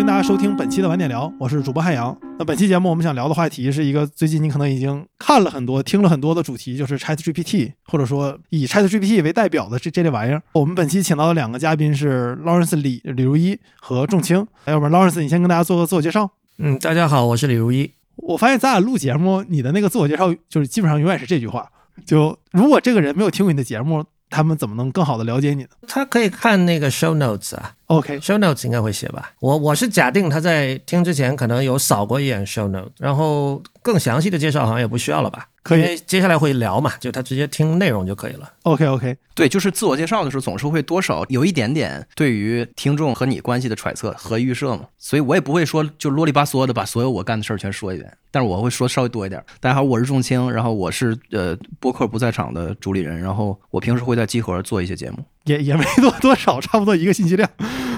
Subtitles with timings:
[0.00, 2.18] 欢迎大家收听本期的晚点聊，我是主播汉阳。
[2.38, 10.42] 那本期节目我们想聊的话题是一个最近你可能已经看了很多、听了很多的主题，就是 Chat GPT，或者说以 Chat GPT 为代表的这这类玩意儿。
[10.52, 14.46] 我们本期请到的两个嘉宾是 Lawrence 李李如一和仲青。
[14.64, 16.30] 要不然 Lawrence 你先跟大家做个自我介绍。
[16.56, 17.92] 嗯，大家好，我是李如一。
[18.16, 21.70] 我发现咱俩录节目，你的那个自我介绍就是基本上永远是这句话。
[22.06, 25.68] 就如果这个人没有听过你的节目，他们怎么能更好的了解你呢？
[25.86, 29.32] 他可以看那个 show notes 啊 OK，，show notes 应该会写吧。
[29.40, 35.48] 我我是假定他在听之前可能有扫过一眼 show notes，然后更详细的介绍好像也不需要了吧？
[35.64, 38.48] 可以因为接下来会聊嘛，就他直接听内容就可以了。
[38.62, 49.44] OK OK，对，就是自我介绍的时候，总是会多少有一点点对于听众和你关系的揣测和预设嘛，所以我也不会说就啰里吧嗦的把所有我干的事儿全说一遍，但是我会说稍微多一点。
[49.58, 55.18] 大家好，我是仲青，然后我是呃播客不在场的主理人，然后我平时会在集合做一些节目。
[55.44, 57.48] 也也没多多少，差不多一个信息量。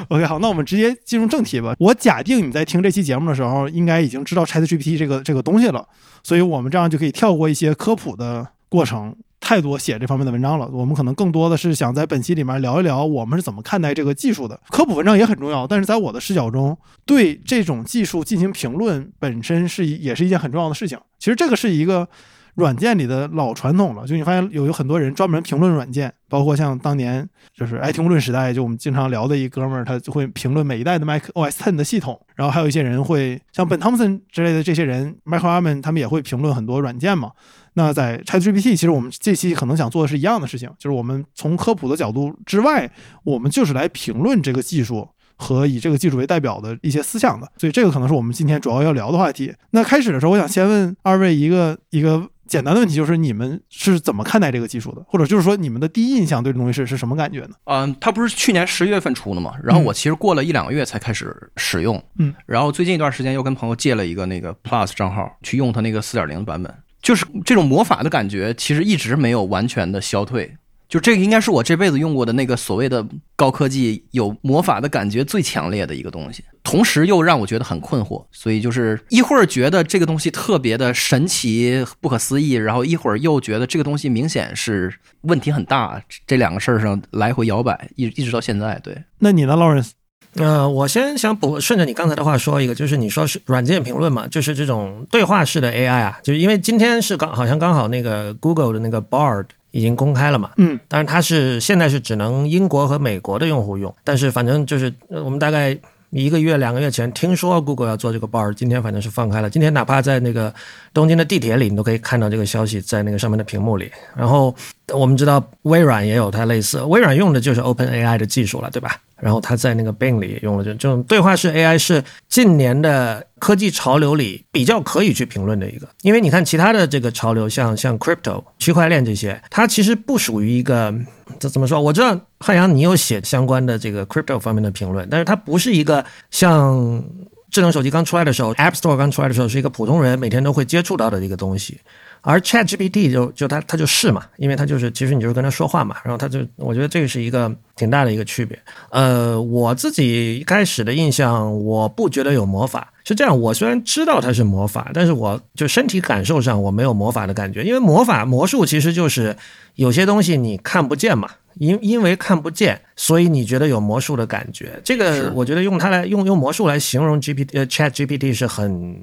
[0.09, 1.75] OK，好，那我们直接进入正题吧。
[1.79, 5.87] 我假定你在听这期节目的时候，应该已经知道 ChatGPT 这个这个东西了，
[6.23, 9.15] 所以我们这样就可以跳过一些科普的过程。
[9.45, 14.59] 太多写这方面的文章了，我们可能更多的是想在本期里面聊一聊我们是怎么看待这个技术的。
[14.71, 20.97] 科普文章也很重要，但是在我的视角中，对这种技术进行评论本身是也是一件很重要的事情。
[21.19, 22.09] 其实这个是一个
[22.55, 37.33] 软件里的老传统了，就你发现有有很多人专门评论软件，包括像当年就是爱听论时代，就我们经常聊的一哥们儿，他就会评论每一代的 Mac OS Ten 的系统，然后还有一些人会像本汤姆森之类的这些人，Michael Arman 他们也会评论很多软件嘛。
[37.75, 42.91] 那在 ChatGPT，其实我们这期可能想做的是一样的事情，就是我们从科普的角度之外，
[43.25, 45.09] 我们就是来评论这个技术。
[45.35, 49.53] 和以这个技术为代表的一些思想的，所以这个可能是我们今天主要要聊的话题。
[49.71, 57.55] 那开始的时候，我想先问二位一个一个简单的问题，就是你们是怎么看待这个技术的，或者就是说你们的第一印象对这东西是是什么感觉呢？
[57.65, 66.71] 嗯，它不是去年十月份出的嘛，然后我其实过了一两个月才开始使用，嗯，然后最近一段时间又跟朋友借了一个那个 Plus 账号去用它那个四点零版本，
[67.01, 70.55] 就是这种魔法的感觉，其实一直没有完全的消退。
[70.93, 73.03] 就这个应该是我这辈子用过的那个所谓的
[73.35, 84.93] 高科技有魔法的感觉最强烈的一个东西，同时又让我觉得很困惑，所以就是一会儿觉得这个东西特别的神奇、不可思议，然后一会儿又觉得这个东西明显是
[85.23, 88.79] 问题很大，这两个事儿上来回摇摆，一一直到现在。
[88.85, 89.93] 对，那你呢，Lawrence？
[90.35, 105.77] 呃，我先想补顺着你刚才的话说一个，就是你说是软件评论嘛，就是这种对话式的 AI 啊，就是因为今天是刚好像刚好那个 Google 的那个 Bard 已经公开了嘛，嗯，但是它是现在是只能英国和美国的用户用，但是反正就是呃我们大概
[106.11, 110.55] 一个月两个月前听说 Google 要做这个 Bard，今天反正是放开了，今天哪怕在那个
[110.93, 114.55] 东京的地铁里，你都可以看到这个消息在那个上面的屏幕里，然后
[114.93, 118.97] 我们知道微软也有它类似，微软用的就是 OpenAI 的技术了，对吧？
[119.23, 130.93] 然后他在那个 Bing 里也用了这这种对话式 AI 是近年的科技潮流里比较可以去评论的一个，因为你看其他的这个潮流，像像 crypto 区块链这些，它其实不属于一个
[131.39, 131.81] 这怎么说？
[131.81, 137.05] 我知道汉阳你有写相关的这个 crypto 方面的评论，但是它不是一个像
[137.53, 141.79] 智能手机刚出来的时候，App Store 刚出来的时候是一个普通人每天都会接触到的一个东西。
[142.23, 148.59] 而 Chat GPT 就就它它就是嘛，因为它就是其实你就是跟它说话嘛，然后它就我觉得这个是一个挺大的一个区别。
[148.91, 152.93] 呃，我自己一开始的印象，我不觉得有魔法。
[153.05, 159.37] 是这样，我虽然知道它是魔法，但是我就身体感受上我没有魔法的感觉，因为魔法魔术其实就是
[159.75, 164.81] 有些东西你看不见嘛，因因为看不见，所以你觉得有魔术的感觉。
[164.85, 168.97] 这个我觉得用它来用用魔术来形容 GPT 呃 Chat GPT 是很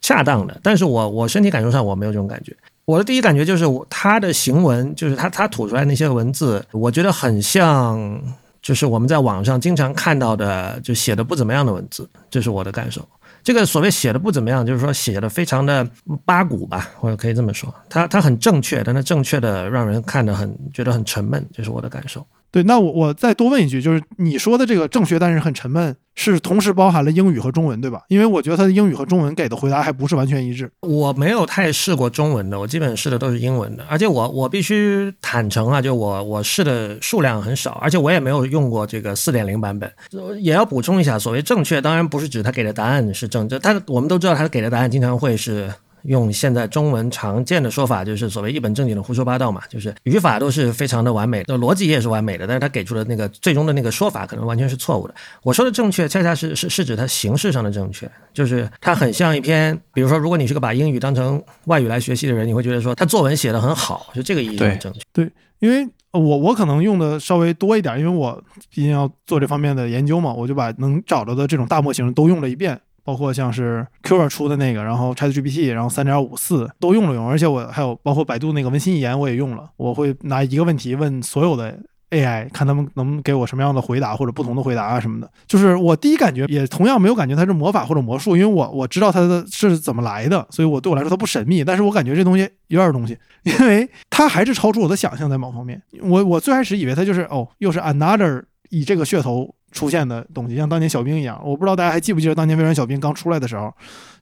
[0.00, 2.56] 恰当的，但是我我身体感受上我没有这种感觉。
[2.84, 8.18] 我的第一感觉就是他的行文，就是他他吐出来那些文字，我觉得很像，
[8.62, 13.06] 就是我们在网上经常看到的，就写的不怎么样的文字，这是我的感受。
[13.44, 15.86] 这个所谓写的不怎么样，就是说写的非常的
[16.24, 22.26] 八股吧，或者可以这么说，他他很正确，但他正确的让人看得很觉得很沉闷，这是我的感受。
[22.50, 28.02] 对，那我我再多问一句，就是你说的这个正确，但是很沉闷，是同时包含了英语和中文，对吧？
[28.08, 30.70] 因为我觉得他的英语和中文给的回答还不是完全一致。
[30.80, 39.92] 我没有太试过中文的，我基本试的都是英文的，而且我我必须坦诚啊，就我我试的数量很少，而且我也没有用过这个四点零版本。
[40.40, 45.70] 也要补充一下，所谓正确，当然不是指他给的答案是正确，他我们都知道他给的答案经常会是。
[46.02, 55.14] 用现在中文常见的说法，就是所谓一本正经的胡说八道嘛，就是语法都是非常的完美的，逻辑也是完美的，但是他给出的那个最终的那个说法可能完全是错误的。
[55.42, 65.00] 我说的正确，恰恰是是是指它形式上的正确，就是它很像一篇，比如说，如果你是个把英语当成外语来学习的人，你会觉得说他作文写得很好，就这个意义正确。
[65.12, 72.80] 对，因为我我可能用的稍微多一点，因为我毕竟要做这方面的研究嘛，我就把能找着的这种大模型都用了一遍。
[73.08, 79.66] 包括像是 Q 出的那个，然后 ChatGPT，然后三点五四都用了用，而且我还有包括百度那个文心一言我也用了。
[79.78, 81.74] 我会拿一个问题问所有的
[82.10, 85.30] AI，看他们能给我什么样的回答或者不同的回答啊什么的。
[85.46, 91.64] 就是我第一感觉也同样没有感觉它是魔法或者魔术，因为我我知道它的是怎么来的，所以我对我来说它不神秘。
[91.64, 95.80] 但是我感觉这东西有点东西， 因为它还是超出我的想象，在某方面。
[96.02, 99.54] 我我最开始以为它就是哦，又是 another 以这个噱头。
[99.70, 103.72] 出现的东西，像当年小兵一样，我不知道大家还记不记得当年微软小兵刚出来的时候，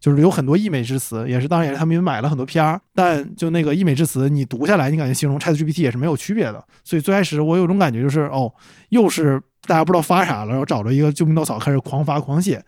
[0.01, 6.63] 就是有很多溢美之词，也是当然也是他们也买了很多 PR，但就那个溢美之词，你读下来，你感觉形容 ChatGPT 也是没有区别的。
[6.83, 8.53] 所以最开始我有种感觉就是，哦，
[8.89, 12.63] 又是大家不知道发啥了，然后找着一个救命稻草开始狂发狂写。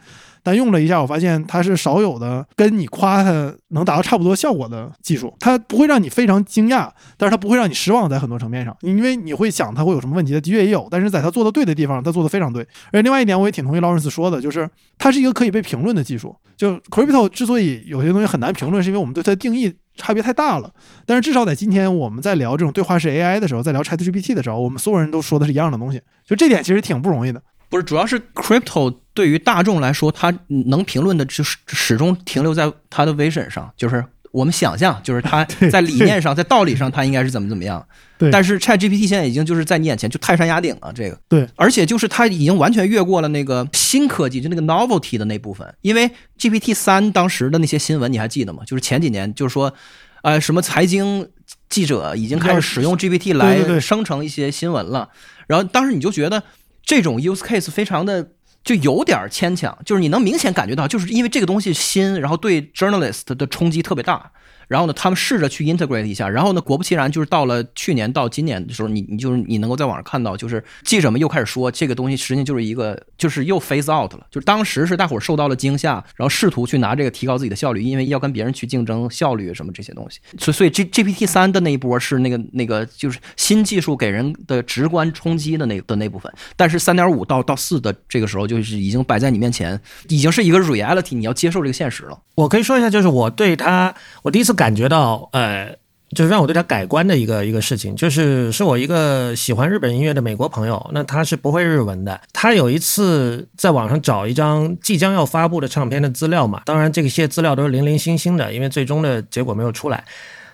[0.48, 5.36] 但用了一下，我发现它是少有的跟你夸它能达到差不多效果的技术。
[5.38, 10.88] 它不会让你非常惊讶，但是它不会让你失望，在很多层面上，因为你会想它会有什么问题，的确也有。
[10.90, 12.66] 但是在它做的对的地方，它做的非常对。
[12.90, 14.66] 而另外一点，我也挺同意劳伦斯说的，就是
[14.96, 16.34] 它是一个可以被评论的技术。
[16.56, 20.72] 就 Crypto 之所以有些东西很难评论，是因为我们对它的定义差别太大了。
[21.04, 26.00] 但是至少在今天我们在聊这种对话式 AI 的时候，在聊 ChatGPT 的时候，我们所有人都说的是一样的东西。
[26.26, 27.42] 就这点其实挺不容易的。
[27.70, 37.84] 不是，主要是 crypto 对于大众来说，他能评论的就是始终停留在他的 vision 上，就是我们想象，就是它 在理念上，在道理上，他应该是怎么怎么样。
[38.16, 38.30] 对。
[38.30, 41.18] 但是 ChatGPT 现在已经就是在你眼前就泰山压顶了，这个。
[41.28, 41.48] 对。
[41.56, 45.66] 而且就是它已经完全越过了那个新科技，就那个 novelty 的那部分。
[45.80, 48.62] 因为 GPT 三当时的那些新闻你还记得吗？
[48.64, 49.74] 就是前几年就是说，
[50.22, 51.28] 呃，什么财经
[51.68, 55.08] 记者已经开始使用 GPT 来生成一些新闻了。
[55.48, 56.40] 然后当时你就觉得。
[56.88, 58.26] 这种 use case 非常的
[58.64, 64.30] 就有点牵强，就是你能明显感觉到，就是因为这个东西新，然后对 journalist 的冲击特别大。
[64.68, 80.20] 然后呢，他们试着去 integrate 一下，然后呢，果不其然，就是到了去年到今年的时候，你你就是你能够在网上看到，就是记者们又开始说这个东西实际上就是一个，就是又 phase out 了，就是当时是大伙儿受到了惊吓，然后试图去拿这个提高自己的效率，因为要跟别人去竞争效率什么这些东西。
[80.38, 92.20] 所所以 G GPT 三的那一波是那个那个就是新技术给人的直观冲击的那的那部分，但是三点五到到四的这个时候就是已经摆在你面前，已经是一个 reality，你要接受这个现实了。
[92.34, 94.57] 我可以说一下，就是我对他，我第一次。
[94.58, 95.72] 感觉到，呃，
[96.16, 110.02] 就是让我对他改观的一个一个事情，就是是我一个喜欢日本音乐的美国朋友，那他是不会日文的，他有一次在网上找一张即将要发布的唱片的资料嘛，当然这些资料都是零零星星的，因为最终的结果没有出来，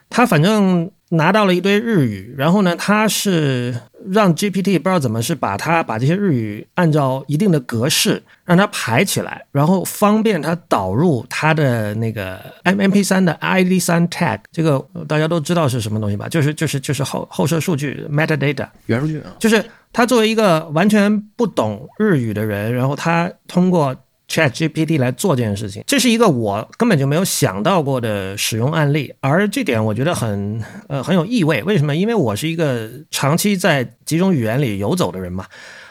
[0.09, 0.91] 他反正。
[1.11, 3.73] 拿到了一堆日语，然后呢，他是
[4.11, 16.27] 让 GPT 不知道怎么是把它把这些日语按照一定的格式让它排起来，然后方便它导入它的那个 M M P 三的 I D 三 tag，这个大家都知道是什么东西吧？
[16.29, 23.95] 就是就是就是后后设数据 metadata 原数据啊，就是他作为一个完全不懂日语的人，然后他通过。
[24.29, 31.63] Chat GPT 来做这件事情，这是一个我根本就没有想到过的使用案例，而这点我觉得很呃很有意味。
[31.63, 31.95] 为什么？
[31.95, 35.47] 因为我是一个长期在几种语言里游走的人嘛，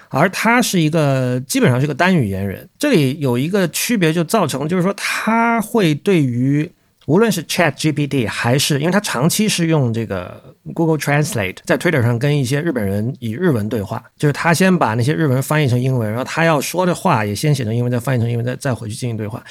[0.10, 2.68] 而他是一个基本上是个单语言人。
[2.80, 6.72] 这里有一个区别，就造成就是说他会对于。
[7.06, 19.44] 无论是 Chat GPT 还是，因为他长期是用这个 Google Translate 在 Twitter 上跟一些日本人以日文对话，就是他先把那些日文翻译成英文，然后他要说的话也先写成英文，再翻译成英文，再再回去进行对话。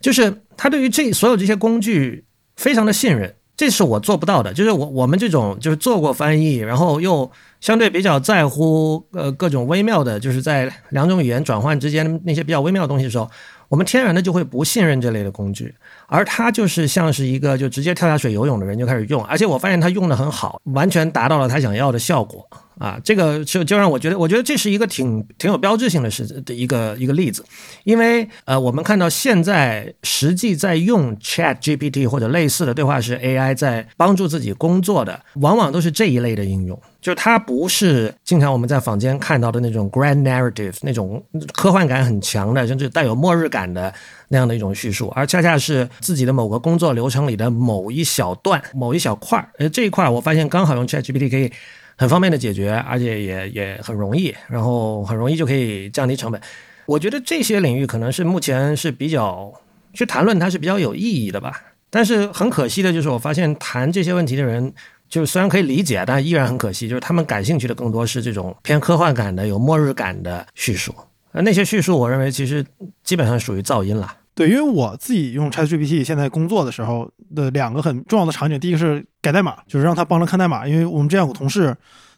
[0.00, 2.24] 就是他对于这所有这些工具
[2.56, 4.54] 非常的信任，这是我做不到的。
[4.54, 13.28] 就是我我们这种就是做过翻译，然后又相对比较在乎呃各种微妙的，就是在两种语言转换之间那些比较微妙的东西的时候，
[13.68, 15.74] 我们天然的就会不信任这类的工具。
[16.08, 23.00] 而他就是像是一个就直接跳下水游泳的人就开始用，而且我发现他用的很好，完全达到了他想要的效果啊！
[23.02, 27.44] 这个就就让我觉得，我觉得这是一个挺挺有标志性的事的一个一个例子，
[27.82, 36.80] 因为呃，我们看到现在实际在用 Chat GPT 或者类似的对话式 AI 在帮助自己工作的，往往都是这一类的应用。
[37.06, 43.94] 就它不是经常我们在坊间看到的那种 grand narrative 那种科幻感很强的，甚至带有末日感的
[44.26, 49.48] 那样的一种叙述，而恰恰是自己的某个工作流程里的某一小段、某一小块儿。
[49.58, 51.48] 呃，这一块儿我发现刚好用 ChatGPT 可以
[51.96, 56.40] 很方便的解决，而且也也很容易，然后很容易就可以降低成本。
[56.86, 59.54] 我觉得这些领域可能是目前是比较
[59.92, 61.52] 去谈论它是比较有意义的吧。
[61.88, 64.74] 但是很可惜的就是，我发现谈这些问题的人。
[65.08, 66.88] 就是虽然可以理解，但依然很可惜。
[66.88, 70.94] 就是他们感兴趣的更多是这种偏科幻感的、有末日感的叙述。
[71.32, 72.64] 而那些叙述，我认为其实
[73.02, 74.12] 基本上属于噪音了。
[74.34, 80.68] 对，因为我自己用 ChatGPT 现在工作的时候的两个很重要的场景，第一个是改代码，就是让他帮着看代码。
[80.68, 81.74] 因为我们这样有个同事，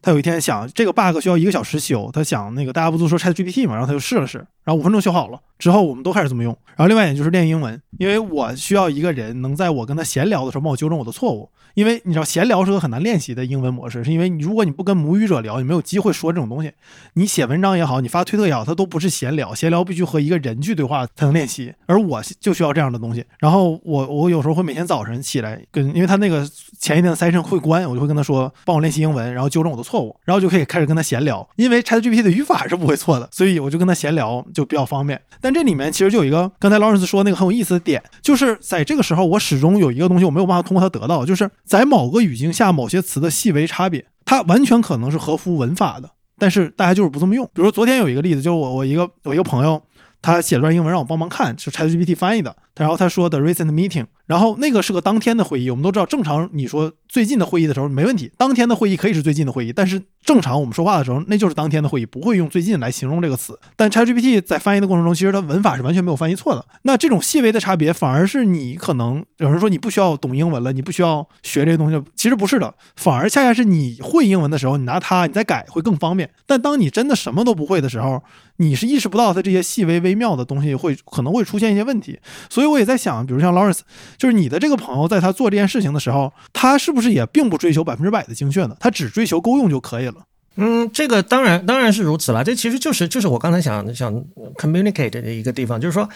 [0.09, 5.39] 他有一天想这个 bug 需要一个小时修，他想那个大家不都说 Chat GPT 嘛，然后他就试了试，然后五分钟修好了。
[5.59, 6.57] 之后我们都开始这么用。
[6.69, 11.51] 然后另外一点就是练英文，因为我需要一个人能在我跟他闲聊的时候帮我纠正我的错误。
[11.75, 16.73] 因为你知道闲聊是个很难练习的英文模式，是因为你如果你不跟母语者聊，你没有机会说这种东西。
[17.15, 21.73] 你写文章也好，你发推特也好，它都不是闲聊，闲聊必须和一个人去对话才能练习。
[21.87, 23.25] 而我就需要这样的东西。
[23.39, 26.49] 然后我我有时候会每天早晨起来跟，因为他那个
[26.81, 31.49] 前一天的 session 会关，我就会跟他说帮我练习英文，然后纠正我的错误，然后就可以开始跟他闲聊。
[31.57, 35.21] 因为 ChatGPT 的语法是不会错的，所以我就跟他闲聊就比较方便。
[35.41, 47.45] 但这里面其实就有一个刚才劳伦斯说那个很有意思的点，就是在这个时候我始终有一个东西我没有办法通过它得到，就是在某个语境下某些词的细微差别，它完全可能是合乎文法的，但是大家就是不这么用。
[47.47, 49.81] 比如说昨天有一个例子，就是我我一个我一个朋友，
[50.21, 54.07] 他写了段英文让我帮忙看，是 ChatGPT 翻译的，然后他说 The recent meeting。
[54.27, 63.59] 然后那个是个当天的会议，我们都知道，正常你说最近的会议的时候没问题，当天的会议可以是最近的会议，但是正常我们说话的时候，那就是当天的会议，不会用最近来形容这个词。
[63.75, 66.63] 但 ChatGPT 在翻译的过程中，其实它文法是完全没有翻译错的。
[66.83, 76.29] 那这种细微的差别，反而是你可能有人说你不需要懂英文了，你不需要学这些东西，其实不是的，反而恰恰是你会英文的时候，你拿它你再改会更方便。
[76.45, 78.23] 但当你真的什么都不会的时候，
[78.59, 82.19] 你是意识不到它这些细微微妙的东西会可能会出现一些问题。
[82.51, 83.81] 所以我也在想，比如像 Lawrence。
[84.17, 88.77] 就是你的这个朋友，在他做这件事情的时候，他是不是也并不追求百分之百的精确呢？
[88.81, 90.15] 他只追求够用就可以了。
[90.57, 92.43] 嗯，这个当然当然是如此了。
[92.45, 94.13] 这其实就是就是我刚才想想
[94.57, 96.09] communicate 的一个地方，就是说。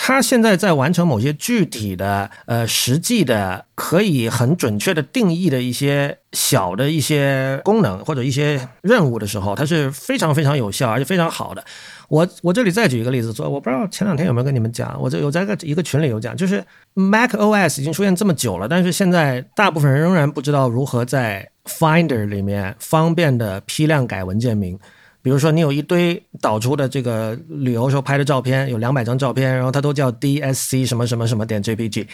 [0.00, 11.62] 他现在在完成某些具体的、呃实际的、可以很准确的定义的一些小的一些功能或者一些任务的时候，它是非常非常有效而且非常好的。
[12.08, 16.64] 我我这里再举一个例子，说我不知道前两天有没有跟你们讲，我这有在个一个群里有讲，就是
[16.94, 24.78] Mac OS 已经出现这么久了，但是现在大部分人仍然不知道如何在 Finder 里面方便的批量改文件名。
[25.22, 32.06] 比如说，你有一堆导出的这个旅游时候拍的照片，有两百张照片，然后它都叫 DSC 什么什么什么点 JPG，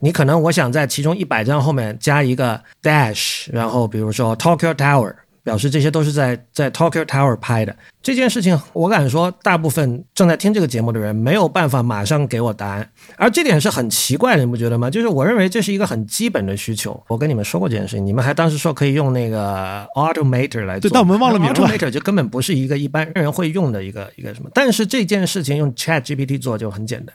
[0.00, 5.14] 你可能我想在其中一百张后面加一个 dash，然后比如说 Tokyo Tower。
[5.42, 14.88] 表示这些都是在在 Tokyo Tower 拍的这件事情，我敢说，大部分正在听这个节目的人没有办法马上给我答案，而这点是很奇怪的，你不觉得吗？
[14.90, 17.02] 就是我认为这是一个很基本的需求。
[17.08, 21.38] 我跟你们说过这件事情，你们还当时说可以用那个 Automator 来做，对，但我们忘了。
[21.40, 27.14] Automator 就根本不是一个一般人会用的一个一个什么，但是这件事情用 Chat GPT 做就很简单。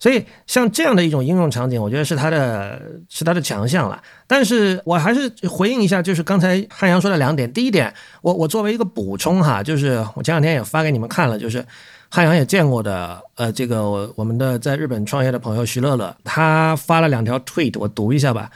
[0.00, 2.80] 所以，像这样的一种应用场景，我觉得是它的，
[3.10, 4.02] 是它的强项了。
[4.26, 7.52] 但是我还是回应一下，就是刚才汉阳说的两点。
[7.52, 7.92] 第一点，
[8.22, 11.62] 我我作为一个补充哈，就是我前两天也发给你们看了，就是
[12.08, 18.50] 汉阳也见过的，呃，这个我我们的在日本创业的朋友徐乐乐，他发了两条 tweet，我读一下吧。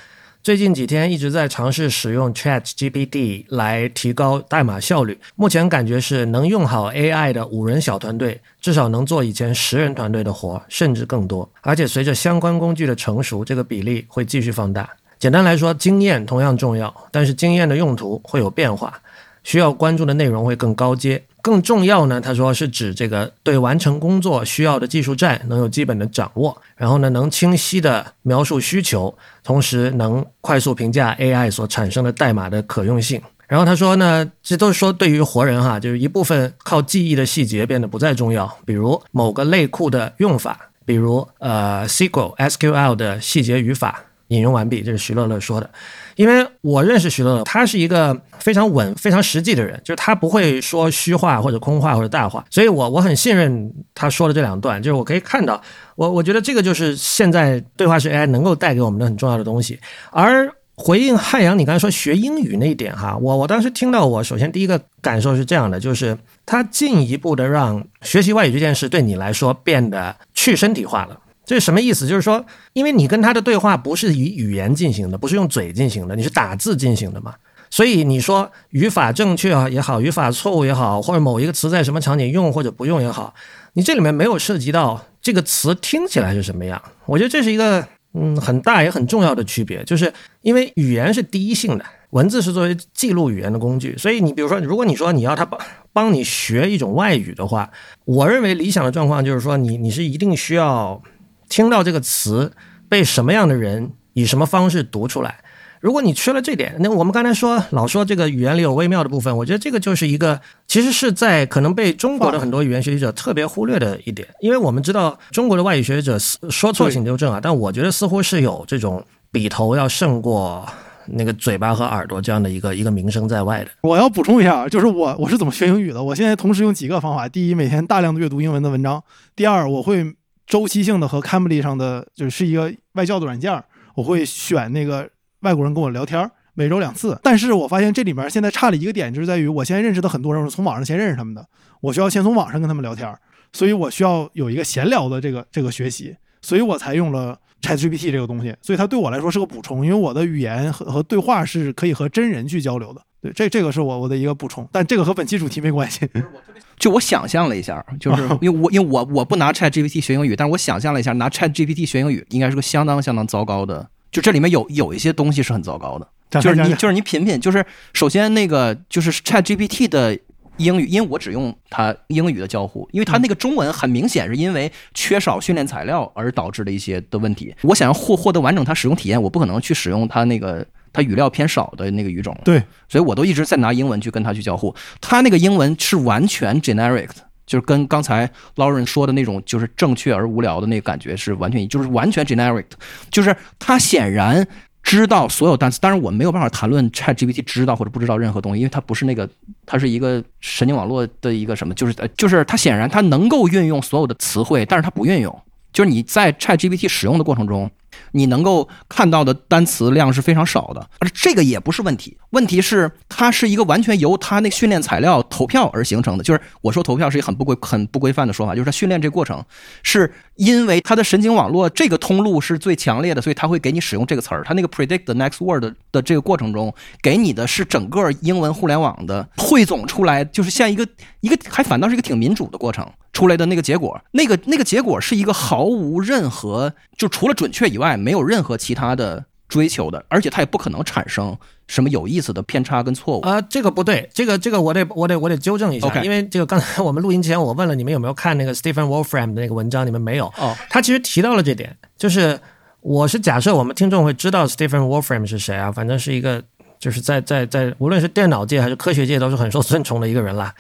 [0.45, 5.19] 最近几天一直在尝试使用 Chat GPT 来提高代码效率。
[5.37, 11.51] 目前感觉是能用好 AI 的五人小团队，至少能做以前十人团队的活，甚至更多。
[11.63, 14.87] 而且随着相关工具的成熟，这个比例会继续放大。
[15.19, 19.01] 简单来说，经验同样重要，但是经验的用途会有变化。
[19.45, 22.23] 需要关注的内容会更高阶，更重要呢？
[22.23, 33.21] 他说是指这个对完成工作需要的技术栈能有基本的掌握，然后呢能清晰的描述需求，同时能快速评价 AI 所产生的代码的可用性。
[33.47, 44.03] 然后他说呢，这都是说对于活人哈，就是一部分靠记忆的细节变得不再重要，比如某个类库的用法，比如呃 SQL SQL 的细节语法。
[44.29, 45.69] 引用完毕，这是徐乐乐说的。
[46.17, 54.83] 因为我认识徐乐乐，他是一个非常稳、非常实际的人，就是他不会说虚话或者空话或者大话，所以我我很信任他说的这两段。
[54.83, 55.61] 就是我可以看到，
[55.97, 59.79] 我我觉得这个就是现在对话式 AI 能够带给我们的很重要的东西。
[60.11, 71.19] 而回应汉阳，你刚才说学英语那一点哈，我我当时听到，我首先第一个感受是这样的，就是他进一步的让学习外语这件事对你来说变得去身体化了。
[71.47, 72.07] 这是什么意思？
[72.07, 77.35] 就是说，因为你跟他的对话不是以语言进行的，不是用嘴进行的，你是打字进行的嘛？
[77.71, 83.35] 所以你说语法正确啊也好，语法错误也好，或者某一个词在什么场景用或者不用也好，
[83.73, 86.81] 你这里面没有涉及到这个词听起来是什么样。
[87.05, 95.61] 我觉得这是一个嗯很大也很重要的区别，就是因为语言是第一性的，文字是作为记录语言的工具，所以你比如说，如果你说你要他帮
[95.93, 97.69] 帮你学一种外语的话，
[98.05, 101.03] 我认为理想的状况就是说，你你是一定需要。
[101.49, 102.53] 听到这个词
[102.89, 105.41] 被什么样的人以什么方式读出来？
[105.81, 120.67] 如果你缺了这点，那我们刚才说老说这个语言里有微妙的部分，我觉得这个就是一个其实是在可能被中国的很多语言学习者特别忽略的一点，因为我们知道中国的外语学习者说错请纠正啊，但我觉得似乎是有这种笔头要胜过
[121.07, 123.71] 那个嘴巴和耳朵这样的一个一个名声在外的。
[123.83, 126.03] 我要补充一下，就是我我是怎么学英语的？
[126.03, 129.01] 我现在同时用几个方法：第一，每天大量的阅读英文的文章；
[129.37, 130.15] 第二，我会
[130.47, 133.63] 周期性的和 Cambly 上的就是一个外教的软件，
[133.95, 135.09] 我会选那个
[135.41, 137.19] 外国人跟我聊天，每周两次。
[137.23, 141.47] 但是我发现这里面现在差了一个点，就是在于我现在认识的很多人，我是从网上先认识他们的，
[141.81, 143.13] 我需要先从网上跟他们聊天，
[143.53, 153.01] 所以我需要有一个闲聊的这个这个学习，所以我才用了 ChatGPT 这个东西，所以它对我来说是个补充，因为我的语言和和对话是可以和真人去交流的。
[153.25, 156.07] 对，这这个是我我的一个补充，但这个和本期主题没关系。
[156.77, 166.07] 就我想象了一下，就是 因为我因为我我不拿 Chat GPT 学英语，但是我想象了一下，拿 Chat GPT 学英语应该是个相当相当糟糕的，就这里面有有一些东西是很糟糕的，
[166.43, 167.65] 就是你就是你品品，就是
[167.95, 170.19] 首先那个就是 Chat GPT 的
[170.57, 177.55] 英语，因为我只用它英语的交互，因为它那个中文很明显是因为缺少训练材料而导致的一些的问题。
[177.63, 180.67] 我想要获获得完整它使用体验，我不可能去使用它那个。
[180.95, 184.75] 它语料偏少的那个语种，对，所以我都一直在拿英文去跟它去交互。
[185.01, 187.11] 它那个英文是完全 generic，
[187.45, 192.67] 就是跟刚才 Lauren 说的那种就是正确而无聊的那个感觉是完全，就是完全 generic，
[193.11, 194.47] 就是它显然
[194.85, 195.81] 知道所有单词。
[195.81, 199.29] 当然我没有办法谈论 ChatGPT 知道或者不知道任何东西，因为它不是那个，
[199.67, 205.43] 它是一个神经网络的一个什么，就是呃，就是它显然它能够运用所有的词汇，但是它不运用。
[205.73, 207.69] 就是你在 ChatGPT 使用的过程中。
[208.15, 212.17] 你能够看到的单词量是非常少的，而这个也不是问题。
[212.31, 216.23] 问题是它是一个完全由它那训练材料投票而形成的。
[216.23, 219.45] 就是我说投票是一个很不规、很不规范的说法，就是它训练这过程
[219.83, 224.43] 是因为它的神经网络这个通路是最强烈的，所以它会给你使用这个词儿。
[224.45, 230.85] 它那个 predict the next word 的这个过程中，给你的是整个英文互联网的汇总出来，就是像一个
[231.21, 234.01] 一个还反倒是一个挺民主的过程出来的那个结果。
[234.11, 237.85] 那个那个结果是一个毫无任何就除了准确以外。
[237.85, 241.39] 外没有任何其他的追求的，而且它也不可能产生
[241.69, 243.41] 什么有意思的偏差跟错误啊。
[243.43, 250.57] 这个不对，这个这个我得我得我得纠正一下，因为这个刚才我们录音前我问了你们有没有看那个 Stephen Wolfram 的那个文章，你们没有哦。
[250.69, 252.37] 他其实提到了这点，就是
[252.81, 256.43] 我是假设我们听众会知道 Stephen Wolfram 是谁啊，反正是一个
[256.81, 260.53] 就是在在在无论是电脑界还是科学界都是很受尊崇的一个人啦。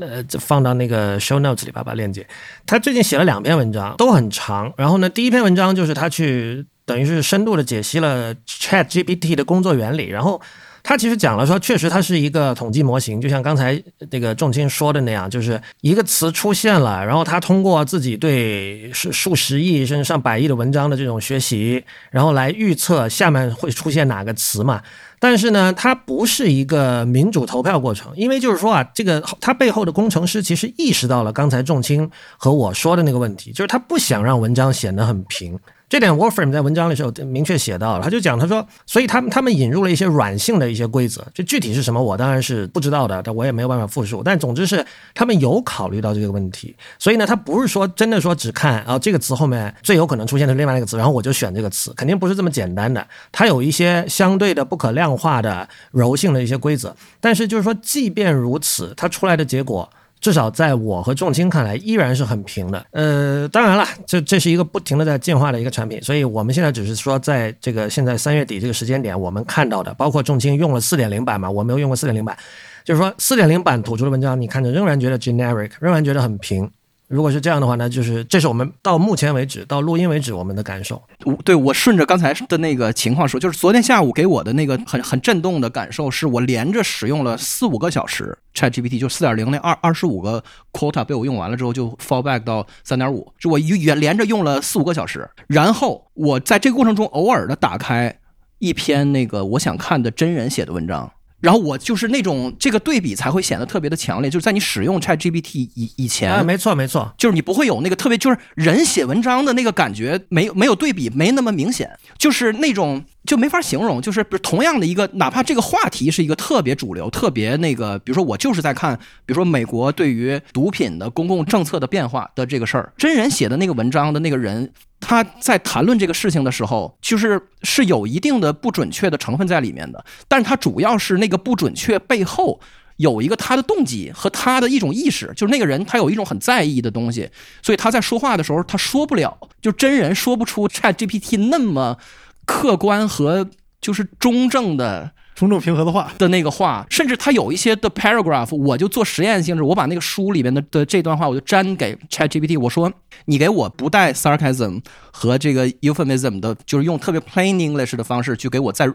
[0.00, 2.26] 呃，放到那个 show notes 里吧，把链接。
[2.66, 4.72] 他最近写了两篇文章，都很长。
[4.76, 10.06] 然后呢，第一篇文章就是他去等于是深度的解析了 Chat GPT 的工作原理。
[10.06, 10.40] 然后
[10.82, 24.80] 他其实讲了说，确实它是一个统计模型，就像刚才那个仲卿说的那样，就是一个词出现了，然后他通过自己对数数十亿甚至上百亿的文章的这种学习，然后来预测下面会出现哪个词嘛。
[25.18, 35.58] 但是呢，它不是一个民主投票过程，因为就是说啊，这个它背后的工程师其实意识到了刚才仲卿和我说的那个问题，就是他不想让文章显得很平。
[35.88, 44.20] 这点 Wolfram 在文章里是有明确写到了，他就讲他说，所以他们他们引入了一些软性的一些规则，这具体是什么，我当然是不知道的，但我也没有办法复述。
[44.20, 53.06] 但总之是他们有考虑到这个问题，所以呢，他不是说真的说只看啊这个词后面最有可能出现的另外一个词，然后我就选这个词，肯定不是这么简单的。
[53.30, 59.88] 它有一些相对的不可量化的柔性的一些规则，但是就是说，即便如此，它出来的结果。
[60.20, 62.84] 至少在我和重卿看来，依然是很平的。
[62.90, 72.36] 呃，当然了，这这是一个不停的在进化的一个产品，所以我们现在只是说，在这个现在三月底这个时间点，我们看到的，包括重卿用了四点零版嘛，我没有用过四点零版，
[72.84, 76.68] 就是说四点零版吐出的文章，你看着仍然觉得 generic，仍然觉得很平。
[77.08, 81.00] 如果是这样的话呢，就是这是我们到目前为止到录音为止我们的感受。
[81.24, 90.42] 我对我顺着刚才的那个情况说，就是昨天下午给我的那个很很震动的感受，是我连着使用了四五个小时 ChatGPT，就四点零那二二十五个
[90.72, 98.18] quota 被我用完了之后，就 fall back 到三点五，就我一连连着用了四五个小时，然后我在这个过程中偶尔的打开
[98.58, 101.12] 一篇那个我想看的真人写的文章。
[101.46, 124.72] 然后我就是那种这个对比才会显得特别的强烈，就是在你使用 Chat GPT 以以前，哎，没错没错，就是你不会有那个特别就是人写文章的那个感觉，没有没有对比，没那么明显，就是那种就没法形容，就是比如同样的一个，哪怕这个话题是一个特别主流、特别那个，比如说我就是在看，比如说美国对于毒品的公共政策的变化的这个事儿，真人写的那个文章的那个人。
[125.00, 132.60] 他在谈论这个事情的时候，就是是有一定的不准确的成分在里面的，但是他主要是那个不准确背后
[132.96, 137.30] 有一个他的动机和他的一种意识，就是那个人他有一种很在意的东西，
[137.62, 141.98] 所以他在说话的时候他说不了，就真人说不出 Chat GPT 那么
[142.46, 152.90] 客观和就是中正的重整平和的话，的那个话，甚至它有一些的 paragraph，我就做实验性质，我把那个书里面的的这段话，我就粘给 ChatGPT，我说
[153.26, 158.94] 你给我不带 sarcasm 和这个 euphemism 的，就是用特别 plain English 的方式去给我再 re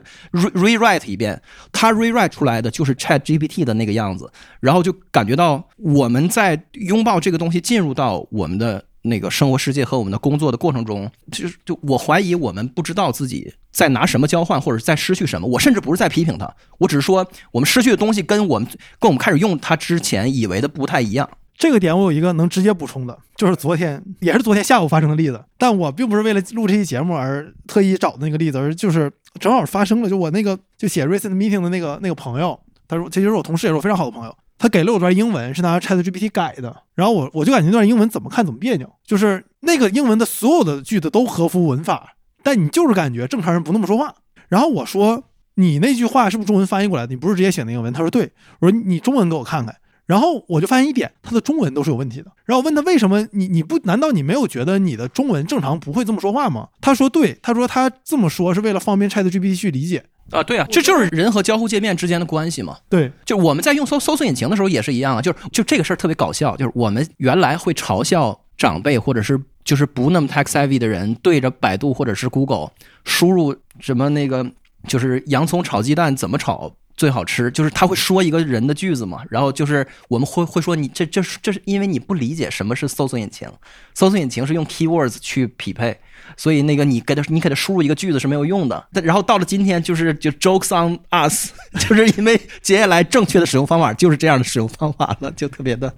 [0.55, 1.39] rewrite 一遍，
[1.71, 8.83] 它 rewrite 出来的就是 ChatGPT 的那个样子，然后就感觉到我们在拥抱这个东西进入到我们的。
[9.03, 15.47] 那个生活世界和我们的工作的过程中，就是就我怀疑我们不知道自己在拿什么交换，或者在失去什么。
[15.47, 18.67] 我甚至不是在批评他，我只是说我们失去的东西跟我们
[18.99, 21.29] 跟我们开始用它之前以为的不太一样。
[21.57, 30.09] 这个点我有一个能直接补充的，就是昨天也是昨天下午发生的例子，但我并不是为了录这期节目而特意找的那个例子，而就是正好发生了。
[30.09, 34.35] 就我那个就写 recent meeting 的那个那个朋友，他说这就是我同事，也是我非常好的朋友。
[34.61, 44.13] 他给了我段英文，是拿 ChatGPT 改的，然后我我就感觉那段英文怎么看怎么别扭，就是那个英文的所有的句子都合乎文法，但你就是感觉正常人不那么说话。
[44.49, 45.23] 然后我说
[45.55, 47.09] 你那句话是不是中文翻译过来的？
[47.09, 47.91] 你不是直接写的英文？
[47.91, 48.31] 他说对。
[48.59, 49.75] 我说你中文给我看看。
[50.05, 52.25] 然后我就发现一点，他的中文都是有问题的。
[52.45, 56.67] 然后我问他为什么你你不难道你没有觉得你的中文正常不会这么说话吗？
[56.81, 60.03] 他说对，他说他这么说是为了方便 ChatGPT 去理解。
[60.31, 62.77] 啊，对啊，这就是人和交互界面之间的关系嘛。
[62.89, 65.21] 对，就我们在用搜搜索引擎的时候也是一样啊。
[65.21, 72.71] 就是就这个事儿特别搞笑，就是我们原来会嘲笑长辈或者是就是不那么 tech savvy 的人对着百度或者是 Google
[73.03, 74.45] 输入什么那个
[74.87, 79.23] 就是洋葱炒鸡蛋怎么炒最好吃，就是他会说一个人的句子嘛。
[79.27, 83.49] 然后就是我们会会说你这这是这是因为你不理解什么是搜索引擎，
[83.95, 85.97] 搜索引擎是用 keywords 去匹配。
[86.37, 88.87] 所以那个你给他你给他输入一个句子是没有用的。
[89.03, 91.49] 然后到了今天就是就 jokes on us，
[91.81, 95.91] 就是因为接下来正确的使用方法就是这样的使用方法了，就特别的，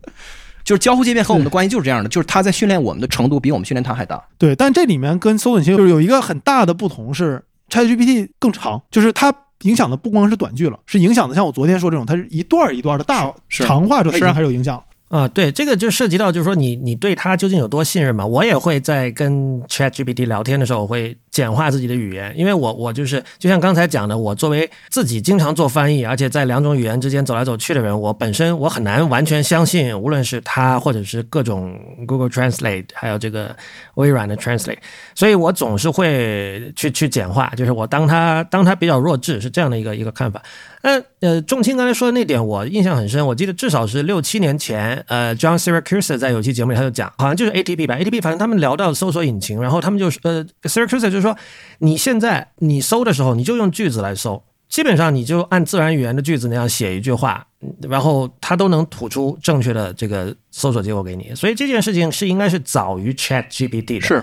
[0.64, 4.24] 就是交互界面和我们的关系就是这样的，就是他在训练我们的程度比我们训练他还大。
[4.38, 14.82] 对，但这里面跟搜索引擎就是有一个很大的不同是，ChatGPT 更长，就是它影响的不光是短剧了，是影响的像我昨天说这种，它是一段一段的大长话，这实际上还是有影响。
[15.14, 18.26] 啊，对，这个就涉及到，就是说你你对它究竟有多信任嘛？
[18.26, 33.56] 我也会在跟 ChatGPT 聊天的时候，我会简化自己的语言，因为我我就是就像刚才讲的，我作为自己经常做翻译，而且在两种语言之间走来走去的人，我本身我很难完全相信，无论是它或者是各种 Google Translate，还有这个
[33.94, 34.80] 微软的 Translate，
[35.14, 40.42] 所以我总是会去去简化，就是我当它当它比较弱智，是这样的一个一个看法。
[40.86, 43.26] 那呃，仲青刚才说的那点，我印象很深。
[43.26, 51.38] 我记得至少是六七年前，呃，John Siracusa 在有期节目里他就讲，好像就是 ATP 吧，ATP 反正他们聊到搜索引擎，然后他们就呃，Siracusa 就是说，
[51.80, 57.48] 你现在你搜的时候，你就用句子来搜，基本上你就按自然语言的句子那样写一句话，
[57.90, 61.34] 然后它都能吐出正确的这个搜索结果给你。
[61.34, 64.02] 所以这件事情是应该是早于 Chat GPT 的。
[64.02, 64.22] 是。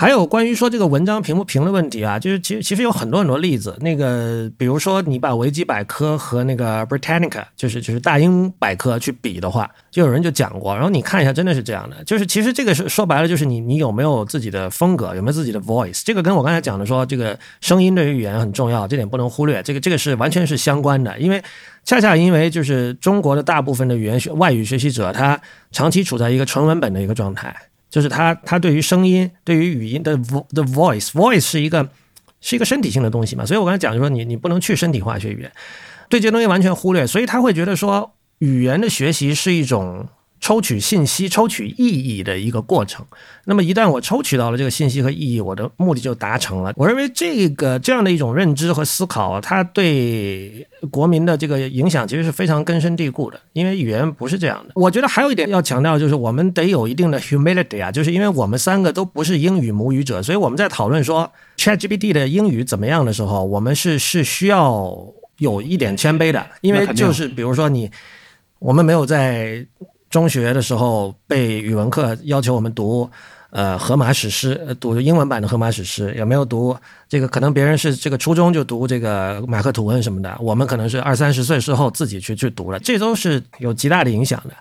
[0.00, 3.76] 还有关于说这个文章评不评的问题啊，就是其实其实有很多很多例子。
[3.80, 10.72] 那个比如说你把维基百科和那个 Britannica，就是就是大英百科去比的话，就有人就讲过。
[10.72, 11.96] 然后你看一下，真的是这样的。
[12.04, 16.02] 就是其实这个是说白了，就是你你有没有自己的风格，有没有自己的 voice。
[16.04, 19.60] 这个跟我刚才讲的说这个声音对于语言很重要，这点不能忽略。
[19.64, 21.42] 这个这个是完全是相关的，因为
[21.84, 25.40] 恰恰因为就是中国的大部分的语言学外语学习者，他
[25.72, 27.52] 长期处在一个纯文本的一个状态。
[27.90, 31.88] 就是他，他对于声音，对于语音的 the voice，voice 是一个
[32.40, 35.52] 是一个身体性的东西嘛，所以我刚才讲就说你你不能去身体化学语言，
[36.08, 40.08] 对这些东西完全忽略，所以他会觉得说语言的学习是一种。
[40.40, 43.04] 抽取信息、抽取意义的一个过程。
[43.44, 46.72] 那么，一旦我抽取到了这个信息和意义，我的目的就达成了。
[46.76, 53.40] 我认为这个这样的一种认知和思考，它对国民的这个影响其实是非常根深蒂固的。
[53.54, 54.72] 因为语言不是这样的。
[54.74, 64.94] 我觉得还有一点要强调，就是我们得有一定的 humility 啊，就是因为我们三个都不是英语母语者，所以我们在讨论说 ChatGPT 的英语怎么样的时候，我们是是需要
[65.38, 67.90] 有一点谦卑的，因为就是比如说你，
[68.58, 69.66] 我们没有在。
[70.10, 73.10] 中学的时候背语文课要求我们读，
[73.50, 76.76] 呃，《荷马史诗》，读英文版的《荷马史诗》，也没有读
[77.08, 77.28] 这个？
[77.28, 84.54] 可能别人是这个初中就读这个马克吐温什么的，我们可能是二三十岁之后自己去去读了，这都是有极大的影响的。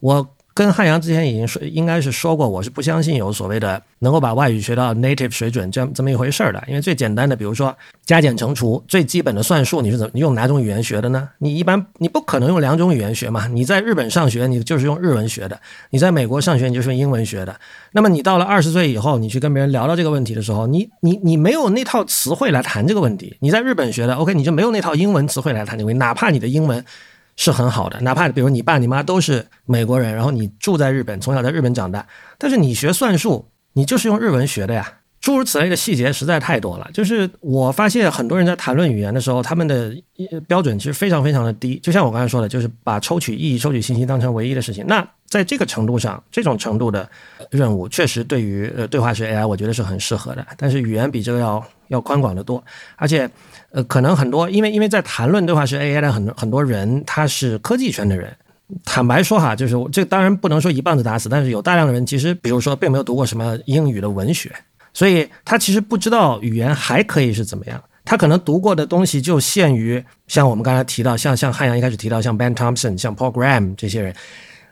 [0.00, 0.26] 我。
[0.60, 6.62] 跟汉阳之前已经说，应该是说过，我是不相信有所谓的能够把外语学到 native 水准这这么一回事儿的。
[6.68, 11.30] 因为最简单的，比如说加减乘除，最基本的算术，你是怎么你用哪种语言学的呢？
[11.38, 13.46] 你一般你不可能用两种语言学嘛？
[13.46, 15.56] 你在日本上学，你就是用日文学的；
[15.88, 17.58] 你在美国上学，你就是用英文学的。
[17.92, 23.34] 那么你到了二十岁以后，你去跟别人聊到这个问题的时候，你你你没有那套词汇来谈这个问题。
[23.40, 26.84] 你在日本学的，OK，你就没有那套英文词汇来谈这个问题，哪怕你的英文。
[27.40, 34.92] 是很好的，哪怕比如你爸你妈都是美国人，然后你住在日本，从小在日本长大，但是你学算术，你就是用日文学的呀。
[35.22, 36.90] 诸如此类的细节实在太多了。
[36.92, 39.94] 就是我发现很多人在谈论语言的时候，他们的
[40.46, 41.78] 标准其实非常非常的低。
[41.82, 44.84] 就像我刚才说的，就是把抽取意义、抽取信息当成唯一的事情。
[44.86, 47.08] 那在这个程度上，这种程度的
[47.50, 50.46] 任务，确实对于呃对话式 AI，我觉得是很适合的。
[50.58, 52.62] 但是语言比这个要要宽广的多，
[52.96, 53.28] 而且
[53.72, 58.34] 呃，可能很多因为因为在谈论对话是 AI 的很多很多人，他是科技圈的人。
[58.84, 64.52] 坦白说哈，就是这当然不能说一棒子打死，但是有大量的人其实，比如说并没有读过什么英语的文学，
[64.94, 67.82] 所以他其实不知道语言还可以是怎么样。
[68.04, 74.14] 他可能读过的东西就限于像我们刚才提到，像像汉阳一开始提到，像 Ben Thompson、像 Paul Graham 这些人，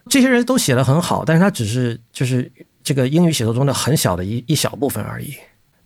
[0.08, 2.50] 这些人都写的很好，但是他只是就是
[2.84, 5.34] 这个英语写作中的很小的一一小部分而已。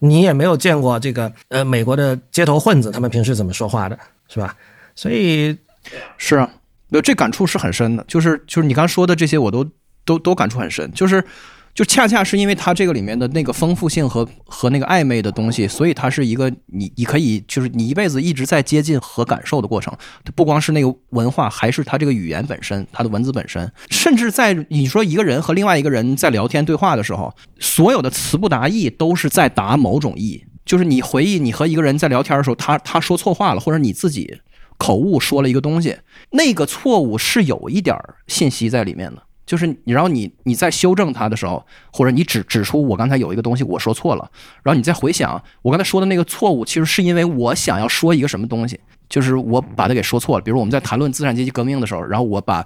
[0.02, 4.54] 你也没有见过这个呃美国的街头混子他们平时怎么说话的，是吧？
[4.94, 5.56] 所以
[6.18, 6.50] 是啊。
[7.02, 9.66] 这感触是很深的，就是就是你刚说的这些，我都
[10.04, 11.24] 都都感触很深，就是
[11.74, 19.96] 就恰恰是因为它这个里面的那个丰富性和和那个暧昧的东西，所以它是一个你你可以就是你一辈子一直在接近和感受的过程。
[20.34, 30.44] 不光是那个文化，还是它这个语言本身，它的文字本身，甚至在你说一个人和另外一个人在聊天对话的时候，所有的词不达意都是在达某种意。
[30.64, 34.40] 就是你回忆你和一个人在聊天的时候，他他说错话了，或者你自己。
[34.78, 35.96] 口误说了一个东西，
[36.30, 44.30] 那个错误是有一点信息在里面的，就是你，然后你你在修正它的时候，或者你指指出我刚才有一个东西我说错了，
[44.62, 48.78] 然后你再回想我刚才说的那个错误，其实是因为我想要说一个什么东西，
[49.08, 50.42] 就是我把它给说错了。
[50.44, 52.62] 比如我们在谈论资产阶级革命的时候，然后我把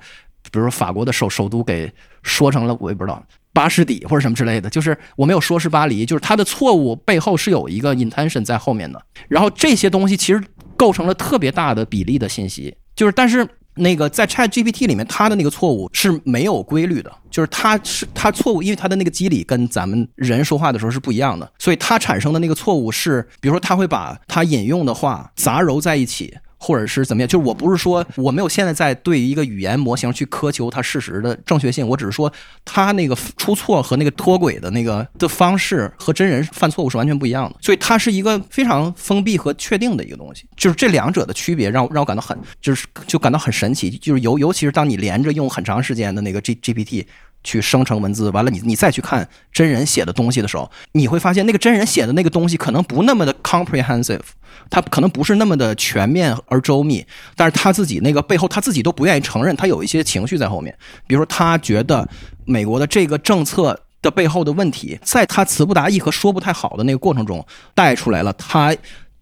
[0.51, 9.03] 比如说法国的首首都给说成了我也不知道巴士底或者什么之类的，就是我没有说是巴黎，就是它的错误背后是有一个 intention 在后面的。
[9.29, 10.43] 然后这些东西其实。
[10.79, 26.37] 构成了特别大的比例的信息，就是但是那个在 Chat GPT 里面，它的那个错误是没有规律的，就是它是它错误，因为它的那个机理跟咱们人说话的时候是不一样的，所以它产生的那个错误是，比如说它会把它引用的话杂糅在一起。
[26.67, 27.29] 或者是怎么样？
[27.29, 32.33] 就是我不是说我没有现在在对一个语言模型去苛求它事实的正确性，我只是说
[32.65, 40.45] 它那个出错和那个脱轨的那个的方式和真人犯错误是完全不一样的，所以它是一个非常封闭和确定的一个东西。
[40.57, 43.89] 就是这两者的区别让让我感到很就是就感到很神奇。
[43.91, 47.07] 就是尤尤其是当你连着用很长时间的那个 G GPT
[47.47, 54.21] 去生成文字，完了你你再去看真人写的东西的时候，你会发现那个真人写的那个东西可能不那么的 comprehensive。
[54.69, 57.07] 他可能不是那么的全面而周密，
[57.37, 60.77] 但是他自己那个背后，他自己都不愿意承认，他有一些情绪在后面。
[61.07, 62.09] 比如说，他觉得
[62.45, 68.33] 美国的这个政策的背后的问题，在他词不达意和说不太好的那个过程中带出来了。
[68.33, 68.75] 他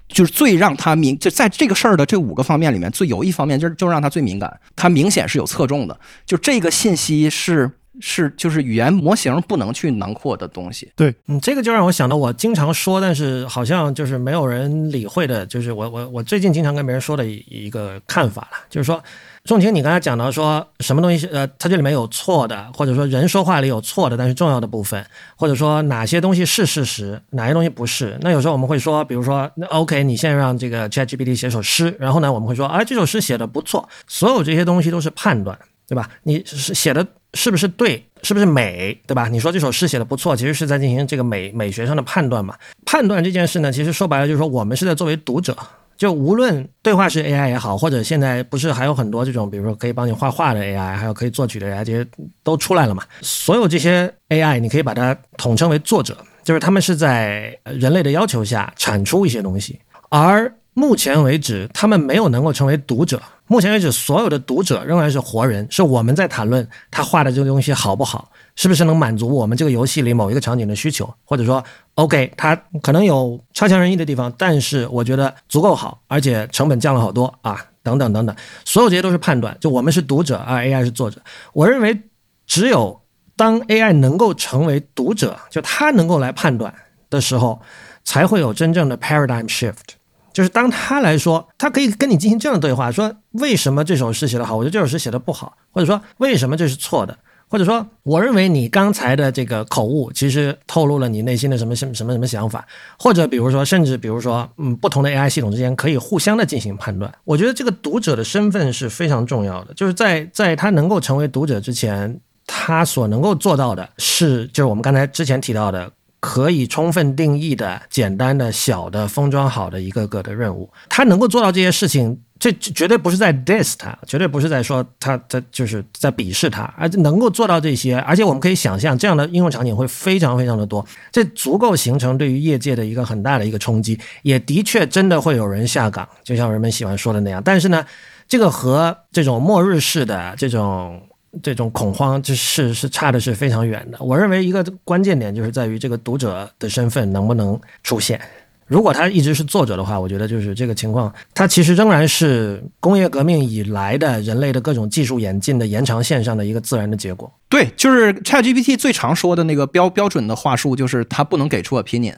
[0.08, 4.60] 就是最让他敏，就在这个事儿的这五个方面里面，最有一方面就是就让他最敏感。
[4.74, 7.70] 他明显是有侧重的，就这个信息是。
[8.00, 10.90] 是，就是语言模型不能去囊括的东西。
[10.96, 19.02] 对，嗯，这个就让我想到我经常说，但是好像就是没有人理会的，就是我我我最近经常跟别人说的一一个看法了，就是说，
[19.44, 25.04] 仲卿，你刚才讲到说什么东西呃，它这里面有错的，或者说人说话里有错的，但是重要的部分，
[25.36, 28.18] 或者说哪些东西是事实，哪些东西不是。
[28.20, 33.88] 那有时候我们会说，比如说，那 OK，你现在让这个 ChatGPT 写首诗，然后呢，我们会说，啊，这首诗写的不错。
[34.06, 35.58] 所有这些东西都是判断。
[35.86, 36.08] 对吧？
[36.22, 38.02] 你是写的是不是对？
[38.22, 38.98] 是不是美？
[39.06, 39.28] 对吧？
[39.28, 42.56] 你说这首诗写的不错，其实是在进行这个美美学上的判断嘛？
[42.86, 45.54] 判断这件事呢，其实说白了就是说，我们是在作为读者，
[45.98, 52.06] 就无论对话式 AI 也好，或者现在不是还有很多这种，比如说可以帮你画画的 AI，还有可以作曲的 AI，这些
[52.42, 53.02] 都出来了嘛？
[53.20, 63.20] 所有这些 AI，你可以把它统称为作者，就是他们是在人类的要求下产出一些东西，而目前为止，他们没有能够成为读者。
[63.46, 71.62] 目前为止，所有的读者仍然是活人，是我们在谈论他画的这个东西好不好，是不是能满足我们这个游戏里某一个场景的需求，或者说
[71.96, 79.54] ，OK，他可能有差强人意的地方，但是我觉得足够好，而且成本降了好多啊，等等等等，所有这些都是判断。
[79.60, 81.20] 就我们是读者，而 AI 是作者。
[81.52, 82.00] 我认为，
[82.46, 83.02] 只有
[83.36, 86.72] 当 AI 能够成为读者，就他能够来判断
[87.10, 87.60] 的时候，
[88.04, 89.96] 才会有真正的 paradigm shift。
[90.34, 97.16] 就是当他来说，他可以跟你进行这样的对话，说为什么这首诗写得好，我觉得这首诗写得不好，或者说为什么这是错的，
[97.48, 102.66] 或者说我认为你刚才的这个口误其实透露了你内心的什么什么什么什么想法，
[102.98, 107.10] 或者比如说，甚至比如说，嗯，不同的 AI 系统之间可以互相的进行判断。
[107.22, 115.88] 我觉得这个读者的身份是非常重要的，就是在在他能够成为读者之前，他所能够做到的是，就是我们刚才之前提到的。
[116.24, 130.82] 可以充分定义的、简单的、小的、封装好的一个个的任务，他能够做到这些事情，这绝对不是在 diss 他，绝对不是在说他他就是在鄙视他，而且能够做到这些，而且我们可以想象这样的应用场景会非常非常的多，
[131.12, 137.42] 这足够形成对于业界的一个很大的一个冲击，也的确真的会有人下岗，就像人们喜欢说的那样。
[137.44, 137.84] 但是呢，
[138.26, 141.02] 这个和这种末日式的这种
[141.42, 143.98] 这种恐慌，这是是差的是非常远的。
[144.00, 148.20] 我认为一个关键点就是在于这个读者的身份能不能出现。
[148.66, 157.30] 如果他一直是作者的话，我觉得就是这个情况，它其实仍然是工业革命以来的人类的各种技术演进的延长线上的一个自然的结果。
[157.50, 162.14] 对，就是 ChatGPT 最常说的那个标标准的话术，就是它不能给出 opinion，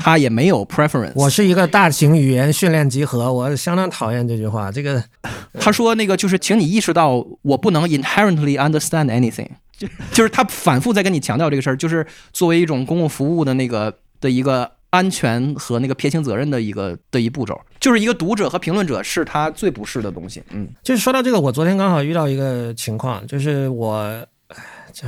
[0.00, 1.12] 它也没有 preference。
[1.14, 4.72] 我是一个大型语言训练集合，我相当讨厌这句话。
[4.72, 5.02] 这个
[5.60, 14.72] 他说那个就是，请你意识到，我不能 inherently understand anything，就就是他反复在跟你强调这个事儿，就是作为一种公共服务的那个的一个。
[14.92, 20.42] 安全和那个撇清责任的一个的一步骤，就是一个读者和评论者是他最不是的东西。
[20.50, 24.26] 嗯，就是说到这个，我昨天刚好遇到一个情况，就是我，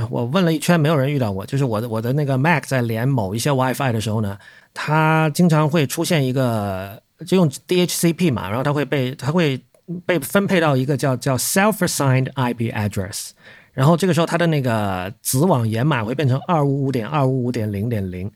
[0.09, 1.45] 我问了一圈，没有人遇到过。
[1.45, 4.37] 就是我的我的那个 Mac 在连某一些 WiFi 的时候呢，
[4.73, 9.61] 它经常会出现一个，就用 DHCP 嘛，然后它会被它会
[10.05, 13.31] 被分配到一个叫叫 self-assigned IP address，
[13.73, 18.31] 然后这个时候它的那个子网掩码会变成二五五点二五五点零点零。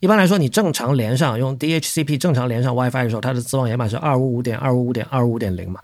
[0.00, 5.78] 一般来说，你正常连上用 DHCP 正常连上 WiFi 的时候，它的子网掩码是二五五点二五五点二五五点零嘛。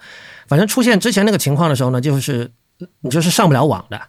[0.46, 2.50] 反正出现之前那个情况的时候呢，就是
[3.00, 4.00] 你就是上不了网的。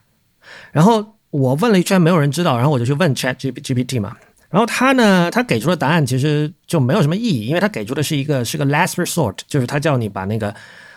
[0.77, 4.15] 然后我问了一圈，没有人知道，然后我就去问 Chat GPT 嘛。
[4.51, 10.53] 然后他呢，他给出的答案其实就没有什么意义，因为他给出的是一个是个 last resort，就是他叫你把那个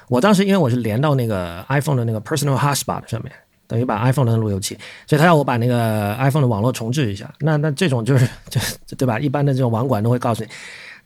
[0.09, 3.33] 我当时因为我是连到那个 iPhone 的那个 personal hotspot 上面。
[3.66, 7.33] 等于把 iPhone 的路由器，所以他要我把那个 iPhone 的网络重置一下。
[7.38, 8.29] 那那这种就是
[8.85, 9.16] 就对吧？
[9.21, 10.51] 一般的这种网管都会告诉你。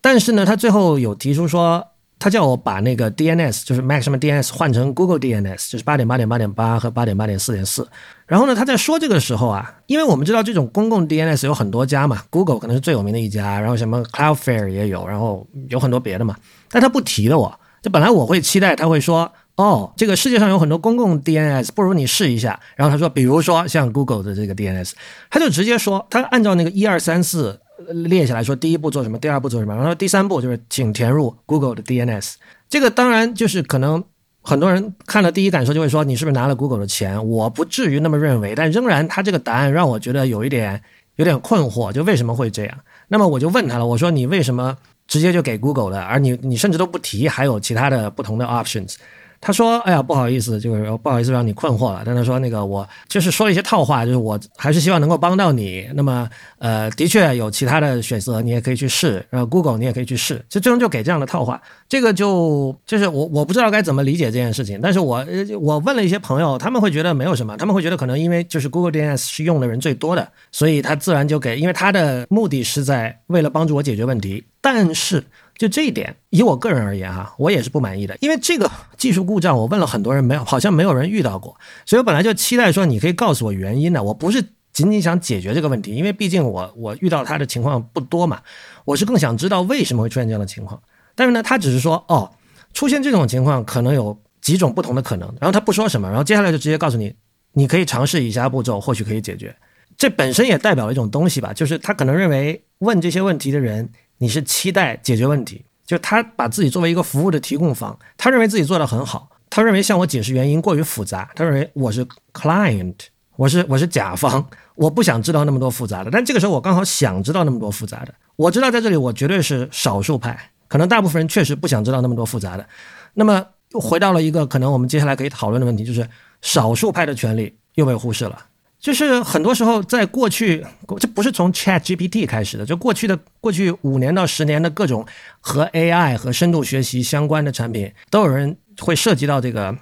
[0.01, 1.87] 但是呢，他最后有提出说，
[2.19, 7.87] 他叫我把那个 DNS，就是 Mac 上面 DNS 换成 Google DNS，就是八点八点八点八和八点八点四点四。
[8.27, 16.37] 然后呢，他在说这个时候啊，因为我们知道这种公共 DNS 有很多家嘛，Google 可能是最有名的一家，然后什么 Cloudflare 也有，然后有很多别的嘛。
[16.71, 19.31] 但他不提的我，就本来我会期待他会说。
[19.57, 22.59] 哦，这个世界上有很多公共 DNS，不如你试一下。
[22.75, 24.91] 然后他说，比如说像 Google 的这个 DNS，
[25.31, 27.61] 他就直接说，他按照那个一二三四
[28.09, 32.33] 列下来说，第一步做什么，第二步做什么，然后第三步就是请填入 Google 的 DNS。
[32.69, 34.03] 这个当然就是可能
[34.47, 37.27] 很多人看了第一感受就会说，你是不是拿了 Google 的钱？
[37.27, 40.83] 我不至于那么认为，但仍然他这个答案让我觉得有一点
[41.17, 42.79] 有点困惑，就为什么会这样？
[43.09, 44.77] 那么我就问他了，我说你为什么
[45.09, 48.97] 直接就给 Google 了，而你你甚至都不提还有其他的不同的 options？
[49.41, 52.03] 他说：“哎呀，不好意思，就是不好意思让你困惑了。
[52.05, 55.87] 但他说那个我就是说了一些套话，就是我还是希望能够帮到你。
[55.95, 59.25] 那么，呃，的确有其他的选择，你也可以去试。
[59.31, 60.45] 然后 Google 你也可以去试。
[60.49, 64.81] 就最终就给这样的套话，这个就就是我我不知道该怎么理解这件事情。
[64.83, 65.25] 但是我
[65.61, 74.45] 我问了一些朋友，他们会觉得没有什么，他们会觉得可能因为就是 Google DNS 是用的人最多的，所以他自然就给，因为他的目的是在为了帮助我解决问题。
[74.61, 75.23] 但是。
[75.57, 88.43] 就这一点，以我个人而言哈，我也是不满意的，因为这个技术故障，我问了很多人，没有，好像没有人遇到过，所以我本来就期待说你可以告诉我原因的，我不是仅仅想解决这个问题，因为毕竟我我遇到他的情况不多嘛，
[88.85, 90.83] 我是更想知道为什么会出现这样的情况。
[91.15, 92.29] 但是呢，他只是说哦，
[92.73, 97.15] 出现这种情况可能有几种不同的可能，然后他不说什么，然后接下来就直接告诉你，
[97.53, 99.55] 你可以尝试以下步骤，或许可以解决。
[99.97, 103.89] 这本身也代表了一种东西吧，就是他可能认为问这些问题的人。
[104.19, 112.95] 你是期待解决问题，就他把自己作为一个服务的提供方，他认为自己做得很好，他认为向我解释原因过于复杂，他认为我是 client，
[113.37, 114.47] 我是我是甲方，
[114.77, 122.67] 我不想知道那么多复杂的，但这个时候我刚好想知道那么多复杂的，我知道在这里我绝对是少数派，可能大部分人确实不想知道那么多复杂的，
[123.15, 126.09] 那么又回到了一个可能我们接下来可以讨论的问题，就是
[126.41, 128.39] 少数派的权利又被忽视了。
[128.85, 130.63] 就是很多时候，在过去，
[131.01, 135.07] 这不是从 Chat GPT 开始的，就过去的过去五年到十年的各种
[135.41, 139.75] 和 AI 和深度学习相关的产品，都有人会涉及到这个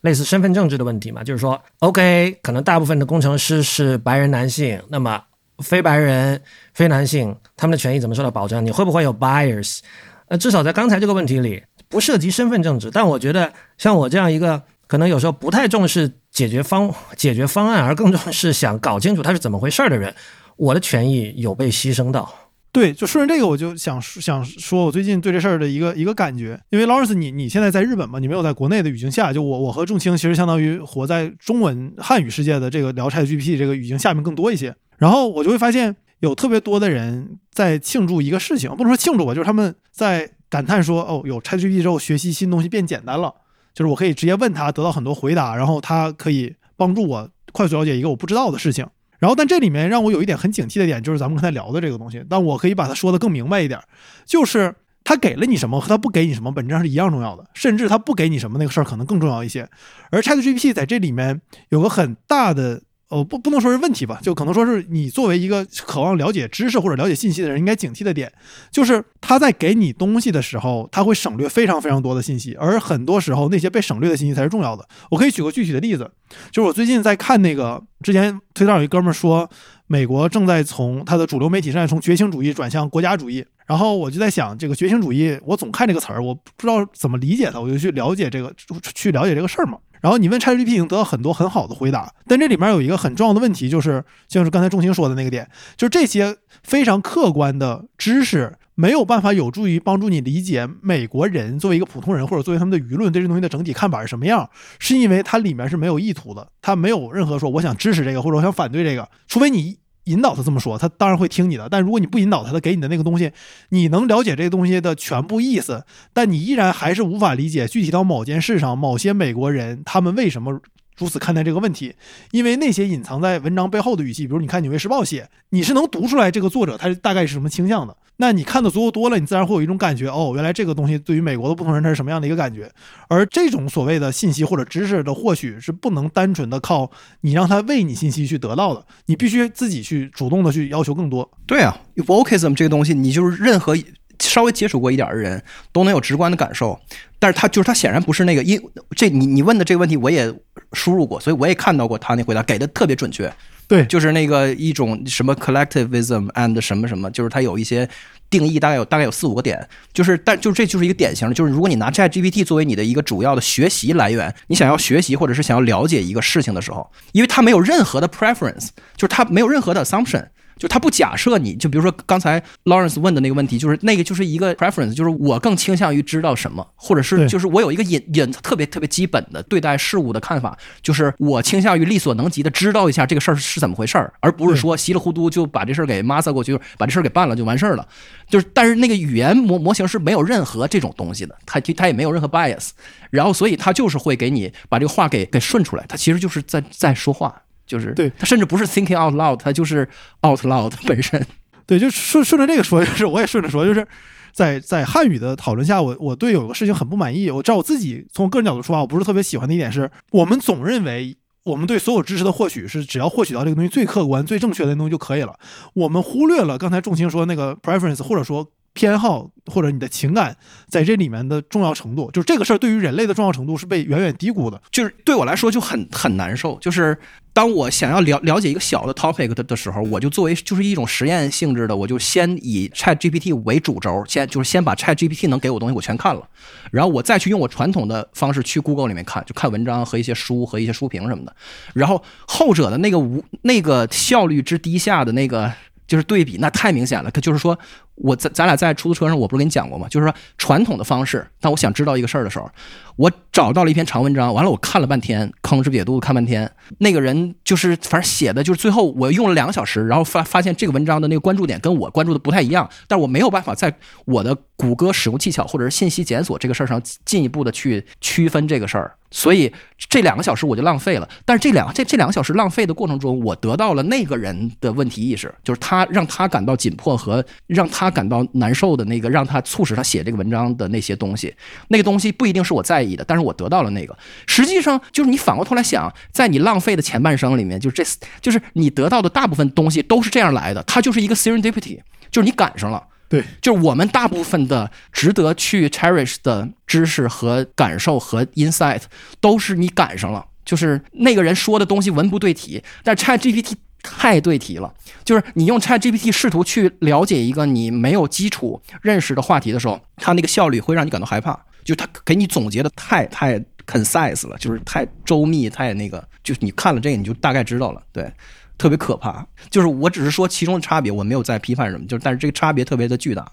[0.00, 1.22] 类似身份证制的问题嘛？
[1.22, 5.22] 就是说，OK，可能大部分的工程师是白人男性，那么
[5.58, 6.42] 非白人、
[6.74, 8.66] 非男性他们的权益怎么受到保障？
[8.66, 9.78] 你会不会有 bias？
[10.26, 14.60] 呃，至少在刚才这个问题里，不涉及身份证制，但我觉得像我这样一个。
[14.88, 20.12] 可能有时候不太重视解决方解决方案，而更重视想搞清楚它是怎么回事的人，
[20.56, 22.34] 我的权益有被牺牲到。
[22.70, 26.60] 对，就顺着这个，我就想想说，我最近对这事儿的一个一个感觉。
[26.70, 29.32] 因为 Lawrence，你你现在在日本嘛，你没有在国内的语境下。
[29.32, 34.74] 就我我和仲卿其实相当于活在中文汉语世界的这个聊 ChatGPT 这个语境下面更多一些。
[34.98, 43.34] 然后我就会发现有特别多的人在庆祝一个事情，不能说庆祝吧，就是他们在感叹说，哦，有 ChatGPT 之后学习新东西变简单了。
[43.78, 48.84] 就是我可以直接问他，得到很多回答，然后他可以帮助我快速了解一个我不知道的事情。
[49.20, 52.24] 然后，但这里面让我有一点很警惕的点，就是咱们刚才聊的这个东西。
[52.28, 53.80] 但我可以把它说的更明白一点，
[54.26, 54.74] 就是
[55.04, 59.68] 他给了你什么和他不给你什么本质上是一样重要的，甚至他不给你什么那个事儿可能更重要一些。
[60.10, 62.82] 而 ChatGPT 在这里面有个很大的。
[63.08, 68.30] 呃，不，不能说是问题吧，就可能说是你作为一个渴望了解知识或者了解信息的人，应该警惕的点，
[68.70, 74.86] 就是他在给你东西的时候，他会省略非常非常多的信息，而很多时候那些被省略的信息才是重要的。
[75.10, 76.10] 我可以举个具体的例子，
[76.50, 79.48] 就是我最近在看那个，之前推特上有一哥们说，
[79.88, 88.54] 美国正在从它的主流媒体正在从觉醒主义转向国家主义，然后我就在想，这个觉醒主义，我总看这个词儿，我不知道怎么理解它，我就去了解这个，
[88.94, 89.78] 去了解这个事儿嘛。
[90.00, 104.48] 然后你问 ChatGPT 已经得到很多很好的回答，但这里面有一个很重要的问题，就是像是刚才钟情说的那个点，就是这些非常客观的知识没有办法有助于帮助你理解美国人作为一个普通人或者作为他们的舆论对这东西的整体看法是什么样，
[104.78, 109.78] 是因为它里面是没有意图的，它没有任何说我想支持这个或者我想反对这个，除非你。
[110.04, 111.68] 引导他这么说，他当然会听你的。
[111.68, 113.30] 但如果你不引导他，他给你的那个东西，
[113.68, 120.62] 你能了解这个东西的全部意思，但你依然还是无法理解具体到某件事上，某些美国人他们为什么。
[120.98, 121.94] 如此看待这个问题，
[122.32, 127.96] 因为那些隐藏在文章背后的语气，比如你看《纽约时报》写，你是能读出来这个作者他大概是什么倾向的。
[128.16, 132.68] 那你看的足够多了，你自然会有一种感觉，哦，原来这个东西对于美国的不同人他是什么样的一个感觉。
[133.08, 136.90] 而这种所谓的信息或者知识的获取，是不能单纯的靠
[137.20, 141.30] 你让他喂你信息去得到的，你必须自己去主动的去要求更多。
[141.46, 143.76] 对啊 v o c a s m 这个东西，你就是任何。
[144.20, 145.42] 稍微接触过一点的人
[145.72, 146.78] 都能有直观的感受，
[147.18, 148.60] 但是他就是他显然不是那个，因
[148.96, 150.32] 这你你问的这个问题我也
[150.72, 153.32] 输入过，所以我也看到过他那回答给的特别准确。
[153.66, 157.86] 对，就是那个一种什么 collectivism and 什么什么，就是它有一些
[158.30, 170.24] 定义，大概有大概有四五个点，就是但就这就是一个典型的，就是如果你拿 ChatGPT 作为你的一个主要的学习来源，你想要学习或者是想要了解一个事情的时候，因为它没有任何的 preference，就是它没有任何的 assumption。
[170.58, 187.86] 就他不假设你，就比如说刚才 Lawrence 问的那个问题，就是那个就是一个 preference，就是我更倾向于知道什么，或者是就是我有一个隐隐特别特别基本的对待事物的看法，就是我倾向于力所能及的知道一下这个事儿是怎么回事儿，而不是说稀里糊涂就把这事儿给 master 过去，把这事儿给办了就完事儿了。
[188.28, 192.70] 就是但是那个语言模模型是没有任何这种东西的，它它也没有任何 bias，
[193.10, 197.42] 然后所以它就是会给你把这个话给给顺出来，它其实就是在在说话。
[197.68, 199.88] 就是对他甚至不是 thinking out loud，他就是
[200.26, 201.24] out loud 本身。
[201.66, 203.86] 对，就顺顺着这个说，就是我也顺着说，就是
[204.32, 207.30] 在在汉语的讨论下，我我对有个事情很不满意。
[207.30, 211.14] 我照我自己从我个人角度出发，我不是特别喜欢的一点是，我们总认为
[211.44, 215.38] 我们对所有知识的获取是只要获取到这个东西最客观、最正确的东西就可以了。
[215.74, 218.50] 我们忽略了刚才仲卿说那个 preference，或者说。
[218.74, 220.36] 偏好或者你的情感
[220.68, 224.60] 在这里面的重要程度，就是这个事儿对于人类的重要程度是被远远低估的。
[224.70, 226.56] 就是对我来说就很很难受。
[226.60, 226.96] 就是
[227.32, 236.28] 当我想要了了解一个小的 topic 的的时候，我就作为就是一种实验性质的，我就先以 Chat GPT 为主轴，先就是先把 Chat GPT 能给我东西我全看了，
[236.70, 241.34] 然后我再去用我传统的方式去 Google 里面看，就看文章和一些书和一些书评什么的。
[241.74, 245.52] 然后后者的那个无那个效率之低下的那个
[245.86, 247.10] 就是对比，那太明显了。
[247.10, 247.58] 可就是说。
[248.00, 249.86] 我咱咱俩在出租车上，我不是跟你讲过吗？
[249.88, 252.50] 就是说传统的方式，当我想知道一个事儿的时候，
[252.96, 256.50] 我找到了一篇长文章，完了我看了半天，吭哧瘪肚子看半天。
[256.78, 263.74] 那个人就是反正写的，就是最后我用了两个小时，然后发发现这个文章的那个关注点跟我关注的不太一样，但我没有办法在
[264.04, 271.08] 我的谷歌使用技巧或者是信息检索这个事儿上进一步的去区分这个事儿，所以这两个小时我就浪费了。
[271.24, 277.87] 但是这两这这两个小时浪费的过程中，我得到了那个人的问题意识，就是他让他感到紧迫和让他。
[277.88, 281.34] 他感到难受的那个，让他促使他写这个文章的那些东西，
[281.68, 283.96] 那个东西不一定是我在意的，但是我得到了那个。
[284.26, 287.84] 实际上，就是你反过头来想，在你浪费的前半生里面，就是这，
[288.20, 291.80] 就是你得到的大部分东西都是这样来的，它就是一个 serendipity，
[292.10, 292.82] 就是你赶上了。
[293.08, 298.82] 对，就是我们大部分的值得去 cherish 的知识和感受和 insight，
[299.20, 300.26] 都是你赶上了。
[300.44, 303.54] 就是那个人说的东西文不对题，但 Chat GPT。
[303.82, 304.72] 太对题了，
[305.04, 311.38] 就是你用 Chat GPT 试图去了解一个你没有基础认识的话题的时候，它那个效率会让你感到害怕。
[311.64, 318.10] 就它给你总结的太太 concise 了，就是太周密，太那个，就是你看了这个你就大概知道了，对，
[318.56, 319.26] 特别可怕。
[319.50, 323.30] 就是我只是说其中的差别，我没有在批判什么，就是但是这个差别特别的巨大。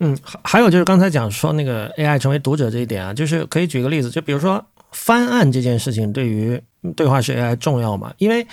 [0.00, 6.60] 嗯，还还有就是刚才讲说那个 AI 成为读者这一点啊，就是可以举个例子，就比如说翻案这件事情对于
[6.96, 8.12] 对话式 AI 重要吗？
[8.18, 8.44] 因为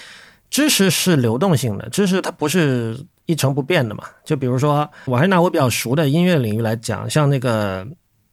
[0.53, 2.95] 知识是流动性的，知识它不是
[3.25, 4.03] 一成不变的嘛。
[4.23, 7.83] 就比如说，我还是拿我比较熟的音乐领域来讲，像那个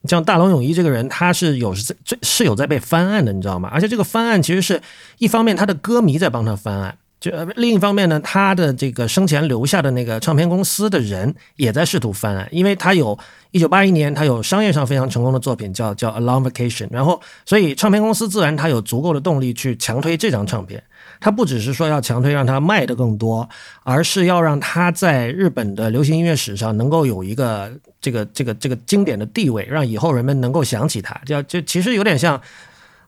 [0.04, 3.70] 像大龙泳衣这个人，他是有是是有在被翻案的，你知道吗？
[3.72, 4.82] 而且这个翻案其实是
[5.16, 13.18] 一方面他的歌迷在帮他翻案，就另一方面呢，他的这个生前留下的那个唱片公司的人也在试图翻案，因为他有
[13.50, 20.82] 一九八一年他有商业上非常成功的作品叫叫《A Long Vacation》，然后所以唱片公司自然他有足够的动力去强推这张唱片。
[21.20, 23.46] 他不只是说要强推让他卖的更多，
[23.84, 31.14] 而是要让他在日本的流行音乐史上能够有一个这个这个这个经典的地位，让以后人们能够想起他。
[31.26, 32.40] 就就其实有点像，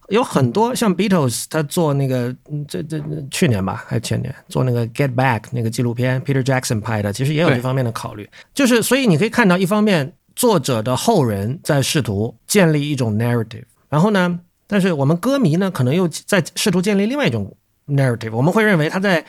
[0.08, 2.36] 有很多像 Beatles，他做那个
[2.68, 8.28] 这这去年吧还是前年做那个 Get Back 那个纪录片，Peter Jackson 拍的，其实也有这方面的考虑。
[8.52, 17.56] 就是所以你可以看到，一方面作者的后人在试图建立一种 narrative，然后呢，但是我们歌迷呢可能又在试图建立另外一种。
[17.88, 19.24] narrative，我们会认为他在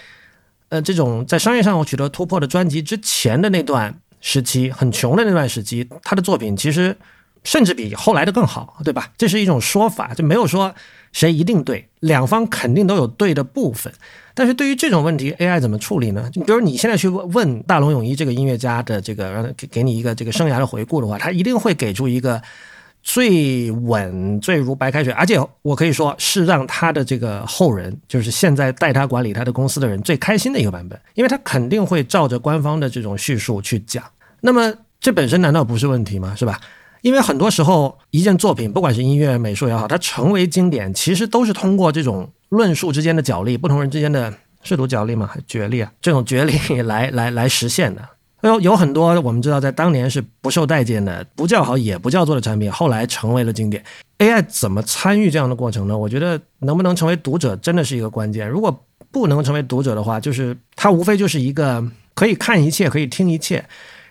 [0.69, 6.95] 呃这种在商业上取得突破的专辑之前的那段时期，很穷的那段时期，他的作品其实
[7.43, 9.11] 甚至比后来的更好，对吧？
[9.17, 10.73] 这是一种说法，就没有说
[11.11, 13.91] 谁一定对，两方肯定都有对的部分。
[14.33, 16.29] 但是对于这种问题，AI 怎么处理呢？
[16.33, 22.41] 你比如你现在去问大龙泳衣这个音乐家的这个，让他给给你一个这个生涯的回顾的话，他一定会给出一个。
[23.03, 34.03] 最稳、最如白开水，而且我可以说是让他的这个后人，就是现在带他管理他的公司的人最开心的一个版本，因为他肯定会照着官方的这种叙述去讲。
[34.39, 36.33] 那么这本身难道不是问题吗？
[36.35, 36.59] 是吧？
[37.01, 44.33] 因为很多时候一件作品，不管是音乐、美术也好，它成为经典，其实都是通过这种论述之间的角力，不同人之间的
[44.63, 45.27] 试图角力吗？
[45.27, 45.91] 还角力啊？
[46.01, 48.01] 这种角力来来来实现的。
[48.49, 53.83] 有有很多我们知道，在当年是不受待见的、不叫好也不叫座的产品，后来成为了经典。
[54.19, 55.97] AI 怎么参与这样的过程呢？
[55.97, 58.47] 我觉得能不能成为读者真的是一个关键。
[58.47, 61.83] 如果不能成为读者的话，就是它无非就是一个
[62.13, 63.63] 可以看一切、可以听一切，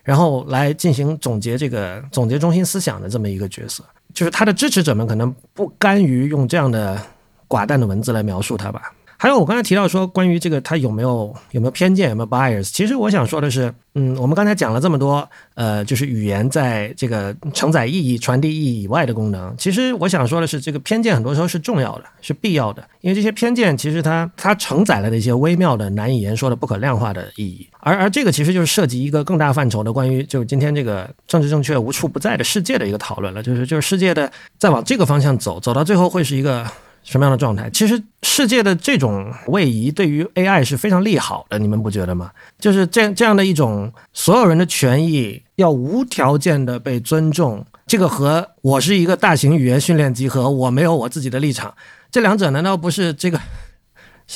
[0.03, 3.85] 然后来进行总结这个总结中心思想的这么一个角色。
[4.15, 7.01] 就是他的支持者们可能不甘于用这样的
[7.49, 8.93] 寡淡的文字来描述它吧。
[9.23, 12.71] 还有我刚才提到说，关于这个他有没有有没有偏见，有没有 bias？
[12.73, 19.55] 其实我想说的是，嗯，我们刚才讲了这么多，呃，就是语言在这个承载意义、传递意义以外的功能。
[19.57, 27.65] 其实我想说的是，这个偏见很多时候是重要的，是必要的，因为这些偏见其实它它承载了的一些微妙的、难以言说的、不可量化的意义。
[27.79, 36.67] 而而这个其实就是涉及一个更大范畴的关于就是今天这个政治正确无处不在的世界的一个讨论了，就是就是世界的再往这个方向走，走到最后会是一个。
[37.05, 37.69] 什么样的状态？
[37.71, 42.31] 其实世界的这种位移对于 AI 是非常利好的，你们不觉得吗？
[42.59, 51.75] 就是这样这样的一种所有人的权益要无条件的被尊重，这个和我是一个大型语言训练集合，我没有我自己的立场，
[52.11, 53.41] 这两者难道不是这个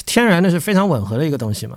[0.04, 1.76] 天然的是非常吻合的一个东西吗？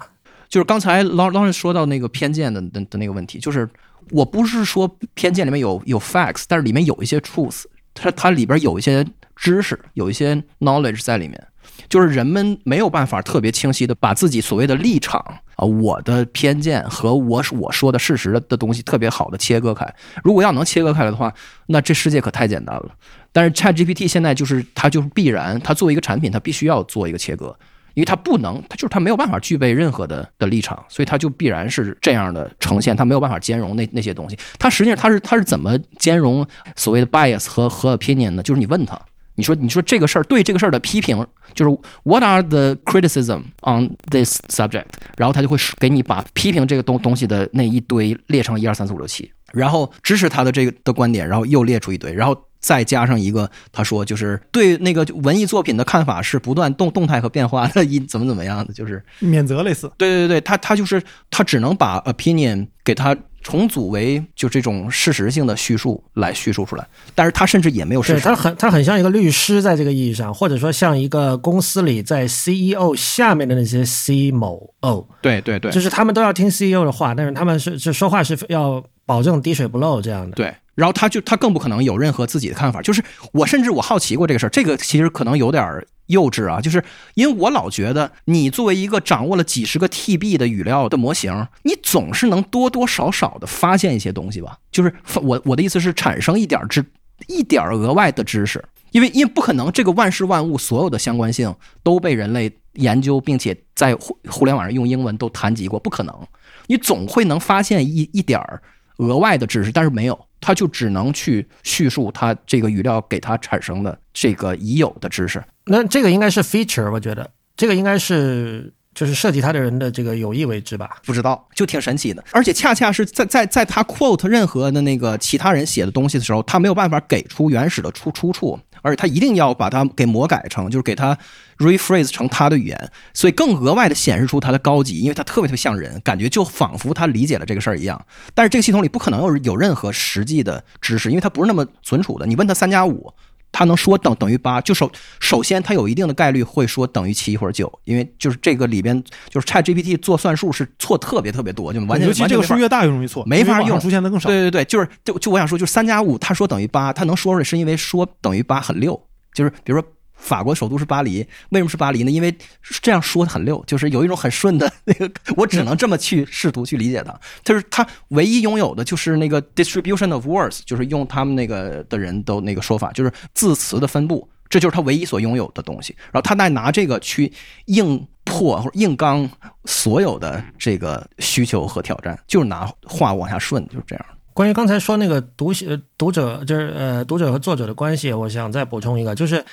[0.50, 3.70] 就是刚才老老师说到那个偏见的的的那个问题，就是
[4.10, 9.06] 我不是说偏见里面有有 facts，但是里面有一些 truth，它它里边有一些。
[9.40, 11.48] 知识有一些 knowledge 在里面，
[11.88, 15.20] 就是人们没有办法特别清晰的把自己所谓的立场
[15.56, 19.86] 啊、我的偏见和我我说的事实的东西特别好的切割开。
[20.24, 21.34] 如果要能切割开来的话，
[21.68, 22.92] 那这世界可太简单了。
[23.32, 27.56] 但是 Chat GPT 现在就是它就是必然，它作为一个产品，它必须要做一个切割。
[27.96, 34.38] 因为它不能，它就是它没有办法具备任何的的立场，所以它就必然是这样的呈现，它没有办法兼容那那些东西。
[34.58, 36.46] 它实际上它是它是怎么兼容
[36.78, 38.44] 所谓的 bias 和和 opinion 呢？
[38.44, 38.98] 就是你问他。
[39.40, 41.26] 你说，你说这个事儿对这个事儿的批评，
[41.56, 44.88] 就是 What are the criticism on this subject？
[45.16, 59.90] 然后他就会给你把批评这个东东西的那一堆列成一二三四五六七，然后支持他的这个的观点，然后又列出一堆，然后再加上一个，他说就是对那个文艺作品的看法是不断动动态和变化的，一怎么怎么样的，就是免责类似。
[59.98, 63.16] 对对对，他他就是他只能把 opinion 给他。
[63.42, 68.20] 重组为就这种事实性的叙述来叙述出来，但是他甚至也没有事实。
[68.20, 75.08] 他很他很像一个律师，在这个意义上，或者说像一个公司里在 CEO 下面的那些 C 某 O。
[75.22, 80.36] 对对对，就是他们都要听 CEO 的话，但是他们是就说话是要保证滴水不漏这样的。
[80.36, 82.80] 对，然后他就他更不可能有任何自己的看法。
[82.80, 83.04] 就是
[83.34, 85.88] 我甚至我好奇过这个事儿，这个其实可能有点儿。
[86.10, 86.60] 幼稚啊！
[86.60, 86.84] 就是
[87.14, 94.58] 因为我老觉得，你作为一个掌握了几十个 TB 的语料的模型，你总是能多多少少的发现一些东西吧？
[94.72, 94.92] 就是
[95.22, 96.84] 我我的意思是，产生一点知，
[97.28, 98.64] 一点额外的知识。
[98.90, 101.54] 因为因为不可能，这个万事万物所有的相关性
[101.84, 106.28] 都被人类研究，并且在互互联网上用英文都谈及过，不可能。
[106.66, 108.60] 你总会能发现一一点儿
[109.00, 115.44] 额外的知识，但是没有，他就只能去叙述他这个语料给他产生的这个已有的知识。
[115.66, 120.98] 那这个应该是 feature，我觉得这个应该是，就是设计他的人的这个有意为之吧？
[121.06, 122.24] 不知道，就挺神奇的。
[122.32, 131.18] 而且恰恰是在在在他 quote 任何的那个其他人写的东西的时候，他没有办法给出原始的出出处，而且他一定要把它给魔改成，就是给它
[131.58, 138.06] rephrase 成他的语言，所以更额外的显示出他的高级，因为他特别特别像人，感觉就仿佛他理解了这个事儿一样。
[138.34, 142.26] 但是这个系统里不可能有有任何实际的知识，因为它不是那么存储的。
[142.26, 143.14] 你问他三加五。
[143.52, 154.30] 他能说等等于八，就首首先他有一定的概率会说等于七或者九，因为就是这个里边就是 Chat GPT 做算术是错特别特别多，就完全尤其这个数越大越容易错，没法用，出现的更少。
[154.30, 159.00] 对对对，就是就就我想说，就是三加五，他说等于八，他能说出来是因为说等于八很溜，
[159.34, 159.88] 就是比如说。
[160.20, 162.12] 法国首都是巴黎，为什么是巴黎呢？
[162.12, 162.38] 因为
[162.82, 167.18] 这样说的很溜，就是有一种很顺的 那个，我只能这么去试图去理解它。
[167.44, 175.96] 就是他唯一拥有的就是那个 distribution of words，就是用他们那个的人都那个说法，就是字词的分布，这就是他唯一所拥有的东西。
[176.12, 177.32] 然后他再拿这个去
[177.66, 179.28] 硬破或者硬刚
[179.66, 184.06] 所有的这个需求和挑战，就是拿话往下顺，就是这样。
[184.34, 189.44] 关于刚才说那个读写读者，就是呃读者和作者的关系，我想再补充一个，就是。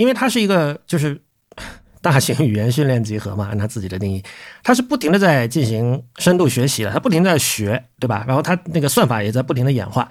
[0.00, 1.20] 因为它是一个就是
[2.00, 4.22] 大型语言训练集合嘛，按它自己的定义，
[4.62, 8.24] 它是不停的在进行深度学习的，它不停在学，对吧？
[8.26, 10.08] 然后它那个算法也在不停的演化，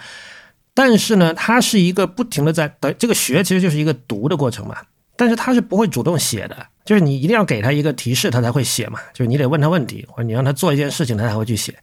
[0.75, 4.77] 但是呢，它是一个不停的在的这个学，其实就是一个读的过程嘛。
[5.17, 8.99] 但是它是不会主动写的，就是你一定要给他一个提示，他才会写嘛。
[9.11, 11.73] 就是你得问他问题，或者你让他做一件事情，他才会去写。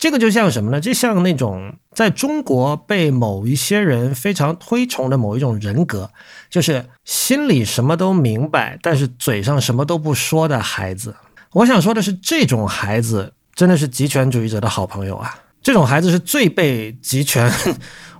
[0.00, 0.80] 这个就像什么呢？
[0.80, 6.10] 就像那种在中国被某一些人非常推崇的某一种人格，
[6.48, 11.14] 就是心里什么都明白，但是嘴上什么都不说的孩子。
[11.52, 15.38] 我想说的是，这种孩子真的是极权主义者的好朋友啊！
[15.60, 17.52] 这种孩子是最被极权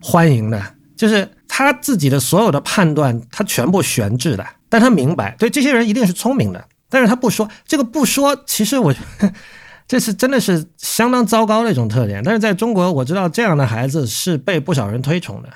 [0.03, 0.63] 欢迎的，
[0.95, 7.49] 就是他自己的所有的判断，他全部悬置的，但他明白，对这些人一定是聪明的，但是他不说。
[7.67, 8.95] 这个不说，其实我。
[9.91, 15.49] 这是真的是相当糟糕的一种特点，但是在中国，我知道这样的孩子是被不少人推崇的，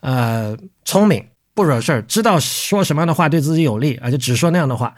[0.00, 0.56] 呃，
[0.86, 4.94] 聪明不惹事儿，知道说什么样的话对自己有利，而且只说那样的话，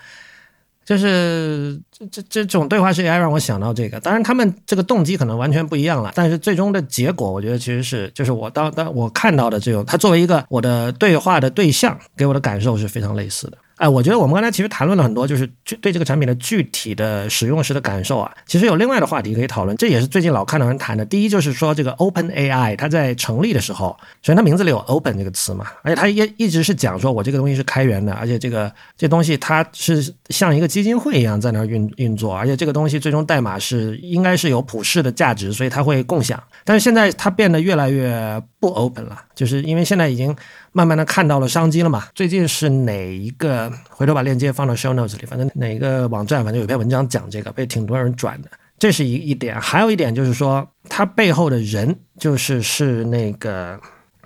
[0.84, 3.98] 就是这这这种对话是 AI 让我想到这个。
[3.98, 13.58] 当然，他们这个动机可能完全不一样了，但是最终的结果，我觉得其实是就是我当当我看到的这种，他作为一个我的对话的对象，给我的感受是非常类似的。
[13.82, 15.44] 哎，我觉得我们刚才其实谈论了很多，就是
[15.80, 18.32] 对这个产品的具体的使用时的感受啊。
[18.46, 21.04] 其实有另外的话题可以讨论，这也是最近老看到人谈的。
[21.04, 36.40] 第一就是说，这个 Open AI 它在成立的时候，首先它名字里有 Open 这个词嘛，而且它也一直是讲说我这个东西是开源的，而且这个这东西它是像一个基金会一样在那儿运运作，而且这个东西最终代码是应该是有普世的价值，所以它会共享。
[36.64, 40.36] 但是现在它变得越来越不 Open 了，就是因为现在已经。
[40.72, 42.04] 慢慢的看到了商机了嘛？
[42.14, 43.72] 最近是哪一个？
[43.90, 48.50] 回头把链接放到 show notes 里，反正哪个网站，反正有篇文章讲这个，被挺多人转的。
[48.78, 53.80] 这是一一点，还有一点就是说，它背后的人就是是那个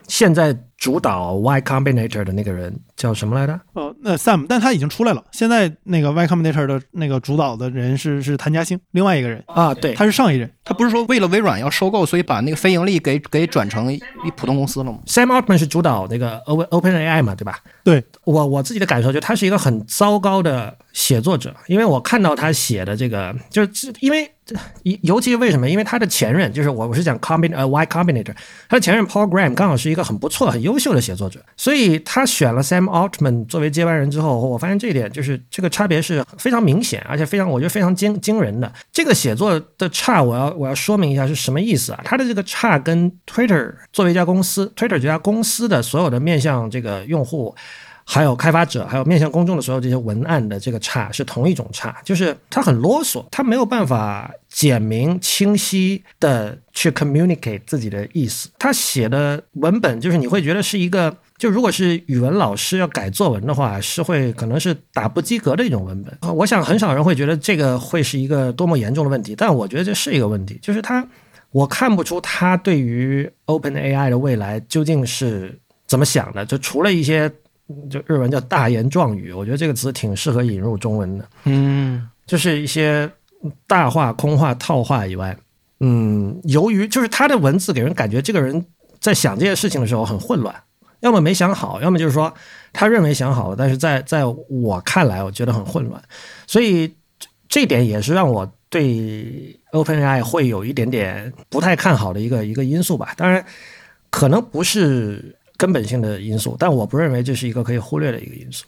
[0.09, 0.57] 现在。
[0.79, 3.59] 主导 Y Combinator 的那个人叫什么来着？
[3.73, 5.25] 哦，那 Sam，但他已经出来了。
[5.33, 10.51] 现在那个 Y Combinator 的那个主导的人是是谭家兴，另外一个人啊，对，他是上一任。
[10.65, 14.01] 他不是说为了微软要收购，所以把那个非盈利给给转成一
[14.37, 17.61] 普通公司了吗？Sam Altman 是主导那个 Open Open AI 嘛，对吧？
[17.83, 24.29] 对我我自己的感受就他是一个很糟糕的写作者，因为我看到他写的这个，就是因为
[24.83, 25.71] 尤尤其是为什么？
[25.71, 28.35] 因为他的前任就是我我是讲 Combin 呃 Y Combinator，
[28.69, 30.66] 他的前任 Paul Graham 刚好是一个很不错很。
[30.67, 38.71] 优秀的写作者，所以他选了 Sam Altman 作为接班人之后，我发现这一点就是这个差别是非常明显，而且非常我觉得非常惊惊人的。
[38.93, 42.03] 这个写作的差，我要我要说明一下是什么意思啊？
[42.05, 47.55] 他的这个差跟 Twitter 作为一家公司，Twitter 这家公司的所有的面向这个用户。
[48.09, 58.49] 还有开发者，还有面向公众的所有这些文案的这个差是同一种差，就是他很啰嗦，他没有办法简明清晰的去 communicate 自己的意思。
[58.61, 66.33] 他写的文本就是你会觉得是一个，就如果是语文老师要改作文的话，是会可能是打不及格的一种文本。
[66.33, 71.05] 我想很少人会觉得这个会是一个多么严重的问题，但我觉得这是一个问题，就是他
[71.51, 77.29] 我看不出他对于 Open AI 的未来究竟是怎么想的，就除了一些。
[77.91, 81.29] 就日文叫大言壮语，我觉得这个词挺适合引入中文的。
[81.45, 83.11] 嗯，就是一些
[83.67, 85.37] 大话、空话、套话以外，
[85.81, 88.65] 嗯，由于就是他的文字给人感觉，这个人
[89.01, 90.55] 在想这些事情的时候很混乱，
[91.01, 92.33] 要么没想好，要么就是说
[92.73, 96.01] 他认为想好了，但是在在我看来，我觉得很混乱。
[96.47, 96.95] 所以
[97.49, 103.13] 这点也是让我对 OpenAI 会有一点点不太看好的一个一个因素吧。
[103.17, 103.45] 当然，
[104.09, 105.35] 可能不是。
[105.57, 108.67] 根本性的因素，但我不认为这是一个可以忽略的一个因素。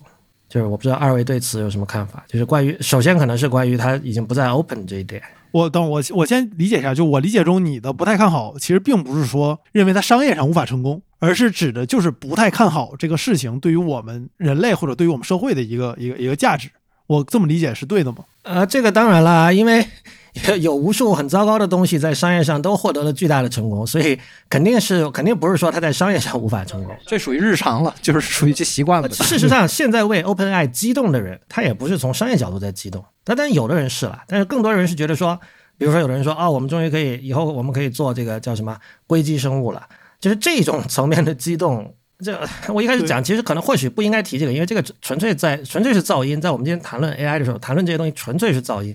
[0.48, 2.24] 就是我不知道二位对此有什么看法？
[2.26, 5.22] 就是关于首先可能是关于它已经不再 open 这一点。
[5.50, 16.70] 我等我我先理解一下，就我理解中你的不太看好，其实并不是说认为它商业上无法成功，而是指的就是不太看好这个事情对于我们人类或者对于我们社会的一个一个一个价值。
[17.06, 18.18] 我这么理解是对的吗？
[18.42, 19.86] 呃，这个当然啦，因为
[20.60, 24.18] 有无数很糟糕的东西在商业上都获得了巨大的成功，所以
[24.48, 29.08] 肯定是肯定不是说他在商业上无法成功，这属于日常了，就是属于这习惯了。
[29.10, 35.38] 事实上，现在为 OpenAI 激动的人，他也不是从商业角度在激动，但但有的人是了，但是更多人是觉得说，
[35.76, 38.76] 比如说有的人说啊，我们终于可以以后我们可以做这个叫什么
[39.06, 39.82] 硅基生物了，
[40.20, 41.94] 就是这种层面的激动。
[42.20, 42.36] 这
[42.74, 46.40] 我一开始讲，其实可能或许不应该提这个，因为这个纯粹在纯粹是噪音。
[46.40, 48.92] 在我们今天谈论 AI 的时候，谈论这些东西纯粹是噪音。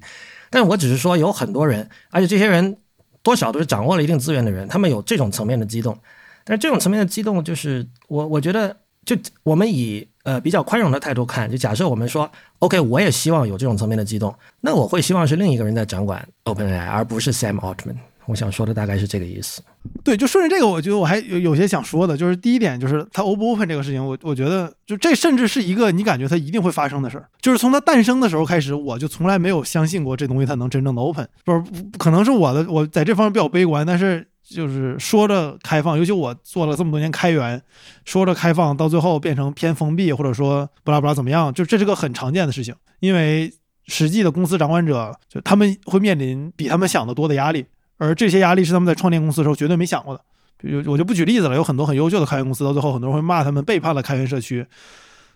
[0.54, 2.78] 但我只是说，有很多人，而且这些人
[3.24, 5.98] 多少都是掌握了一定资源的人，他们有这种层面的激动。
[6.44, 12.30] 但是这种层面的激动，就是我我觉得，就我们以呃比较宽容的态度看，就假设我们说
[12.60, 14.32] ，OK，我也希望有这种层面的激动，
[14.62, 17.96] 那我会希望是另一个人在掌管 OpenAI，而不是 Sam Altman。
[18.26, 19.62] 我想说的大概是这个意思。
[20.04, 27.28] 对，就顺着这个，我觉得我还有有些想说的，就是第一点，就是它 open 不 open 这个事情，我我觉得就这甚至是一个你感觉它一定会发生的事儿。
[27.42, 31.28] 就是从它诞生的时候开始，我就从来没有相信过这东西它能真正的 open。
[31.44, 31.64] 不是，
[31.98, 37.62] 可能是我的我在这方面比较悲观，但是就是说着开放，尤其我做了这么多年开源，
[38.06, 43.54] 说着开放，到最后变成偏封闭，或者说不拉不拉怎么样，就这是个很常见的事情，因为
[43.88, 47.66] 实际的公司掌管者就他们会面临比他们想的多的压力。
[47.98, 50.22] 而这些压力是他们在创建公司的时候绝对没想过的。
[50.58, 54.66] 比如，我就不举例子了，有很多很优秀的开源公司，到最后很多人会骂他们背叛了开源社区。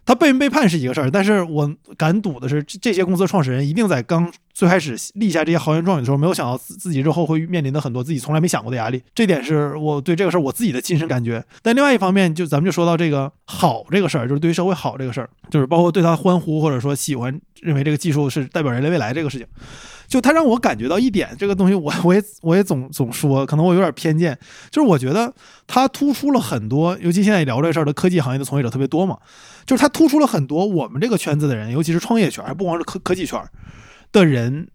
[0.05, 9.03] 他被人背叛是一个事儿，但是我敢赌的是，这些公司的创始人一定在刚最开始立下这些豪言壮语的时候，没有想到自自己日后会面临的很多自己从来没想过的压力。
[9.13, 11.43] 这点是我对这个事儿我自己的亲身感觉。
[11.61, 19.45] 但另外一方面，就咱们就说到这个好这个事儿，就是对于社会好这个事儿，就是包括对他欢呼或者说喜欢，认为这个技术是代表人类未来这个事情。
[20.07, 24.37] 就他让我感觉到一点，这个东西我 我也我也总总说，可能我有点偏见，
[24.71, 25.33] 就是我觉得
[25.67, 29.17] 他突出了很多，尤其现在聊这事儿的科技行业的从业者特别多嘛，
[29.65, 33.43] 就是他突出了很多我们这个圈子的人，尤其是创业圈，还不光是科科技圈
[34.11, 34.69] 的人，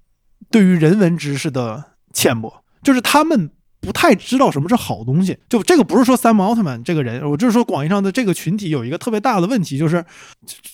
[0.51, 5.39] 对于人文知识的浅薄，就是他们不太知道什么是好东西。
[5.49, 10.05] 就这个不是说三毛奥特曼这个人，我就是说广义上的这个群体有一个特别大的问题，就是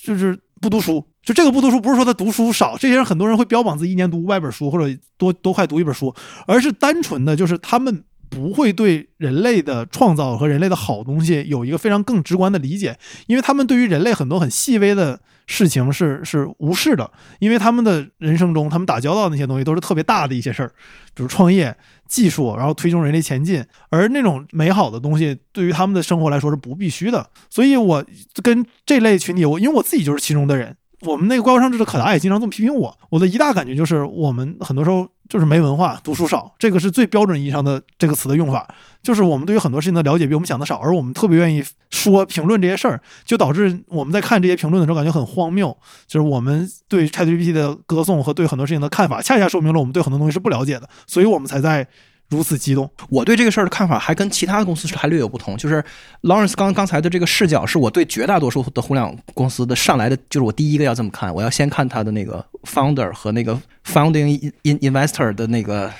[0.02, 1.06] 就是不读书。
[1.28, 6.14] 就这个不读书，不是说他读书少，这些人很多人会标榜自己一年读五百本书，或者多多快读一本书，
[6.46, 17.10] 而是单纯的就是他们不会对人类的创造和人类的好东西有一个非常更直观的理解，因为他们对于人类很多很细微的事情是是无视的，
[17.40, 20.72] 因为他们的人生中他们打交道那些东西都是特别大的一些事儿，
[21.12, 21.76] 比如创业、
[22.08, 28.02] 技术，然后推动人类前进，而那种美好的东西对于他们的生活来说是不必须的，所以我
[28.42, 30.74] 跟这类群体，我因为我自己就是其中的人。
[31.02, 32.96] 我们那个怪物上志的可达也经常这么批评我。
[33.08, 38.66] 我的一大感觉就是，我们很多时候就是没文化，读书少，这个是最标准意义上的这个词的用法。
[39.02, 45.76] 就是我们对于很多事情的了解比我们想的少，而我们特别愿意说评论这些事儿，就导致我们在看这些评论的时候感觉很荒谬。
[46.06, 51.86] 就是我们对 ChatGPT 的歌颂和对很多事情的看法，恰恰说明了我们对很多东西是不了解的，所以我们才在。
[52.28, 55.56] 如此激动，我对这个事儿的看法还跟其他的公司是还略有不同。
[55.56, 55.82] 就是
[56.22, 65.90] Lawrence 刚刚才的这个视角，是我对绝大多数的互联网公司的上来的，就是我第一个要这么看，我要先看他的那个 founder 和那个 founding in investor 的那个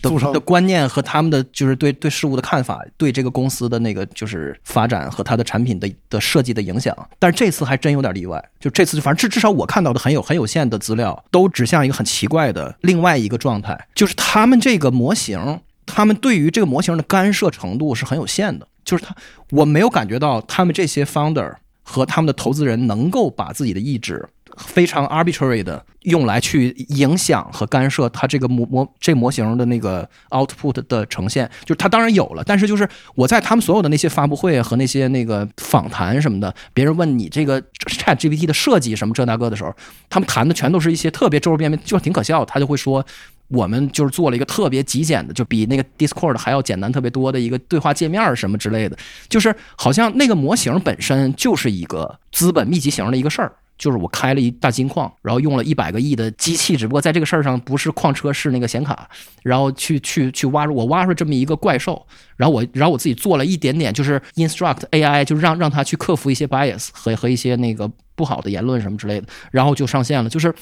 [0.00, 6.96] 的的观念和他们的就是对对事物的看法，对这个公司的那个就是发展和它的产品的的设计的影响。
[7.18, 15.58] 但是这次还真有点例外，就这次反正至至少我看到的很有很有限的资料，都指向一个很奇怪的另外一个状态，就是他们这个模型。
[15.94, 19.14] 他们对于这个模型的干涉程度是很有限的，就是他，
[19.50, 24.26] 我没有感觉到他们这些 founder 和他们的投资人能够把自己的意志
[24.58, 31.50] 非常 arbitrary 的用来去影响和干涉他这个模模这模型的那个 output 的呈现。
[31.64, 39.74] 就是他当然有了，但是就是我在他们所有的那些发布会和那些那个访谈什么的，别人问你这个 Chat GPT 的设计什么这那个的时候，
[40.08, 42.44] 他们谈的全都是一些特别周周边边，就挺可笑。
[42.44, 43.04] 他就会说。
[43.48, 48.96] 我们就是做了一个特别极简的，就比那个 Discord 还要简单特别多的一个对话界面什么之类的，
[49.28, 53.52] 就是好像那个模型本身就是一个资本密集型的一个事儿，
[53.82, 59.10] 就是我开了一大金矿，然后用了一百个亿的机器，只不过在这个事儿上不是矿车是那个显卡，
[59.42, 62.06] 然后去去去挖出我挖出这么一个怪兽，
[62.36, 70.54] 然后我然后我自己做了一点点，就是 instruct AI，就是让让它去克服一些 bias 和和一些那个不好的言论什么之类的，然后就上线了，就是。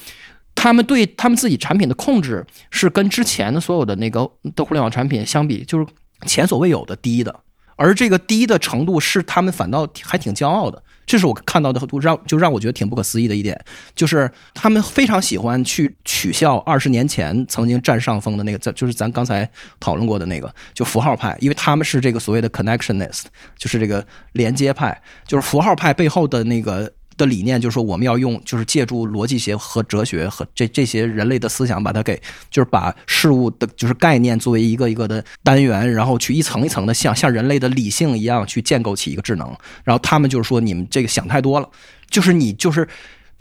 [0.53, 5.85] 他们对他们自己产品的控制是跟之前的所有的那个的互联网产品相比，就是
[6.27, 7.33] 前所未有的低的。
[7.75, 10.81] 而这个低的程度是他们反倒还挺骄傲的。
[11.05, 13.59] 这是我看到的，让就让我觉得挺不可思议的一点，
[13.95, 19.49] 就是他们非常喜欢去取笑二十年前曾经占上风的那个，就是咱刚才
[19.79, 23.23] 讨论过的那个，就符号派，因为他们是这个所谓的 connectionist，
[23.57, 26.91] 就是这个连接派，就是符号派背后的那个。
[27.21, 32.19] 的理念就是说，我们要用，就是借助逻辑学和哲学和这这些人类的思想，把它给，
[32.49, 39.47] 就是把事物的，就是概念作为一个一个的单元，然后去一层一层的像像人类的理性一样去建构起一个智能。
[39.83, 41.69] 然后他们就是说，你们这个想太多了，
[42.09, 42.87] 就是你就是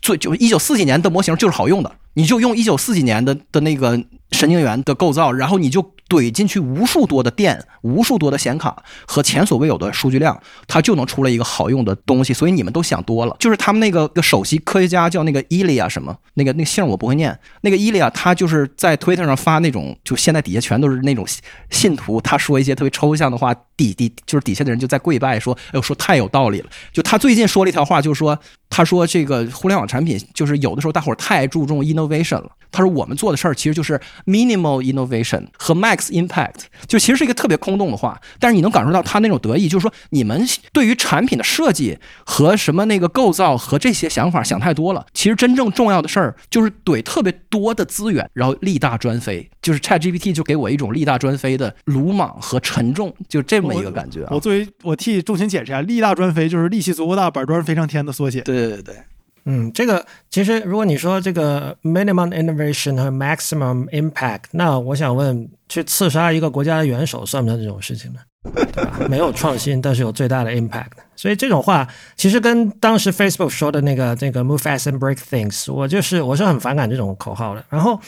[0.02, 3.90] 最就一九四几年的模型就是好用的，你就用一九四几年的的那个
[4.32, 5.94] 神经元的构造，然后你就。
[6.10, 12.34] 怼进去无数多的电，无数多的显卡和前所未有的数据量，它就能出来一个好用的东西。
[12.34, 13.36] 所以你们都想多了。
[13.38, 17.38] 就是他们那个个首席科学家叫那个伊利亚什么，那个那个姓我不会念。
[17.60, 21.24] 那个伊利亚他就是在推特上发那种，就现在底下全都是那种
[21.70, 26.68] 信徒，他说一些特别抽象的话，底底就是底下的人就在跪拜说，哎呦说太有道理了。
[26.92, 28.36] 就他最近说了一条话，就是说
[28.70, 32.50] 他说这个互联网产品就是有的时候大伙儿太注重 innovation 了。
[32.72, 35.90] 他说我们做的事儿其实就是 minimal innovation 和 max。
[36.10, 45.04] Impact 就其实是一个特别空洞的话，但是你能感受到他那种得意，就是说你们对于产品的设计和什么那个构造和这些想法想太多了。
[45.12, 49.48] 其实真正重要的事儿就是怼特别多的资源，然后力大专飞。
[49.62, 54.26] 就是 ChatGPT 就给我一种力大专飞的鲁莽和沉重，就这么一个感觉。
[54.30, 58.40] 我作为我替众卿解释一下，力大专飞就是力气足够大，板砖飞上天的缩写。
[58.40, 58.96] 对对对对。
[59.44, 68.20] 嗯，这个其实如果你说这个 minimum innovation 和 maximum impact，那我想问，去刺杀一个国家的元首算不算这种事情呢？
[68.54, 69.00] 对吧？
[69.08, 70.90] 没有创新，但是有最大的 impact。
[71.16, 77.64] 所以这种话其实跟当时 Facebook 说的那个那个 move fast and break things，我就是我是很反感这种口号的。
[77.68, 78.00] 然后。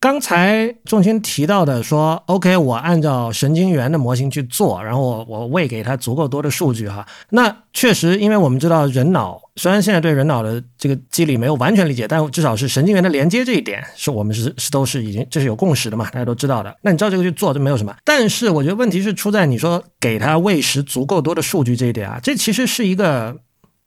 [0.00, 7.04] 刚才仲卿提到的说，OK，我按照神经元的模型去做，然后我我喂给它足够多的数据哈。
[7.30, 16.76] 那确实，因为我们知道人脑虽然现在对人脑的这个机理没有完全理解，但至少是神经元的连接这一点是我们是是都是已经这是有共识的嘛，大家都知道的。
[16.82, 17.92] 那你照这个去做就没有什么。
[18.04, 23.36] 但是我觉得问题是出在你说给它喂食足够多的数据这一点啊，这其实是一个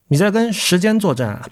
[0.10, 1.48] 你在跟时间作战啊。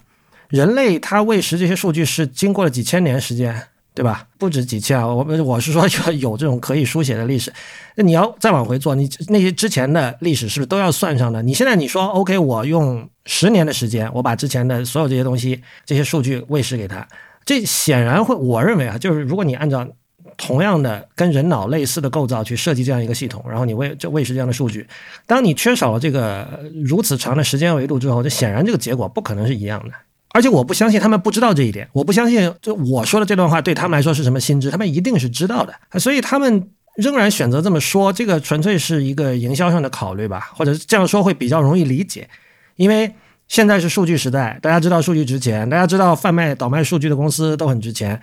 [0.50, 3.68] 人类他喂食这些数据是经过了几千年时间。
[4.00, 4.26] 对吧？
[4.38, 5.06] 不止几千啊！
[5.06, 7.52] 我我是说，有有这种可以书写的历史，
[7.96, 11.42] 那你要再往回做，你那些之前的历史是不是都要算上的？
[11.42, 17.06] 你现在你说 OK，我用十年的时间，我把之前的所有这些东西、这些数据喂食给他，
[17.44, 19.86] 这显然会，我认为啊，就是如果你按照
[20.38, 24.88] 同样的跟人脑类似的构造去设计这样一个系统，然后你喂这喂食这样的数据，
[25.26, 26.48] 当你缺少了这个
[26.86, 29.94] 如此长的时间维度之后，这显然这个结果不可能是一样的。
[30.32, 42.28] 而且我不相信他们不知道这一点，我不相信就我说的这段话对他们来说是什么心知，他们一定是知道的，所以他们仍然选择这么说，这个纯粹是一个营销上的考虑吧，或者这样说会比较容易理解，
[42.76, 43.12] 因为
[43.48, 48.20] 现在是数据时代，大家知道数据值钱，大家知道贩卖倒卖数据的公司都很值钱，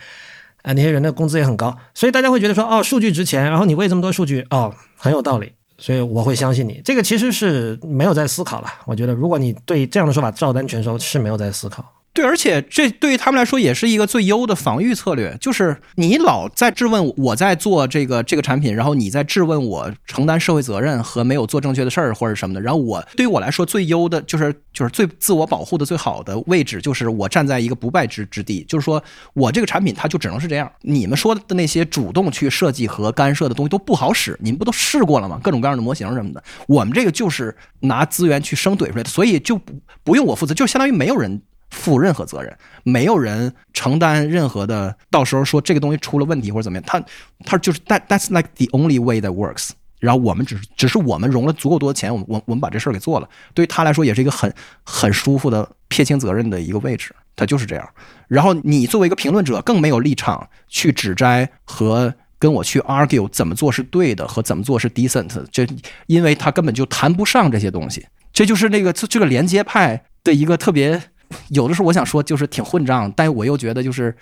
[0.62, 5.52] 啊，那些人的工资也很高，所以大家会觉得说，哦，数据值钱，然后你喂这么多数据，哦，很有道理。
[5.80, 8.68] 所以我会相信你，这个其实是没有在思考了。
[8.88, 11.86] 我觉得，如果你对这样的说法照单全收，是没有在思考。
[12.18, 29.04] 对，而且这对于他们来说也是一个最优的防御策略，就是你老在质问我在做这个这个产品，然后你在质问我承担社会责任和没有做正确的事儿或者什么的，然后我对于我来说最优的就是就是最自我保护的最好的位置，就是我站在一个不败之之地，就是说
[29.36, 35.40] 我这个产品它就只能是这样，你们说的那些主动去设计和干涉的东西都不好使，你们不都试过了吗？
[35.44, 41.40] 各种各样的模型什么的，我们这个就是拿资源去生怼出来的，所以就不不用我负责，就相当于没有人。
[41.70, 44.96] 负任何责任，没有人承担任何的。
[45.12, 47.04] 到时候说这个东西出了问题或者怎么样，他
[47.46, 49.70] 他就是 that that's like the only way that works。
[50.00, 53.28] 然后我们只是只是我们融了足够多的钱，我们我我们把这事儿给做了。
[53.56, 54.54] 对于他来说，也是一个很
[54.84, 57.16] 很舒服的撇清责任的一个位置。
[57.36, 57.90] 他就是这样。
[58.28, 65.46] 然后你作为一个评论者，更没有立场去指摘和跟我去 argue 怎么做是对的和怎么做是 decent。
[65.52, 65.68] 这
[66.06, 68.06] 因为他根本就谈不上这些东西。
[68.32, 71.02] 这就是那个这个连接派的一个特别。
[71.50, 74.16] 有的时候我想说，就是挺混账，但我又觉得就是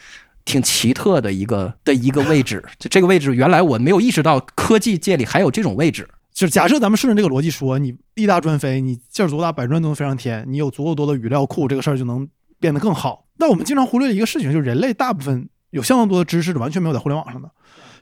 [0.43, 2.63] 挺奇特的一个的一个位置。
[2.79, 6.07] 就这个位置，原来我没有意识到科技界里还有这种位置。
[6.33, 12.27] 就假设咱们顺着这个逻辑说，你力大专飞，你劲儿足大，百砖都能飞上天，你有足够多的语料库，这个事儿就能
[12.59, 13.25] 变得更好。
[13.37, 17.49] 但我们经常忽略一个事情，就是人类大部分有相当多的知识是完全没有在互联网上的。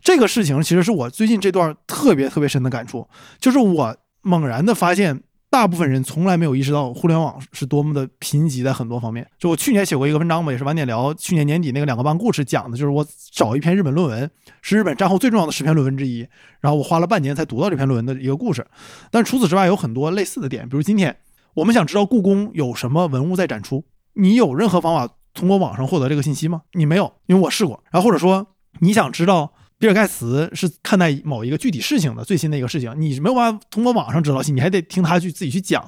[0.01, 3.07] 这个事情其实是我最近这段特别特别深的感触，
[3.39, 5.21] 就是我猛然的发现。
[5.53, 9.23] 大部分人从来没有意识到互联网是多么的贫瘠，在很多方面。
[9.37, 14.27] 就我去年写过一个文章嘛，也是晚点聊，去年年底那个两个半故事讲的就是我找一篇日本论文，
[14.63, 16.27] 是日本战后最重要的十篇论文之一，
[16.59, 18.65] 然后我花了半年才读到这篇论文的一个故事。
[19.11, 21.15] 但除此之外，有很多类似的点，比如今天
[21.53, 26.63] 我们想知道故宫有什么文物在展出，你有任何方法通过网上获得这个信息吗？
[26.71, 27.83] 你没有，因为我试过。
[27.91, 28.47] 然后或者说
[28.79, 29.52] 你想知道。
[29.83, 35.83] 比尔盖茨是看待某一个具体事情的最新的一个事情，你是没有办法通过网上知道信，你还得听他去自己去讲。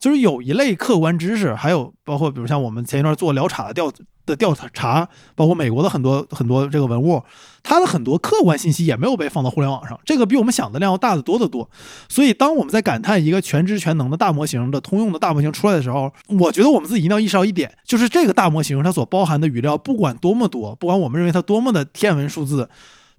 [0.00, 3.88] 就是有一类客观知识，还有包括比如像我们前一段做辽茶的调
[4.26, 7.22] 的调查，包括美国的很多很多这个文物，
[7.62, 11.70] 它的很多客观信息也没有被放到互联网上，这个比我们想的量要大得多得多。
[12.08, 22.68] 所以当我们在感叹一个全知全能的大模型的通用的大模型出来的时候，我觉得我们自己一定要意识到一点，就是这个大模型它所包含的语料，不管多么多，不管我们认为它多么的天文数字。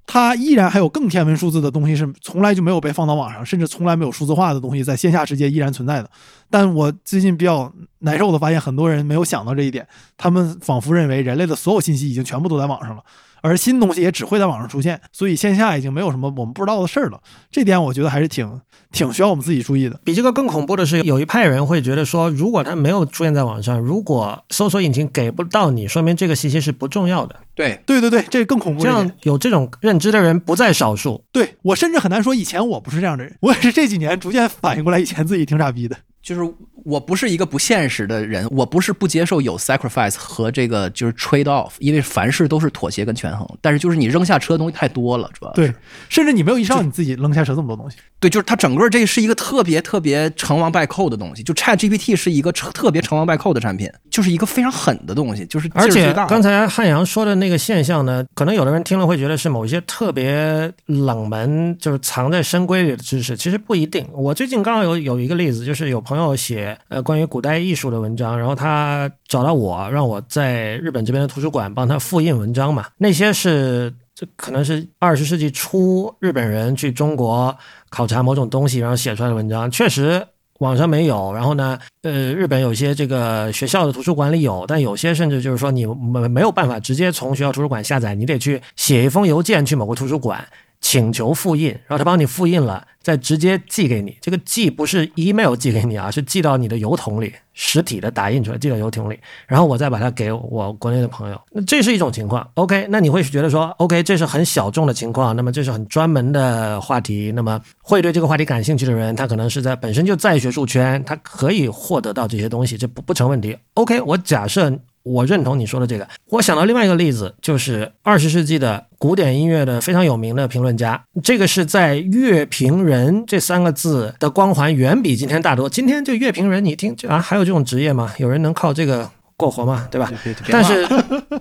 [0.09, 6.09] 它依然还有更天文数字的东西是从来就没有被放到网上，甚至从来没有数字化的东西在线下世界依然存在的。
[6.49, 9.85] 但我最近比较难受的发现，很多人没有想到这一点，
[10.15, 13.03] 他们仿佛认为人类的所有信息已经全部都在网上了。
[13.41, 17.19] 而新东西也只会在网上出现，所以线下已经没有什么我们不知道的事儿了。
[17.51, 18.61] 这点我觉得还是挺
[18.91, 19.99] 挺需要我们自己注意的。
[20.03, 27.35] 比这个更恐怖的是，有一派人会觉得说，如果它没有出现在网上，如果搜索引擎给不到你，说明这个信息是不重要的。
[27.55, 28.83] 对对对对，这更恐怖。
[28.83, 31.23] 这样有这种认知的人不在少数。
[31.31, 35.95] 对我甚至很难说以前我不是这样的人，我也是这几年逐渐反应过来，以前自己挺傻逼的。
[36.21, 36.53] 就是
[36.83, 43.47] 我不是一个不现实的人，我不是不接受有 sacrifice 和这个就是 trade off，因为凡事都是妥协跟权衡。
[43.61, 45.73] 但是就是你扔下车的东西太多了，主要对，
[46.09, 47.95] 甚至你没有意识到你自己扔下车这么多东西。
[48.19, 51.41] 对，就是它整个这是一个特别特别成王败寇的东西。
[51.41, 55.45] 就 Chat GPT 是一个特别成王败寇的产品，就是一个非常狠的东西。
[55.45, 64.05] 就是而且刚才汉阳说的那个现象呢，可能有的人听了会觉得是某一些特别冷门，就是藏在深闺里的知识，其实不一定。
[64.11, 66.16] 我最近刚好有有一个例子，就是有朋友。
[66.17, 72.87] 朋友写呃关于古代艺术的文章，然后他找到我，让我在日本这边的图书馆帮他复印文章嘛。
[72.97, 77.55] 那些是这可能是二十世纪初日本人去中国
[77.89, 80.25] 考察某种东西，然后写出来的文章，确实
[80.57, 81.31] 网上没有。
[81.33, 90.43] 然后呢，呃，日本有些这个学校的图书馆里有，但有些甚至就是说你没没有办法直接从学校图书馆下载，你得去写一封邮件去某个图书馆。
[90.79, 94.17] 请求复印，然后他帮你复印了，再直接寄给你。
[94.21, 101.41] 这个寄不是 email 寄给你啊，是寄到你的邮筒里，实体的打印出来寄到邮筒里，然后我再把它给我国内的朋友。
[101.51, 102.47] 那这是一种情况。
[102.53, 107.31] OK，那你会觉得说，OK，这是很小众的情况，那么这是很专门的话题。
[107.35, 113.57] 那么会对这个话题感兴趣的人，他可能是在本身就在学术圈，他可以获得到这些东西，这不不成问题。
[113.73, 114.71] OK，我假设。
[115.07, 116.07] 我认同你说的这个。
[116.29, 125.69] 我想到另外一个例子，就是二十世纪的古典音乐的非常有名的评论家，这个是在乐评人这三个字的光环远比今天大多。
[125.69, 128.13] 今天这乐评人，你听啊，还有这种职业吗？
[128.17, 129.87] 有人能靠这个过活嘛？
[129.91, 130.11] 对吧？
[130.49, 130.87] 但是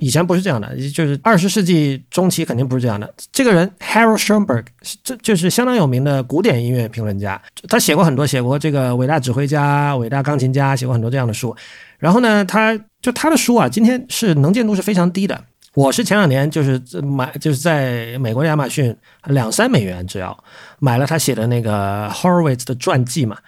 [0.01, 3.13] 以前不是这样的，就是二十世纪中期肯定不是这样的。
[3.33, 4.65] 这个人 Harold Schoenberg，
[5.03, 11.57] 这就是相当有名的古典音乐评论家，他写过很多，写过这个伟大指挥家、伟大钢琴家，写过很多这样的书。
[11.99, 15.43] 然后呢，他就他的书啊，今天是能见度是非常低的。
[15.73, 18.95] 我是前两年就是买，就是在美国亚马逊
[19.25, 20.37] 两三美元只要
[20.81, 23.39] 买了他写的那个 Horowitz 的传记嘛。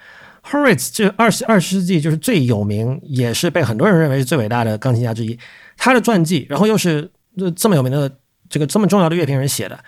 [0.49, 5.37] Horowitz 这二十二世纪就是最有名，也是被很多人认为是最伟大的钢琴家之一。
[5.77, 7.09] 他的传记，然后又是
[7.55, 8.11] 这么有名的
[8.49, 9.79] 这个这么重要的乐评人写的，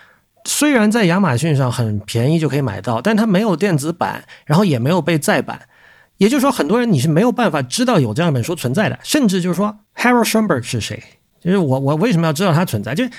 [0.44, 5.60] 虽然在亚马逊上很便宜就可以买到，但他没有电子版，然后也没有被再版。
[6.18, 11.02] 也就是说，很多人你是没有办法知道有这样一本书存在的，甚至就是说，Harold Schoenberg 是谁？
[11.40, 12.94] 就是我，我为什么要知道他存在？
[12.94, 13.10] 就是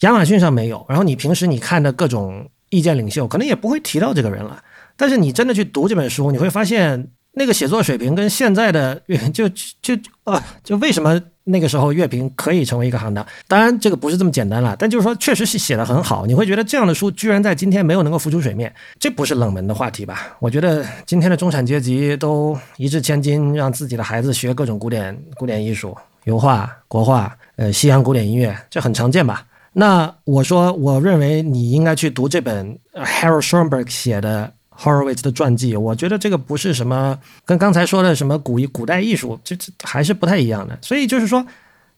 [0.00, 4.62] 亚马逊上没有，然后你平时你看的各种意见领袖，可能也不会提到这个人了。
[4.98, 9.00] 但是你真的去读这本书，你会发现那个写作水平跟现在的
[9.32, 9.94] 就就
[10.24, 11.18] 啊，就为什么？
[11.50, 16.26] 那个时候乐评可以成为一个行当，当然这个不是这么简单了，但就是说确实是写的很好。
[16.26, 18.70] 你会觉得这样的书居然在今天没有能够浮出水面，
[19.00, 20.36] 这不是冷门的话题吧？
[20.40, 29.46] 我觉得今天的中产阶级都一掷千金，让自己的孩子学各种古典古典艺术、油画、国画，呃，西洋古典音乐，这很常见吧？
[29.72, 34.52] 那我说，我认为你应该去读这本 Harold Schoenberg 写的。
[34.80, 40.78] Horowitz 的传记，我觉得这个不是什么跟刚才说的什么古古代艺术，这这还是不太一样的。
[40.80, 41.44] 所以就是说，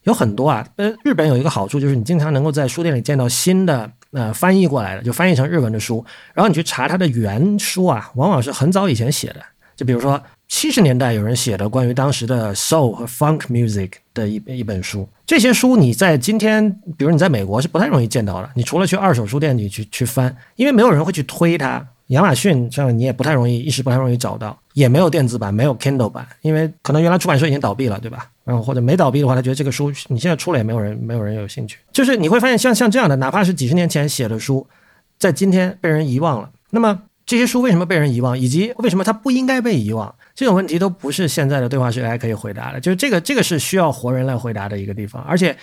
[0.03, 6.03] 有很多啊，呃，日本有一个好处就是你经常能够在书店里见到新的呃翻译过来的，就翻译成日文的书，
[6.33, 9.41] 然后你去查它的原书啊，往往是很早以前写的。
[9.75, 18.49] 就比如说七十年代有人写的关于当时的 soul 和 funk music 的一一本书，这些书你在今天，比如你在美国是不太容易见到的。
[18.55, 21.85] 你除了去二手书店里去去翻，因为没有人会去推它。
[22.13, 24.57] 亚马逊上你也不太容易，一时不太容易找到。
[24.73, 28.29] 也没有电子版，没有 Kindle 版，因为可能原来出版社已经倒闭了，对吧？
[28.45, 31.77] 然后或者没倒闭的话，他觉得这个书你现在出了也没有人没有人有兴趣。
[31.91, 34.65] 就是你会发现像像这样的，哪怕是几十年前写的书，
[35.19, 36.49] 在今天被人遗忘了。
[36.69, 42.79] 那么这些书为什么被人遗忘，以及为什么它不应该被遗忘，这种问题都不是现在的对话式 AI 可以回答的。
[42.79, 45.55] 就是这个这个是需要活人来回答的一个地方，而且。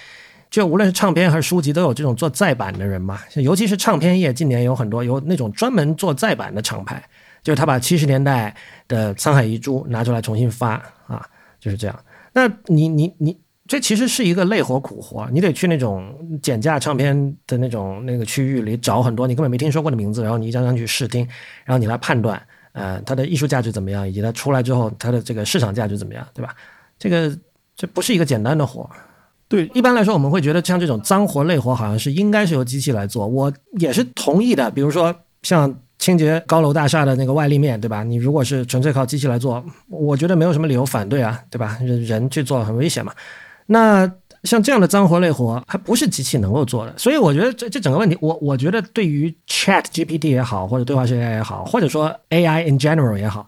[0.51, 3.21] 就无论是唱片还是书籍，都有这种做再版的人嘛。
[3.35, 7.03] 尤其是唱片业，近年有很多有那种专门做再版的厂牌，
[7.43, 8.55] 就是他把七十年代
[8.87, 11.27] 的《沧海遗珠》拿出来重新发啊，
[11.61, 12.05] 就是这样。
[12.33, 21.29] 那你你你，这其实是一个累活苦活，你得去那种减价唱片的那种那个区域里找很多你根本没听说过的名字，然后你一张张去试听，
[21.65, 22.41] 然后你来判断，
[22.73, 26.55] 呃，它的艺术价值怎么样，以及它出来之后它的这个市场价值怎么样，对吧？
[26.99, 27.39] 这个
[27.77, 28.89] 这不是一个简单的活。
[29.49, 33.27] 对，一般来说，我们会觉得像这种脏活累活，好像是应该是由机器来做。
[33.27, 34.71] 我也是同意的。
[34.71, 38.05] 比如说，像清洁高楼大厦的那个外立面，对吧？
[38.05, 41.79] 你如果是纯粹靠机器来做，我觉得没有什么理由反对啊，对吧？
[41.81, 43.13] 人人去做很危险嘛。
[43.67, 44.11] 那
[44.45, 46.93] 像这样的脏活累活，还不是机器能够做的。
[46.99, 53.47] 所以我觉得这这整个问题，我我觉得对于 Chat GPT 也好，或者对话式 AI 也好，或者说 AI in general 也好。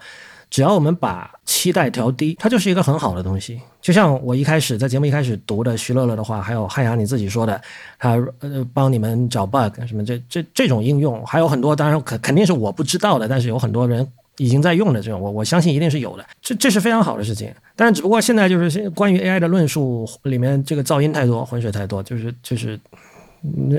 [0.51, 3.61] 只要我们把期待调低，它就是一个很好的东西。
[3.81, 7.59] 就像我一开始在节目一开始读的徐乐乐的话，还有汉阳你自己说的，
[7.99, 16.27] 他呃帮你们找 bug 什么这这这种应用，还有很多，当然肯肯定是我不知道的，但是有很多人已经在用的这种，我我相信一定是有的。
[16.43, 17.51] 这这是非常好的事情。
[17.75, 22.79] 但是只不过现在就是关于 AI 的论述里面这个噪音太多，浑水太多，就是就是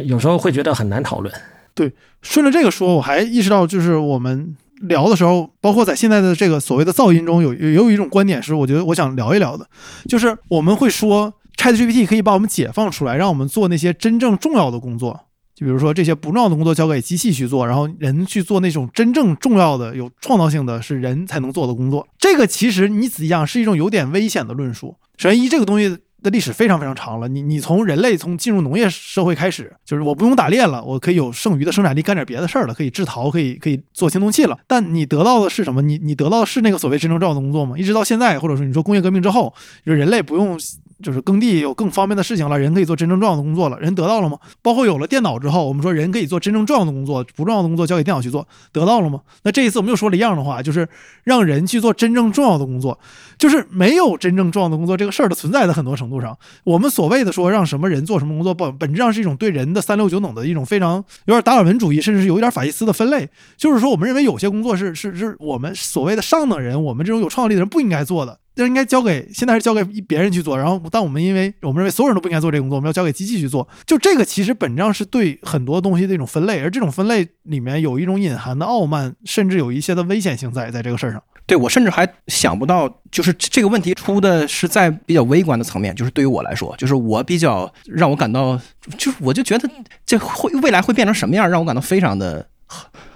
[0.06, 1.32] 有时候会觉得很难讨论。
[1.76, 1.92] 对，
[2.22, 4.56] 顺着这个说，我还意识到就是我们。
[4.82, 9.68] 聊的时候，包括在现在的这个所谓的噪音中，有也有一种观点是，我觉得我想聊一聊的，
[10.08, 22.08] 就是我们会说，ChatGPT 可以把我们解放出来，让我们做那些真正重要的工作，就比如说这些不重要的工作交给机器去做，然后人去做那种真正重要的、有创造性的是人才能做的工作。
[22.18, 24.96] 这个其实你仔细想是一种有点危险的论述。
[25.18, 25.98] 首先，一这个东西。
[26.22, 34.58] 的历史非常非常长了，你你从人类从进入农业社会开始，就是我不用打猎了，我可以有剩余的生产力干点别的事儿了，可以制陶，可以可以做青铜器了。
[34.68, 35.82] 但你得到的是什么？
[35.82, 37.78] 你你得到的是那个所谓真正重要的工作吗？
[37.78, 39.54] 一直到现在，或者说你说工业革命之后，
[39.86, 40.58] 就是人类不用。
[41.02, 43.80] 就是耕地有更方便的事情了，人可以做真正重要的工作了。
[43.80, 44.38] 人得到了吗？
[44.62, 49.22] 包括有了电脑之后，我们说人可以做真正重要的工作，不重要的工作交给电脑去做，得到了吗？
[49.44, 50.88] 那这一次我们又说了一样的话，就是
[51.24, 53.00] 让人去做真正重要的工作，
[53.38, 63.28] 就是没有真正重要的工作这个事儿的存在的很多程度上，我们所谓的说让什么人做什么工作，本本质上是一种对人的三六九等的一种非常有点达尔文主义，甚至是有一点法西斯的分类，
[63.58, 68.40] 就是说我们认为有些工作是是是我们所谓的上等人，我们这种有创造力的人不应该做的。
[68.56, 73.68] 这应该交给现在是交给别人去做，然后但我们因为我们认为所有人都不应该做这个工作，我们要交给机器去做。
[73.86, 81.24] 就这个其实本质上是对很多东西的一种分类，而这种分类里面有一种隐含的傲慢，甚至有一些的危险性在在这个事儿上。
[81.48, 88.58] 对我甚至还想不到，就是这个问题出的是在比较微观的层面，就是对于我来说，就是我比较让我感到，
[88.98, 89.70] 就是我就觉得
[90.06, 92.48] 这会未来会变成什么样，让我感到非常的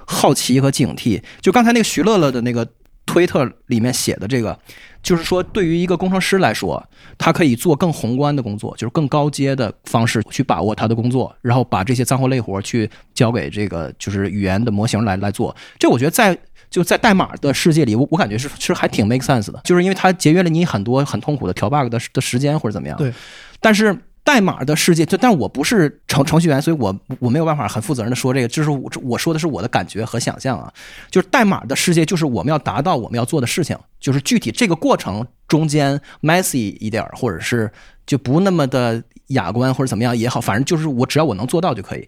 [0.05, 1.21] 好奇和警惕。
[1.39, 2.67] 就刚才那个徐乐乐的那个
[3.05, 4.57] 推特里面写的这个。
[5.01, 6.83] 就是说，对于一个工程师来说，
[7.15, 15.55] 他可以做更宏观的工作，就是更高阶的方式去把握他的工作，然后把这些脏活累活去交给这个就是语言的模型来来做。
[15.77, 16.35] 这我觉得在
[16.71, 22.97] 就在代码的世界里，我我感觉是其实还挺 make sense 的，就是因为它节约了你很多很痛苦的调 bug 的的时间或者怎么样。
[22.97, 23.13] 对，
[23.59, 23.95] 但是。
[24.25, 30.73] 代码的世界，就但我不是程程序员，所以我我没有办法很负责任的说这个，就是我我说的是我的感觉和想象啊，
[31.09, 37.71] 就是代码的世界，就是我们要达到我们要做的事情，就是具体这个过程中间 messy 一点，或者是
[38.05, 39.01] 就不那么的。
[39.29, 42.07] 雅观或者怎么样也好，反正就是我只要我能做到就可以。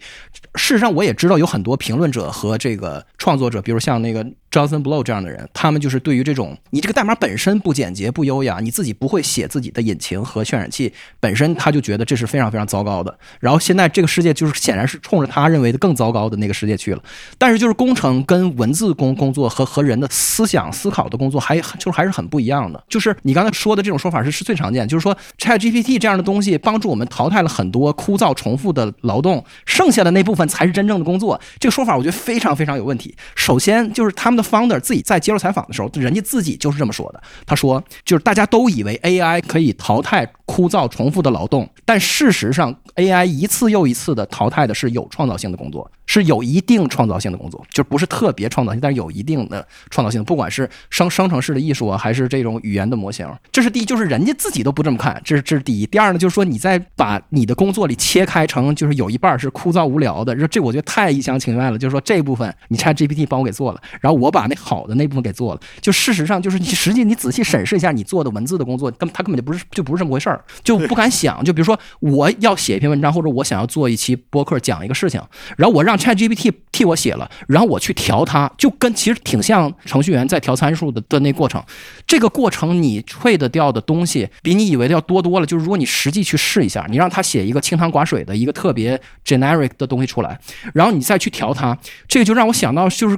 [0.54, 4.24] 事实上，我也知道有很多评论者和这个创作者，比如像那个
[4.58, 13.20] Jonathan Blow 这样的人，他们就是对于这种你这个代码本身不简洁、不优雅，你自己不会写自己的引擎和渲染器本身，他就觉得这是非常非常糟糕的。
[13.40, 17.02] 然后现在这个世界就是显然是冲着他认为的更糟糕的那个世界去了。
[17.38, 22.84] 但是就是工程跟文字工工作和和人的思想思考的工作还就是还是很不一样的。
[22.88, 27.08] 就是你刚才说的这种说法是是最常见，就是说 ChatGPT 这样的东西帮助我们。
[27.08, 31.40] 淘汰了很多枯燥重复的劳动，剩下的那部分才是真正的工作。
[31.58, 33.16] 这个说法我觉得非常非常有问题。
[33.34, 37.22] 首先就是他们的 founder 自己在接受采访的时候，人家自己就是这么说的。
[37.46, 45.92] 他说，就是大家都以为 AI 可以淘汰枯燥重复的劳动，但事实上 AI 一次又一次的淘汰的是有创造性的工作。
[46.08, 50.24] 是有一定创造性的工作，就不是特别创造性，但是有一定的创造性。
[50.24, 55.86] 不管是生生成式的艺术啊，还是这种语言的模型，这是第一，就是人家自己都不这么看，这是这是第一。
[55.86, 61.78] 第二呢，就是说你在把你的工作里切开成，就是有一半是枯燥无聊的，这这我觉得太一厢情愿了。
[61.78, 65.62] 就是说这部分你 Chat GPT 帮我给做了，然后我把那好的那部分给做了。
[65.82, 71.44] 就事实上就是你实际你仔细审视一下你做的文字的工作，根他根本就不是就不是这么回事儿，就不敢想。
[71.44, 75.22] 就比如说我要写一篇文章，或者我想要做一期播客讲一个事情，
[75.58, 81.64] 然后我让 Chat GPT 替我写了，然后我去调它，就跟其实挺像程序员在调参数的的那过程。
[82.06, 85.46] 这个过程你吹得掉的东西比你以为的要多多了。
[85.46, 90.40] 就是如果你实际去试一下，你让他写一个清汤寡水的一个特别 generic 的东西出来，
[90.74, 93.18] 然后你再去调它，这个就让我想到，就是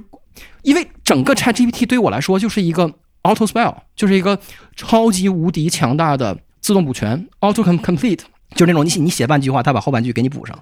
[0.63, 2.89] 因为整个 Chat GPT 对于我来说就是一个
[3.23, 4.39] auto spell，就是一个
[4.75, 8.19] 超级无敌强大的自动补全 auto complete，
[8.55, 10.57] 就那种你写你写半句话，他把后半句给你补上。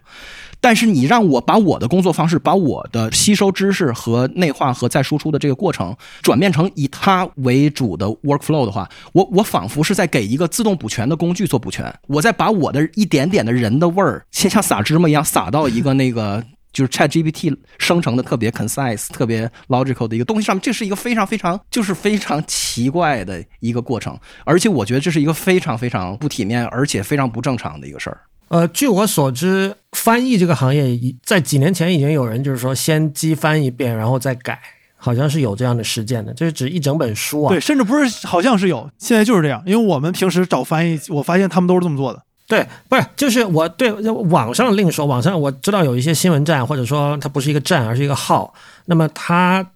[0.60, 16.44] 但是你让我把我的工作方式，把我的吸收知识和内化和再输出的这个过程，转变成以它为主的 workflow 的话，我我仿佛是在给一个自动补全的工具做补全，我在把我的一点点的人的味儿，先像撒芝麻一样撒到一个那个
[16.78, 28.22] 就是 Chat GPT 生成的特别 concise、特别 logical 的一个东西上面，这是一个非常非常就是非常奇怪的一个过程，而且我觉得这是一个非常非常不体面，而且非常不正常的一个事儿。
[28.50, 34.60] 呃，据我所知，翻译这个行业已在几年前已经有人就是说先机翻一遍，然后再改，
[34.96, 36.32] 好像是有这样的实践的。
[36.34, 37.50] 这是指一整本书啊。
[37.50, 39.62] 对，甚至不是，好像是有，现在就是这样。
[39.66, 42.22] 因为我们平时找翻译，我发现他们都是这么做的。
[42.48, 48.54] 对，不是，就是我对网上另说，网上我知道有一些新闻站，或者说它不是一个站，而是一个号。
[48.86, 49.70] 那么它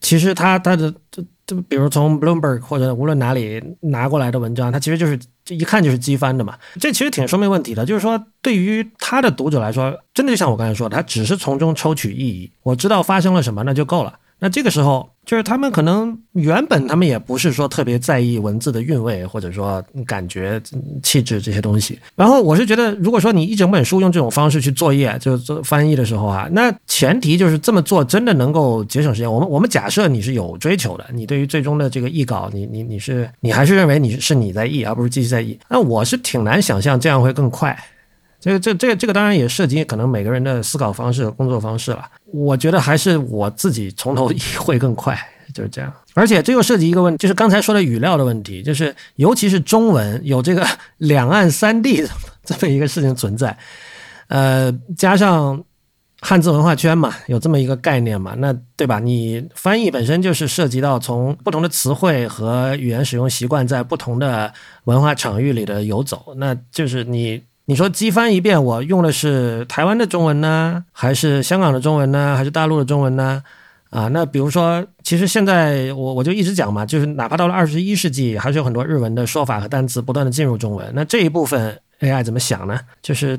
[0.00, 6.58] 其实它它的这这，比如从 Bloomberg 或者无论哪里拿过来的文章，它其实就是这一看就是机翻的嘛。
[6.80, 14.18] 这其实挺说明问题的，就是说对于他的读者来说，真的就像我刚才说的，他只是从中抽取意义，我知道发生了什么那就够了。
[14.40, 20.60] 那这个时候，就是他们可能原本他们也不是说特别在意文字的韵味，或者说感觉、
[21.02, 21.98] 气质这些东西。
[22.14, 29.32] 然后我是觉得，如果说你一整本书用这种方式去作业，就做翻译的时候啊，那前提就是这么做真的能够节省时间。
[29.32, 35.58] 我们我们假设你是有追求的，你对于最终的这个译稿，你你你是你还是认为你是你在译，而不是机器在译。
[35.68, 37.76] 那我是挺难想象这样会更快。
[38.40, 42.04] 这个这这这个当然也涉及可能每个人的思考方式、工作方式了。
[42.26, 45.18] 我觉得还是我自己从头 会更快，
[45.52, 45.92] 就是这样。
[46.14, 50.64] 而且这又涉及一个问题，就是刚才说的语料的问题，就是尤其是中文有这个
[50.98, 52.06] 两岸三地
[52.44, 53.56] 这么一个事情存在，
[54.28, 55.64] 呃，加上
[56.20, 59.00] 汉字文化圈嘛，有这么一个概念嘛，那对吧？
[59.00, 64.52] 你翻译本身就是涉及到从不同的词汇和语言使用习惯在不同的
[64.84, 67.42] 文化场域里的游走，那就是你。
[67.68, 73.42] 你说机翻一遍，我用的是台湾的中文呢，还是香港的中文呢，还是大陆的中文呢？
[73.90, 80.90] 啊，那比如说，其实现在我我就一直讲嘛，就是哪怕到了二十一世纪，还是有很多日文的说法和单词不断的进入中文。
[80.94, 82.80] 那这一部分 AI 怎么想呢？
[83.02, 83.38] 就是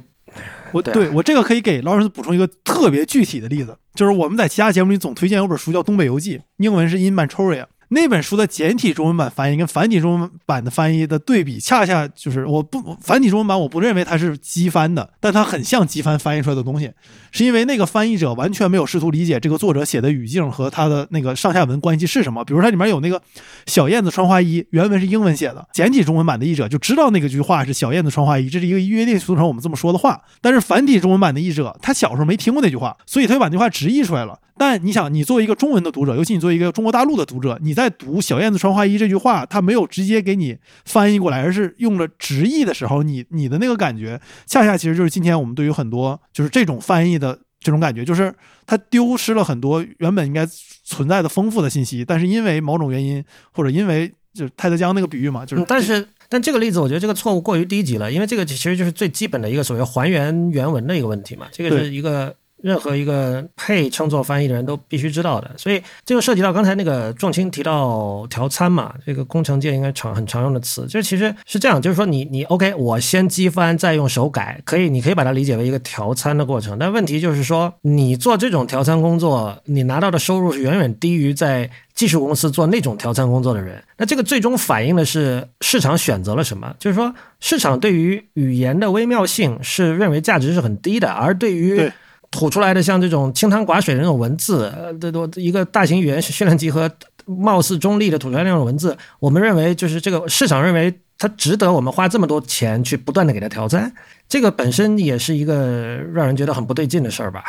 [0.71, 7.63] 我对我这个可以给劳伦斯补充一个特别具体的例子，就是我们在其他节目里总推荐有本书叫《东北游记》，英文是《In Manchuria》。
[7.91, 16.91] 那本书的简体中文版翻译跟繁体中文版的翻译的对比，恰恰就是我不繁体中文版我不认为它是机翻的，但它很像机翻翻译出来的东西，
[17.31, 22.45] 是因为那个翻译者完全没有试图理解这个作者写的语境和他的那个上下文关系是什么。
[22.45, 23.19] 比如它里面有那个
[23.65, 30.21] 小燕子穿花衣，原文是英文写的，简体中文版的译者就知道那个句话是小燕子穿花衣，这是一个约定俗成我们这么说的话。
[30.41, 34.37] 但是繁体中文版的译者他小时候没听过那句话，所以他就把那句话直译出来了。
[34.59, 48.35] 但你想，你作为一个中文的读者，尤其你作为一个中国大陆的读者，你在读“小燕子穿花衣”这句话，他没有直接给你翻译过来，而是用了直译的时候，你你的那个感觉，恰恰其实就是今天我们对于很多就是这种翻译的这种感觉，就是
[48.67, 50.45] 它丢失了很多原本应该
[50.83, 53.23] 存在的丰富的信息，但是因为某种原因，
[53.53, 62.35] 或者因为就是泰德江那个比喻嘛，就是但是 但这个例子，我觉得这个错误过于低级了，因为这个其实就是最基本的一个所谓还原原文的一个问题嘛，这个是一个。
[62.61, 86.73] 任何一个配称作翻译的人都必须知道的，所以这就涉及到刚才那个仲卿提到调参嘛，这个工程界应该常很常用的词，就是其实是这样，就是说你你 OK，我先机翻再用手改，可以，你可以把它理解为一个调参的过程，但问题就是说你做这种调参工作，你拿到的收入是远远低于在技术公司做那种调参工作的人，那这个最终反映的是市场选择了什么？
[86.79, 91.91] 就是说市场对于语言的微妙性是认为价值是很低的，而对于
[92.31, 96.89] 吐出来的像这种清汤寡水的那种文字，呃，这都一个大型语言训练集合，
[97.25, 103.91] 貌似中立的吐出来那种文字，我们认为就是这个市场认为它值得我们花这么多钱去不断的给它挑战，
[104.27, 107.43] 这个本身也是一个让人觉得很不对劲的事儿吧。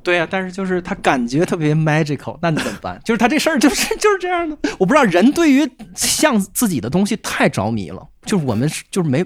[0.00, 2.98] 对呀、但是就是他感觉特别 magical，那你怎么办？
[3.04, 4.56] 就是他这事儿就是就是这样的。
[4.78, 9.22] 我不知道人对于像自己的东西太着迷了，就是我们是就是没，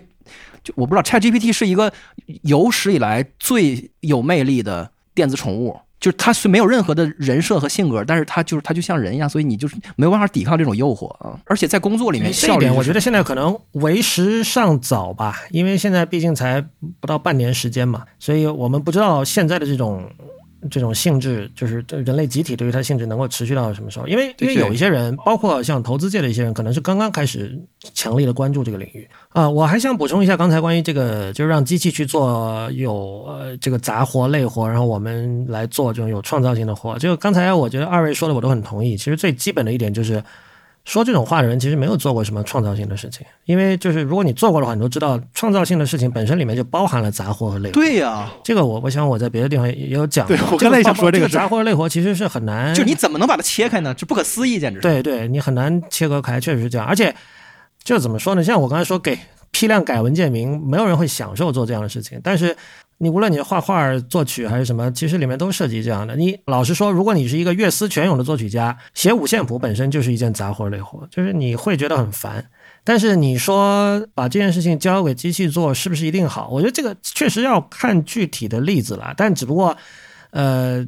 [0.63, 1.93] 就我不知道 ChatGPT 是一个
[2.43, 5.77] 有史以来最有魅力的电子宠物。
[6.03, 11.39] 就是它是没有任何的人设和性格，但是它就是它就像人一样，所以你就是没有办法抵抗这种诱惑啊！
[11.47, 16.61] 而且在工作里面这一点，效率，我觉得现在可能为时尚早吧，因为现在毕竟才
[16.99, 20.11] 不到半年时间嘛，所以我们不知道现在的这种
[20.71, 24.07] 这种性质，就是人类集体对于它性质能够持续到什么时候。
[24.07, 27.59] 因为因为有一些人，包括像投资界的一些人，可能是刚刚开始
[27.95, 36.99] 强力的关注这个领域啊、我还想补充一下刚才关于这个，就是让机器去做有呃这个杂活累活，然后我们来做这种有创造性的活。
[36.99, 38.97] 就刚才我觉得二位说的我都很同意。
[38.97, 40.23] 其实最基本的一点就是。
[40.85, 47.75] 说这种话的人其实没有做过什么创造性的事情，因为就是如果你做过的话，你都知道创造性的事情本身里面就包含了杂活和累活。
[47.75, 50.37] 对呀、这个我我想我在别的地方也也有讲过。
[50.37, 53.95] 对我刚才也想说这个这个杂活和累活其实是很难，就你怎么能把它切开呢？
[53.95, 54.81] 这不可思议，简直。
[54.81, 56.87] 对对，你很难切割开，确实是这样。
[56.87, 57.15] 而且
[57.85, 58.43] 就怎么说呢？
[58.43, 59.17] 像我刚才说，给
[59.53, 62.21] 批量改文件名，没有人会享受做这样的事情。
[62.25, 62.57] 但是
[63.03, 66.15] 你无论你画画、作曲还是什么，其实里面都涉及这样的。
[66.15, 72.49] 你老实说，如果你是一个乐思泉涌的作曲家，写五线谱本身就是一件杂活累活，就是你会觉得很烦。
[72.85, 76.49] 但是你说把这件事情交给机器做，是不是一定好？
[76.49, 79.13] 我觉得这个确实要看具体的例子了。
[79.17, 79.77] 但只不过，
[80.31, 80.87] 呃，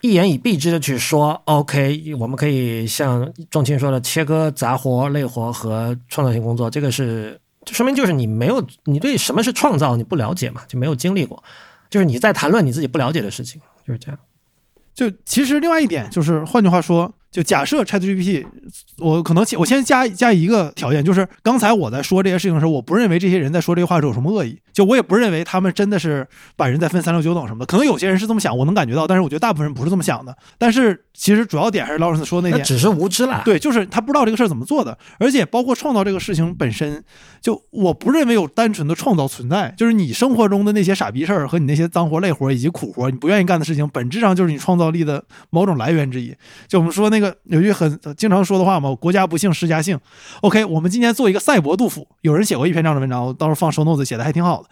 [0.00, 11.44] 一言以蔽之的去说，OK，我们可以像仲青说的，切割杂活、累活和创造性工作，这个是就说明就是你没有你对什么是创造你不了解嘛，就没有经历过，
[11.90, 14.18] 就是你在谈论你自己不了解的事情，就是这样。
[14.94, 18.44] 就其实另外一点就是，换句话说，就假设 ChatGPT，
[18.98, 26.26] 我可能我先加加一个条件，就是刚才我在说这些事情的时候，我不认为这些人在说这些话是有什么恶意，就我也不认为他们真的是
[26.56, 27.66] 把人在分三六九等什么的。
[27.66, 30.34] 可能有些人是这么想，我能感觉到，但是我觉得大部分人不是这么想的。
[30.56, 33.42] 但是其实主要点还是劳伦斯说的那点，那只是无知啦。
[33.44, 37.04] 对，就是他不知道这个事儿怎么做的，而且包括创造这个事情本身，
[37.42, 46.34] 就我不认为有单纯的创造存在，就是你生活中的那些傻逼事儿和你那些脏活累活以及苦活，你不愿意干的事情，本质上就是你创造力的某种来源之一。
[46.66, 49.98] 就我们说那那个有句很经常说的话嘛，国家不幸诗家幸。
[50.42, 54.68] OK，我们今天做一个赛博杜甫，有人写过一篇这样的文章，我到时候放收 notes 写的还挺好的。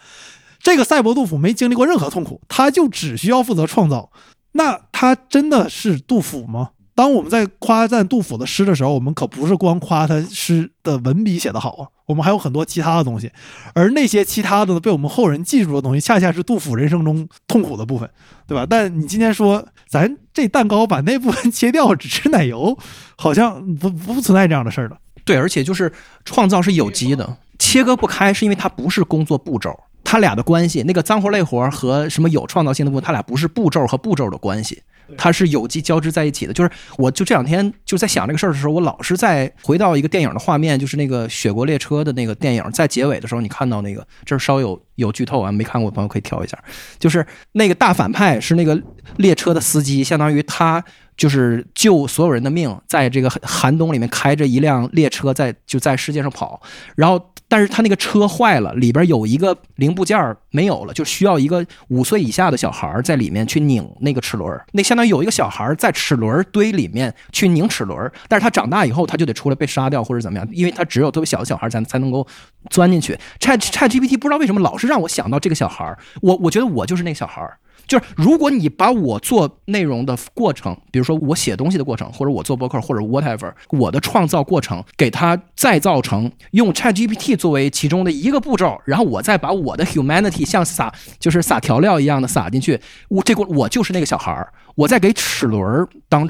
[0.59, 4.09] 这个赛博杜甫没经历过任何痛苦，他就只需要负责创造。
[4.53, 6.69] 那他真的是杜甫吗？
[6.95, 13.31] 当我们在夸赞杜甫的诗的时候，我们可不是光夸他诗的文笔写得好啊，我们还有很多其他的东西，
[13.73, 18.09] 而那些其他的被我们后人记住的东西，恰恰是杜甫人生中痛苦的部分，
[18.47, 18.65] 对吧？
[18.67, 22.77] 但你今天说咱这蛋糕把那部分 切掉，只吃奶油，
[23.17, 24.97] 好像不不存在这样的事儿了。
[25.25, 25.91] 对，而且就是
[26.23, 29.77] 创造是有机的，切割不开，是因为它不是工作步骤，
[30.09, 34.81] 它俩的关系，那个脏活累活和什么有创造性的部分，他俩不是步骤和步骤的关系，
[35.17, 36.53] 它是有机交织在一起的。
[36.53, 46.57] 就是我就这两天就在想这个事儿的时候，我老是在回到一个电影的画面，就是那个《雪国列车》的那个电影，在结尾的时候，你看到那个，这儿稍有有剧透啊，没看过的朋友可以跳一下，
[46.97, 48.81] 就是那个大反派是那个
[49.17, 50.81] 列车的司机，相当于他。
[51.17, 56.61] 就是救所有人的命，在这个寒冬里面开着一辆列车在就在世界上跑，
[56.95, 72.27] 然后但是他那个车坏了，里边有一个零部件没有了，就需要一个五岁以下的小孩在里面去拧那个齿轮，那相当于有一个小孩在齿轮堆里面去拧齿轮，但是他长大以后他就得出来被杀掉或者怎么样，因为他只有特别小的小孩才才能够
[72.69, 73.17] 钻进去。
[73.39, 77.41] Chat Chat GPT 不知道为什么老是让我想到这个小孩，我我觉得我就是那个小孩。
[77.87, 96.27] 就是如果你把我做内容的过程，比如说我写东西的过程，或者我做博客，或者 whatever，我的创造过程，给它再造成用 ChatGPT 作为其中的一个步骤，然后我再把我的 humanity 像撒就是撒调料一样的撒进去，我这个我就是那个小孩儿，我在给齿轮当。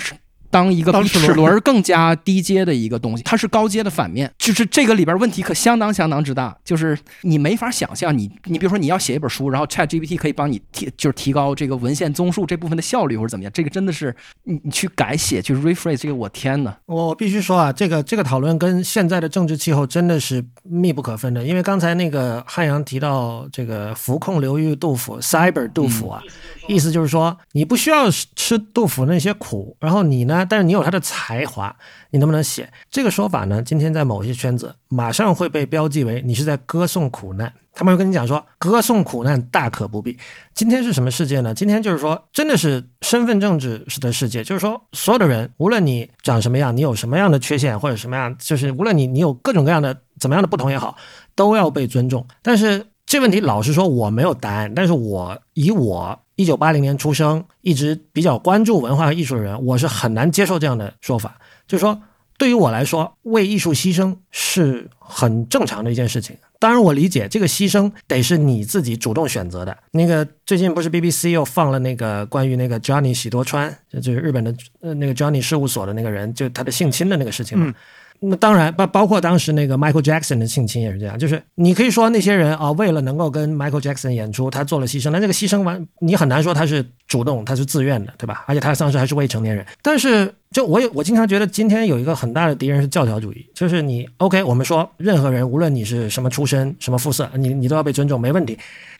[0.49, 21.43] 当一个比齿轮儿更加低阶的一个东西，它是高阶的反面，就是这个里边问题可相当相当之大，就是你没法想象你你比如说你要写一本书，然后 Chat GPT 可以帮你提就是提高这个文献综述这部分的效率或者怎么样，这个真的是你你去改写去 rephrase 这个，我天呐，我我必须说啊，这个这个讨论跟现在的政治气候真的是密不可分的。
[21.43, 26.21] 因为刚才那个汉阳提到这个浮控流域杜甫 （cyber 杜甫）啊，
[26.67, 31.75] 意思就是说你不需要吃杜甫那些苦，然后你呢，但是你有他的才华，
[32.11, 32.71] 你能不能写？
[32.91, 37.51] 这个说法呢，今天在某些圈子马上会被标记为你是在歌颂苦难。
[37.73, 40.17] 他们会跟你讲说，歌颂苦难大可不必。
[40.55, 41.53] 今天是什么世界呢？
[41.53, 50.97] 今天就是说，真的是身份政治的世界，就是说，所有的人，无论你长什么样，你有什么样的缺陷或者什么样，就是无论你你有各种各样的怎么样的不同也好，
[51.35, 52.25] 都要被尊重。
[52.41, 62.01] 但是这问题老实说我没有答案，但是我以我一九八零年出生，一直比较关注文化和艺术的人，我是很难接受这样的说法，就是说
[62.37, 66.35] 对于我来说，为艺术牺牲是很正常的一件事情。
[66.59, 69.77] 当然，我理解这个牺牲得是你自己主动选择的。
[69.91, 77.73] 那个最近不是 BBC 又放了那个关于那个 Johnny 喜多川，就是日本的呃那个 Johnny 事务所的那个人，就他的性侵的那个事情嘛。
[78.19, 88.43] 那当然包包括当时那个 Michael Jackson 的性侵也是这样，就是你可以说那些人啊，为了能够跟 Michael Jackson 演出，他做了牺牲，那这个牺牲完你很难说他是主动，他是自愿的，对吧？
[88.47, 89.65] 而且他当时还是未成年人。
[89.81, 98.57] 但是就我也我经常觉得今天有一个很大的敌人是教条主义，就是你 OK，我们说任何人无论你是什么出身、什么肤色，你你都要被尊重，没问题。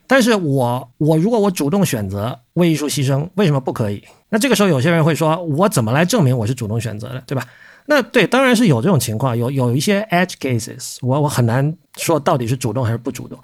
[0.10, 4.02] 但是我我如果我主动选择为艺术牺牲，为什么不可以？
[4.30, 7.44] 那这个时候有些人会说，我怎么来证明我是主动选择的，对吧？
[7.90, 13.40] 那对，当然是有这种情况，有有一些 edge cases，我我很难说到底是主动还是不主动。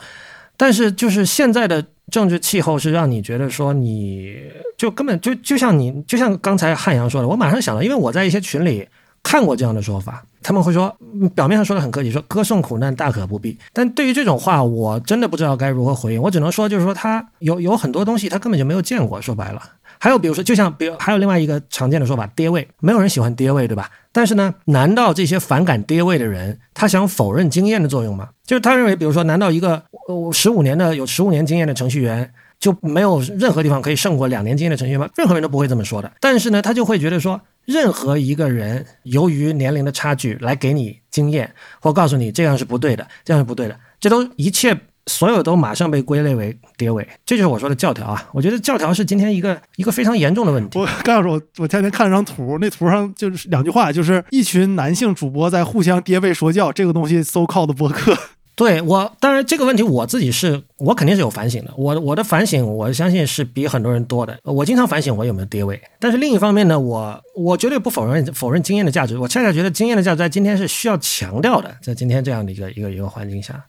[0.55, 4.35] 但是就是现在的政治气候是让你觉得说，你
[4.77, 8.87] 就根本就就像你就像刚才汉阳说的，我马上想到，因为我在一些群里
[9.23, 10.95] 看过这样的说法，他们会说，
[11.33, 13.57] 表面上说的很客气，说歌颂苦难大可不必。
[13.71, 16.21] 但对于这种话，我真的不知道该如何回应。
[16.21, 19.61] 我只能说，就是说他有有很多东西他根本就没有见过，说白了。
[20.03, 23.89] 还有比如说，就像比如还有另外一个常见的说法，爹味，没有人喜欢爹味，对吧？
[24.11, 28.27] 但是呢，难道这些反感爹味的人，他想否认经验的作用吗？
[28.45, 35.07] 就是他认为，比如说，难道一个呃十五年的有十五年经验的程序员就没有任何地方可以胜过两年经验的程序员吗？
[35.15, 36.11] 任何人都不会这么说的。
[36.19, 41.49] 但是呢，他就会觉得说，任何一个人由于年龄的差距来给你经验，
[41.79, 44.77] 或告诉你这样是不对的，这样是不对的，这都一切。
[45.07, 48.29] 所有都马上被归类为跌位，这就是我说的教条啊！
[48.31, 50.79] 我觉得教条是今天一个一个非常严重的问题。
[50.79, 58.17] 我告诉我，我前天看了张图，那图上就是两句话，就是一群男性主播在互相跌位说教，这个东西 so called 播客。
[58.55, 61.73] 对我，当然这个问题我自己是我肯定是有反省的。
[61.75, 64.37] 我我的反省，我相信是比很多人多的。
[64.43, 69.17] 我经常反省我有没有跌位，但是另一方面呢，我我绝对不否认否认经验的价值。
[69.17, 73.59] 我恰恰觉得经验的价值在今天是需要强调的，在今天这样的一个一个一个环境下。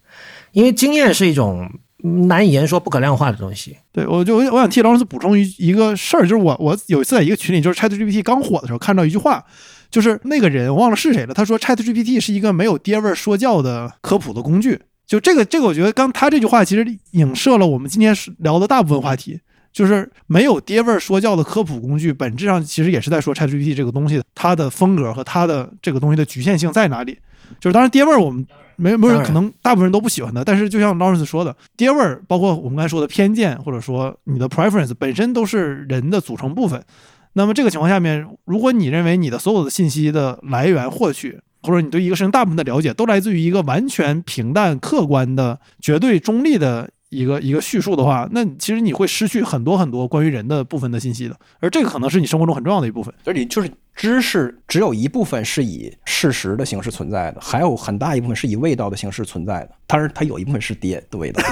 [0.54, 1.68] 因为经验是一种
[2.28, 3.76] 难以言说、不可量化的东西。
[3.92, 9.44] 对，我就我想替劳斯补充一一个事儿，就是我我有一次在一个群里，就是 ChatGPT 刚火的时候，看到一句话，
[9.90, 14.80] 就是那个人我忘了是谁了，他说 ChatGPT 是一个没有爹味儿说教的科普的工具。
[15.06, 19.40] 就这个这个，我觉得刚他这句话其实影射了我们今天聊的大部分话题，
[19.72, 27.18] 就是没有爹味儿说教的科普工具，本质上其实也是在说 ChatGPT 这个东西它的风格和它的这个东西的局限性在哪里。
[27.60, 28.46] 就是当然爹味儿我们。
[28.76, 36.82] 没没有可能大部分人都不喜欢的，但是就像 Lawrence 说的，爹味儿，包括我们刚才说的偏见，或者说你的 preference 本身都是人的组成部分。
[37.34, 46.90] 那么这个情况下面，如果你认为你的所有的信息的来源获取，或者你对一个事情大部分的了解都来自于一个完全平淡、客观的、绝对中立的。
[47.14, 53.14] 一个一个叙述的话，那其实你会失去很多很多关于人的部分的信息的，而这个可能是你生活中很重要的一部分。
[53.24, 59.70] 而你就是知识，只有一部分是以事实的形式存在的，还有很大一部分是以味道的形式存在的。
[59.86, 61.42] 当然，它有一部分是爹的味道。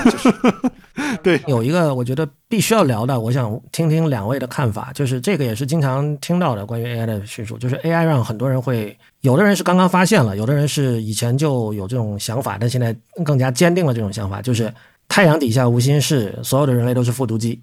[1.22, 14.72] 对，有一个我觉得必须要聊的，我想听听两位的看法，就是这个也是经常听到的关于 AI 的叙述，就是 AI 让很多人会，有的人是刚刚发现了，有的人是以前就有这种想法，但现在更加坚定了这种想法，就是。
[15.08, 17.60] 太阳底下无心事，所有的人类都是复读机，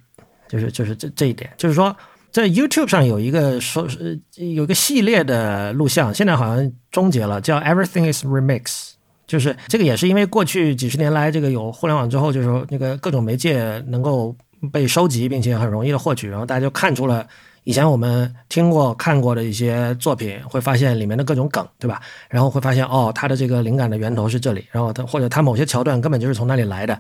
[0.48, 1.96] 就是就是这这一点，就是说
[2.32, 8.92] 在 YouTube 上有一个说是有一个系列的录像，现在好像终结了，叫 Everything is Remix，
[9.26, 14.36] 就是这个也是因为过去几十年来这个有互联网之后，就是说那个各种媒介能够
[14.72, 17.28] 被收集，并且很容易的获取，然后大家就看出了
[17.64, 22.00] 以前我们听过看过的一些作品，会发现里面的各种梗，对吧？
[22.30, 27.00] 然后会发现哦，它的这个灵感的源头是这里，然后它或者它某些桥段根本就是从那里来的。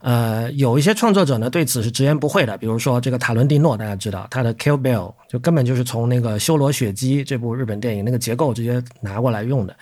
[0.00, 9.76] 呃，有一些创作者呢对此是直言不讳的，比如说这个塔伦蒂诺，大家知道他的《Kill Bill》就根本就是从那个《修罗血姬》这部日本电影那个结构直接拿过来用的，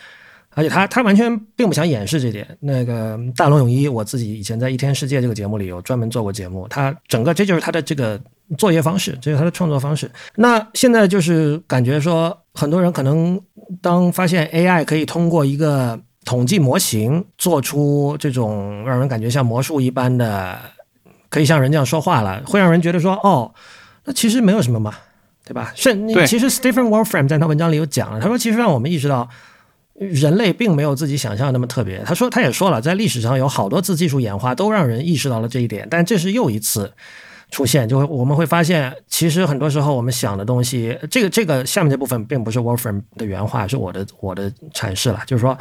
[0.55, 2.45] 而且他他完全并不想掩饰这点。
[2.59, 8.20] 那个大龙泳衣，我自己以前在《一天世界》这个节目里有专门做过节目，他整个这就是他的这个
[8.57, 10.11] 作业方式，这是他的创作方式。
[10.35, 13.40] 那现在就是感觉说，很多人可能
[13.81, 16.01] 当发现 AI 可以通过一个。
[16.24, 20.59] 统计模型做出这种让人感觉像魔术一般的，
[21.31, 23.55] 可以像人这样说话了，会让人觉得说，哦，
[24.05, 24.95] 那其实没有什么嘛，
[25.45, 25.73] 对吧？
[25.74, 25.95] 是，
[26.27, 29.27] 其实 Stephen Wolfram 在他文章里有讲了，他说，其实让我们意识到，
[29.95, 32.03] 人类并没有自己想象那么特别。
[32.05, 36.93] 他说，他也说了，在历史上有好多次技术演化都让人意识到了这一点，但这是又一次
[37.51, 45.57] 出现，就会我们会发现，其实很多时候我们想的东西，这个这个下面这部分并不是 Wolfram 的原话，是我的我的阐释了，就是说。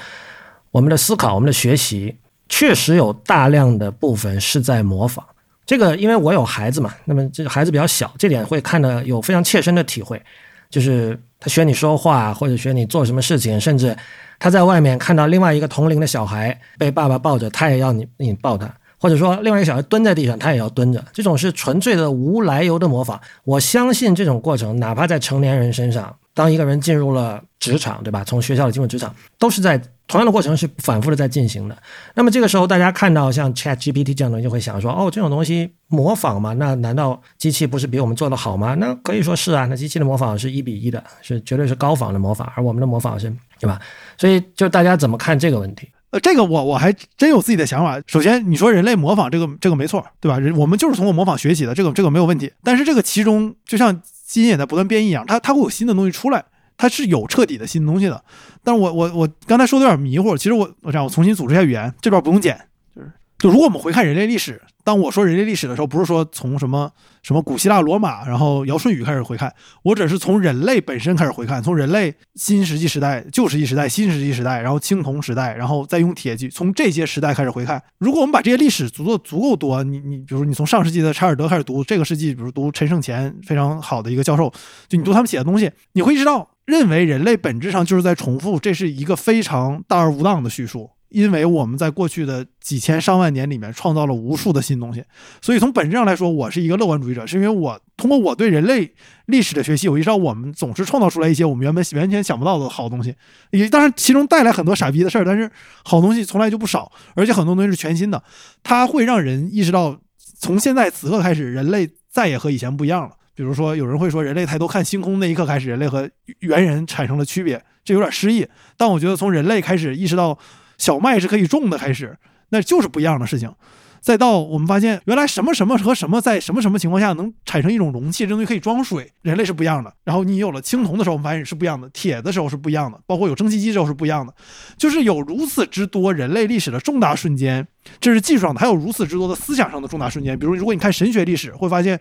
[0.78, 2.16] 我们的思考，我们的学习，
[2.48, 5.26] 确实有大量的部分是在模仿。
[5.66, 10.22] 这个，因为我有孩子嘛，那么这个孩子比较小，这点会看得有非常切身的体会，
[10.70, 13.98] 就是他学你说话，或者学你做什么事情，甚至
[14.38, 23.19] 他在外面看到另外一个同龄的小孩被爸爸抱着，他也要你你抱他，或者说另外一个小孩蹲在地上，他也要蹲着，这种是纯粹的无来由的模仿。
[23.44, 28.24] 我相信这种过程，哪怕在成年人身上，当一个人进入了职场，对吧？
[28.24, 29.82] 从学校里进入职场，都是在。
[30.10, 31.78] 同样的过程是反复的在进行的。
[32.14, 36.53] 那么这个时候，大家看到像 Chat GPT 这样的，就会想说：哦，这种东西模仿嘛？
[36.53, 38.74] 那难道机器不是比我们做的好吗？
[38.76, 39.65] 那可以说是啊。
[39.65, 43.30] 那机器的模仿是一比一的，是绝对是高仿的模仿，而我们的模仿是，
[43.60, 43.82] 对吧？
[44.18, 45.90] 所以就大家怎么看这个问题？
[46.12, 48.02] 呃，这个我我还真有自己的想法。
[48.08, 50.40] 首先，你说人类模仿这个这个没错，对吧？
[50.40, 52.52] 人我们就是通过模仿学习的，这个这个没有问题。
[52.64, 56.46] 但是这个其中，就像基因也在不断变异一样，它它会有新的东西出来。
[56.80, 58.24] 它是有彻底的新东西的，
[58.64, 60.38] 但是我我我刚才说的有点迷糊。
[60.38, 62.56] 其实我我这样，我重新组织一下语言，这边不用剪。
[62.96, 66.90] 就是就如果我们回看人类历史，当我说人类历史的时候，不是说从什么
[67.22, 69.54] 什么古希腊罗马，然后尧舜禹开始回看，
[69.84, 77.84] 我只是从人类本身开始回看，从人类新石器时代、旧石器时代、新石器时代，然后青铜时代，然后再用铁器，从这些时代开始回看。
[77.98, 84.50] 如果我们把这些历史读的足够多，你你比如你从上世纪的查尔德开始读，这个世纪比如读陈胜乾非常好的一个教授，
[84.88, 86.52] 就你读他们写的东西，你会知道。
[86.66, 95.04] 认为人类本质上就是在重复，这是一个非常大而无当的叙述，因为我们在过去的几千上万年里面创造了无数的新东西，
[95.42, 98.94] 所以从本质上来说，我是一个乐观主义者，是因为我通过我对人类
[99.28, 103.16] 历史的学习，我意识到我们总是创造出来一些我们原本完全想不到的好东西，
[103.52, 105.50] 也当然其中带来很多傻逼的事儿，但是
[105.84, 108.22] 好东西从来就不少，而且很多东西是全新的，
[108.62, 110.00] 它会让人意识到，
[110.40, 113.12] 从现在此刻开始，人类再也和以前不一样了。
[113.34, 116.10] 比如说，有人会说，人类抬头看星空那一刻开始，人类和
[116.40, 118.44] 猿人产生了区别，这有点失意。
[118.76, 120.36] 但我觉得，从人类开始意识到
[120.78, 122.18] 小麦是可以种的开始，
[122.49, 123.52] 那就是不一样的事情。
[123.99, 129.91] 再到我们发现，原来什么什么和什么在什么什么情况下能产生一种容器，这东西可以装水，人类是不一样的。
[130.06, 134.34] 然后你有了青铜的时候，我们发现是不一样的；铁的时候是不一样的，包括有蒸汽机之后是不一样的。
[134.78, 137.68] 就是有如此之多人类历史的重大瞬间，
[137.99, 140.38] 这是技术上的；还有如此之多的思想上的重大瞬间。
[140.38, 141.99] 比如，如果你看神学历史，会发现。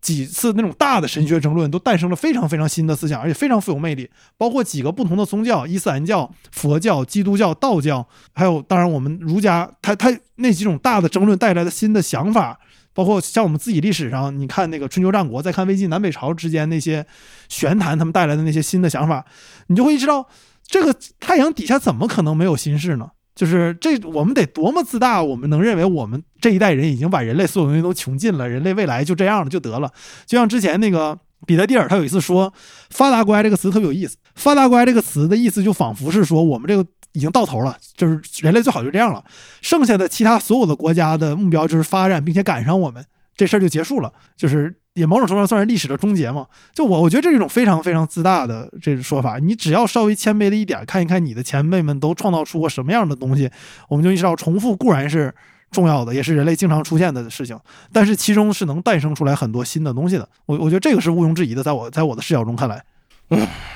[0.00, 4.08] 几次那种大的神学争论，都诞生了非常非常新的思想，而且非常富有魅力。
[4.36, 9.68] 包括几个不同的宗教：伊斯兰教、佛教、基督教、道教，还有当然我们儒家。
[9.82, 12.58] 他他那几种大的争论带来的新的想法，
[12.94, 17.04] 包括像我们自己历史上，你看那个春秋战国，再看魏晋南北朝之间那些
[17.48, 19.24] 玄谈，他们带来的那些新的想法，
[19.66, 20.28] 你就会知道，
[20.66, 23.10] 这个太阳底下怎么可能没有心事呢？
[23.36, 29.92] 就是这，我们得多么自大，我们能认为我们这一代人已经把人类所有东西都穷尽了，人类未来就这样了就得了。
[30.24, 32.52] 就像之前那个彼得蒂尔，他有一次说
[32.90, 39.22] “发达国家”这个词特别有意思，“发达国家”这个词的意思就仿佛是说我们这个已经到头了，就是人类最好就这样了，
[39.60, 43.04] 剩下的其他所有的国家的目标就是发展并且赶上我们，
[43.36, 44.80] 这事儿就结束了，就是。
[44.96, 46.46] 也某种程度上算是历史的终结嘛？
[46.74, 49.38] 就我，我觉得这是一种非常非常自大的这种说法。
[49.38, 53.50] 你只要稍微谦卑的一点，看一看你的前辈们都创造出过什么样的东西，
[53.88, 55.32] 我们就意识到重复固然是
[55.70, 57.58] 重要的，也是人类经常出现的事情，
[57.92, 60.28] 但是其中是能诞生出来很多新的东西的。
[60.46, 62.82] 我我觉得这个是毋庸置疑的，在我在我的视角中看来，
[63.28, 63.46] 嗯。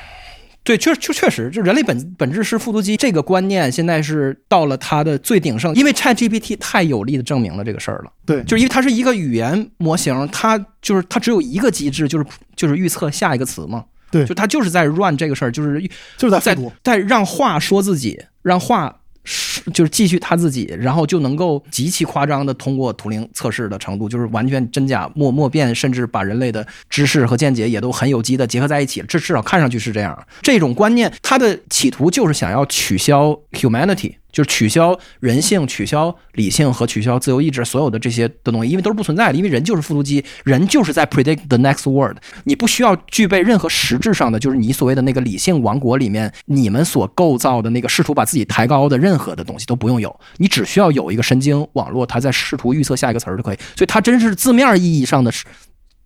[0.62, 8.12] 对，确确确实，就人类本本质是复读机这个观念，现在是到了它的最鼎盛，因为 Chat GPT 太有力的证明了这个事儿了。
[8.26, 12.24] 对，就是因为它是一个语言模型，它就是它只有一个机制，就是
[12.54, 13.84] 就是预测下一个词嘛。
[14.10, 15.80] 对，就它就是在 run 这个事儿，就是
[16.16, 18.99] 就是在在在让话说自己，让话。
[19.24, 29.04] 是，就是继续他自己，然后就能够极其夸张的通过图灵测试的程度，就是完全真假莫莫辨，甚至把人类的知识和见解也都很有机的结合在一起。
[29.06, 30.18] 这至少看上去是这样。
[30.42, 34.14] 这种观念，他的企图就是想要取消 humanity。
[34.32, 39.38] 就是取消人性、取消理性和取消自由意志，所有的这些的东西，因为都是不存在的。
[39.38, 42.16] 因为人就是复读机，人就是在 predict the next word。
[42.44, 53.56] 你不需要具备任何实质上的，就是你所谓的那个理性王国里面你们所构造的那个试图把自己抬高的任何的东西都不用有，你只需要有一个神经网络，它在试图预测下一个词儿就可以。
[53.76, 55.30] 所以它真是字面意义上的。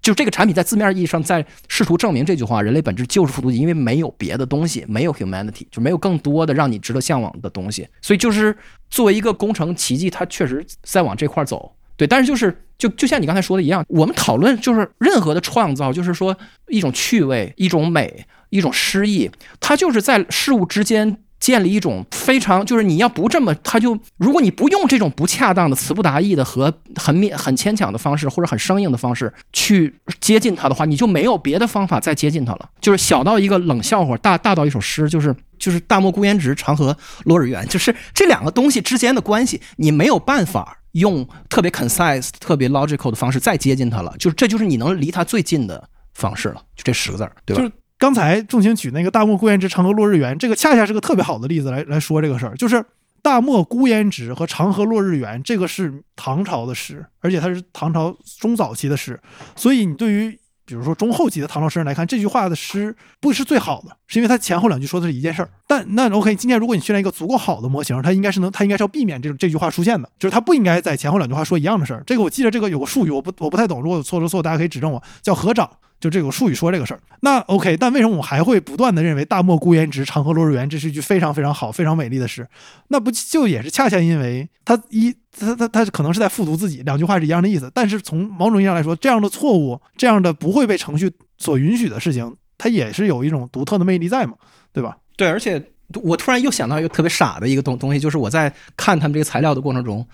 [0.04, 7.88] 就这个产品在字面意义上在试图证明这句话：人类本质就是复读机，因为没有别的东西，没有 humanity，就没有更多的让你值得向往的东西。
[8.02, 8.54] 所以就是
[8.90, 11.74] 作为一个工程奇迹，它确实在往这块走。
[11.96, 16.36] 对，但是就是就就像你刚才说的一样，我们讨论就是任何的创造，就是说
[16.68, 21.23] 一种趣味、一种美、一种诗意，它就是在事物之间。
[21.44, 32.70] 建立一种非常就是你要不这么，他就如果你不用这种不恰当的、词不达意的和很勉很牵强的方式，或者很生硬的方式去接近他的话，你就没有别的方法再接近他了。
[32.80, 44.14] 就是小到一个冷笑话，大大到一首诗，就是就是大漠孤烟直，长河落日圆，就是这两个东西之间的关系，你没有办法用特别 concise、特别 logical 的方式再接近他了。
[44.18, 47.70] 就是这就是你能离他最近的方式了，就这十个字儿，对吧？
[48.04, 52.54] 刚才仲卿举那个“大漠孤烟直，长河落日圆”，这个恰恰是个特别好的例子来来说这个事儿。
[52.54, 52.84] 就是
[53.22, 59.18] “大漠孤烟直”和“长河落日圆”，这个是唐朝的诗，而且它是唐朝中早期的诗，
[59.56, 65.48] 所以你对于比如说中后期的唐朝诗人来看，这句话的诗不是最好的，是因为它前后两句说的是一件事儿。
[65.66, 72.02] 但那 OK，今天如果你训练一个足够好的模型，它应该是能，它应该是要避免这种这句话出现的，就是它不应该在前后两句话说一样的事儿。
[72.06, 75.70] 这个我记得这个有个术语，我不我不太懂，如果有错了错，大家可以指正我，叫合掌。
[76.04, 82.46] 就这个术语说这个事儿，那 OK，但为什么我还会不断的认为“大漠孤烟直，长河落日圆”这是一句非常非常好、非常美丽的诗？
[82.88, 94.34] 那不就也是恰恰因为他一他他他可能是在复读自己，两句话是一样的意思，但是从某种意义上来说，这样的错误、这样的不会被程序所允许的事情，它也是有一种独特的魅力在嘛，
[94.74, 94.98] 对吧？
[95.16, 95.70] 对，而且
[96.02, 100.06] 我突然又想到一个特别傻的一个东东西，就是我在看他们这个材料的过程中，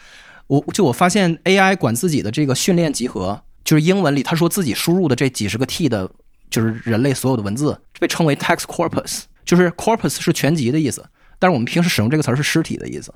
[0.47, 3.43] 我就我发现 AI 管自己的这个训练集合。
[3.65, 6.11] 就是英文里他说自己输入的这几十个 T 的，
[6.49, 11.05] 就是人类所有的文字被称为 text corpus，就是 corpus 是全集的意思，
[11.39, 13.13] 但是我们平时使用这个词儿是尸体的意思，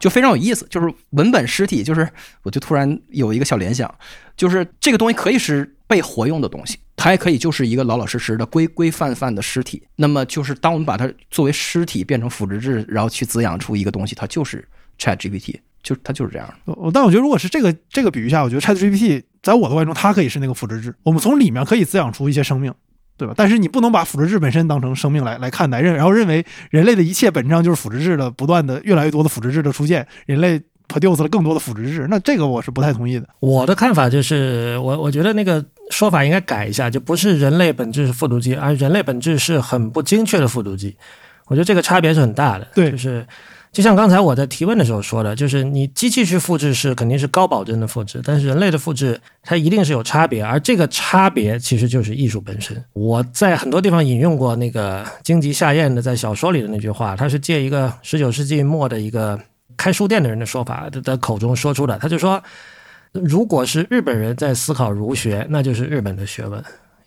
[0.00, 0.66] 就非常有意思。
[0.70, 2.08] 就是文本尸体，就是
[2.42, 3.92] 我就突然有一个小联想，
[4.36, 9.82] 就是这个东西可以是被活用的东西，它也可以就是一个老老实实的规规范范的尸体。
[9.96, 14.66] 那么就是当我们把它作为尸体变成腐殖质，然后去滋养出一个东西，它就是
[14.98, 15.56] Chat GPT。
[15.82, 16.48] 就它就是这样。
[16.64, 22.72] 我但我觉得，如果是这个这个比喻下，我觉得 Chat GPT 在我的观中，它可以是那个腐殖质，我们从里面可以滋养出一些生命，
[23.16, 23.34] 对吧？
[23.36, 33.28] 但是你不能把腐殖质本身当成生命来来看待，认然后认为人类的一切本质上就是腐殖质的不断的越来越多的腐殖质的出现，人类 produce 了更多的腐殖质，那这个我是不太同意的。
[33.40, 40.96] 我的看法就是，我我觉得那个说法应该改一下，就不是人类本质是复读机，而人类本质是很不精确的复读机。
[41.46, 42.68] 我觉得这个差别是很大的。
[42.74, 43.26] 对，就是。
[43.72, 52.84] 就像刚才我在提问的时候说的，就是你机器去复制是肯定是高保真的复制，但是人类的复制它一定是有差别，而这个差别其实就是艺术本身。
[52.92, 59.40] 我在很多地方引用过那个荆棘夏彦的在小说里的那句话，他是借一个十九世纪末的一个
[59.74, 62.42] 开书店的人的说法的口中说出的，他就说，
[63.12, 66.62] 如果是日本人在思考儒学，那就是日本的学问。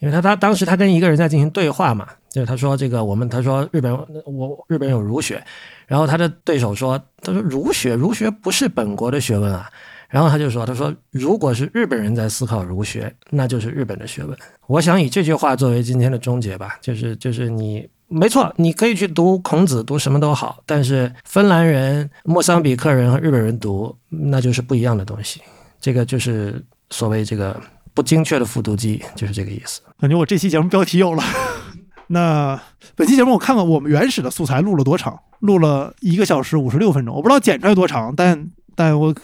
[0.05, 3.91] 因为他他当时他跟一个人在进行对话嘛，就是他说这个我们他说日本
[4.25, 5.43] 我日本有儒学，
[5.87, 9.67] 然后他的对手说他说儒学儒学不是本国的学问啊，
[10.07, 14.37] 然后他就说他说如果是日本人在思考儒学，那就是日本的学问。
[14.67, 25.41] 我想以这句话作为今天的终结吧，就是就是你没错，你可以去读孔子读什么都好，但是芬兰人、莫桑比克人和日本人读那就是不一样的东西，
[25.81, 27.59] 这个就是所谓这个。
[27.95, 29.81] 不精确的复读机就是这个意思。
[29.99, 31.23] 感觉我这期节目标题有了。
[32.07, 32.61] 那
[32.93, 37.15] 本期节目我看看我们原始的素材录了多长，录了一个小时五十六分钟。
[37.15, 39.15] 我不知道剪出来多长，但但我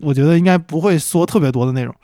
[0.00, 1.94] 我觉得应该不会缩特别多的内容，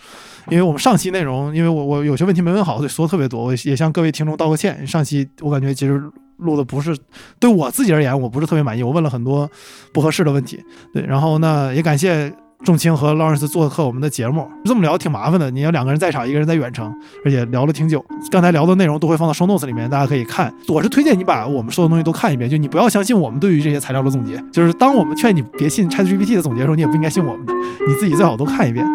[0.49, 3.45] 因为我们上期内容，因为我我有些问题没问好，所以缩特别多。
[3.45, 4.87] 我也向各位听众道个歉。
[4.87, 6.03] 上期我感觉其实
[6.39, 6.97] 录的不是
[7.39, 8.83] 对我自己而言，我不是特别满意。
[8.83, 9.51] 我问了很多
[9.93, 10.65] 不合适的问题。
[10.95, 12.33] 对，然后呢，也感谢。
[12.65, 15.51] 仲卿和劳伦斯做客我们的节目，这么聊挺麻烦的。
[15.51, 16.95] 你要两个人在场，一个人在远程，
[17.25, 18.05] 而且聊了挺久。
[18.31, 20.53] 刚才聊的内容都会放到 show notes 里面，大家可以看。
[20.69, 24.43] 我是推荐你把我们说的东西都看一遍，就你不要相信我们对于这些材料的总结。
[24.53, 27.53] 就是当我们劝你别信 ChatGPT 的总结的时候，你也不应该信我们的，
[27.87, 28.87] 你自己最好都看一遍。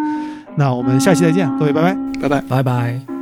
[0.55, 3.16] 那我们下期再见，各位，拜拜，拜拜，拜拜。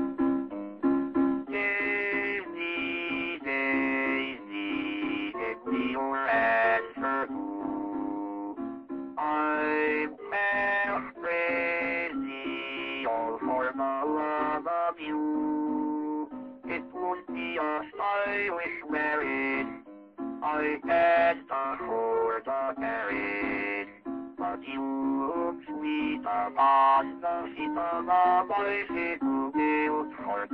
[17.78, 19.68] I wish married.
[20.42, 23.88] I had a whore the married.
[24.38, 28.46] But you sweet upon the feet of my
[28.88, 30.52] feet, you hurt.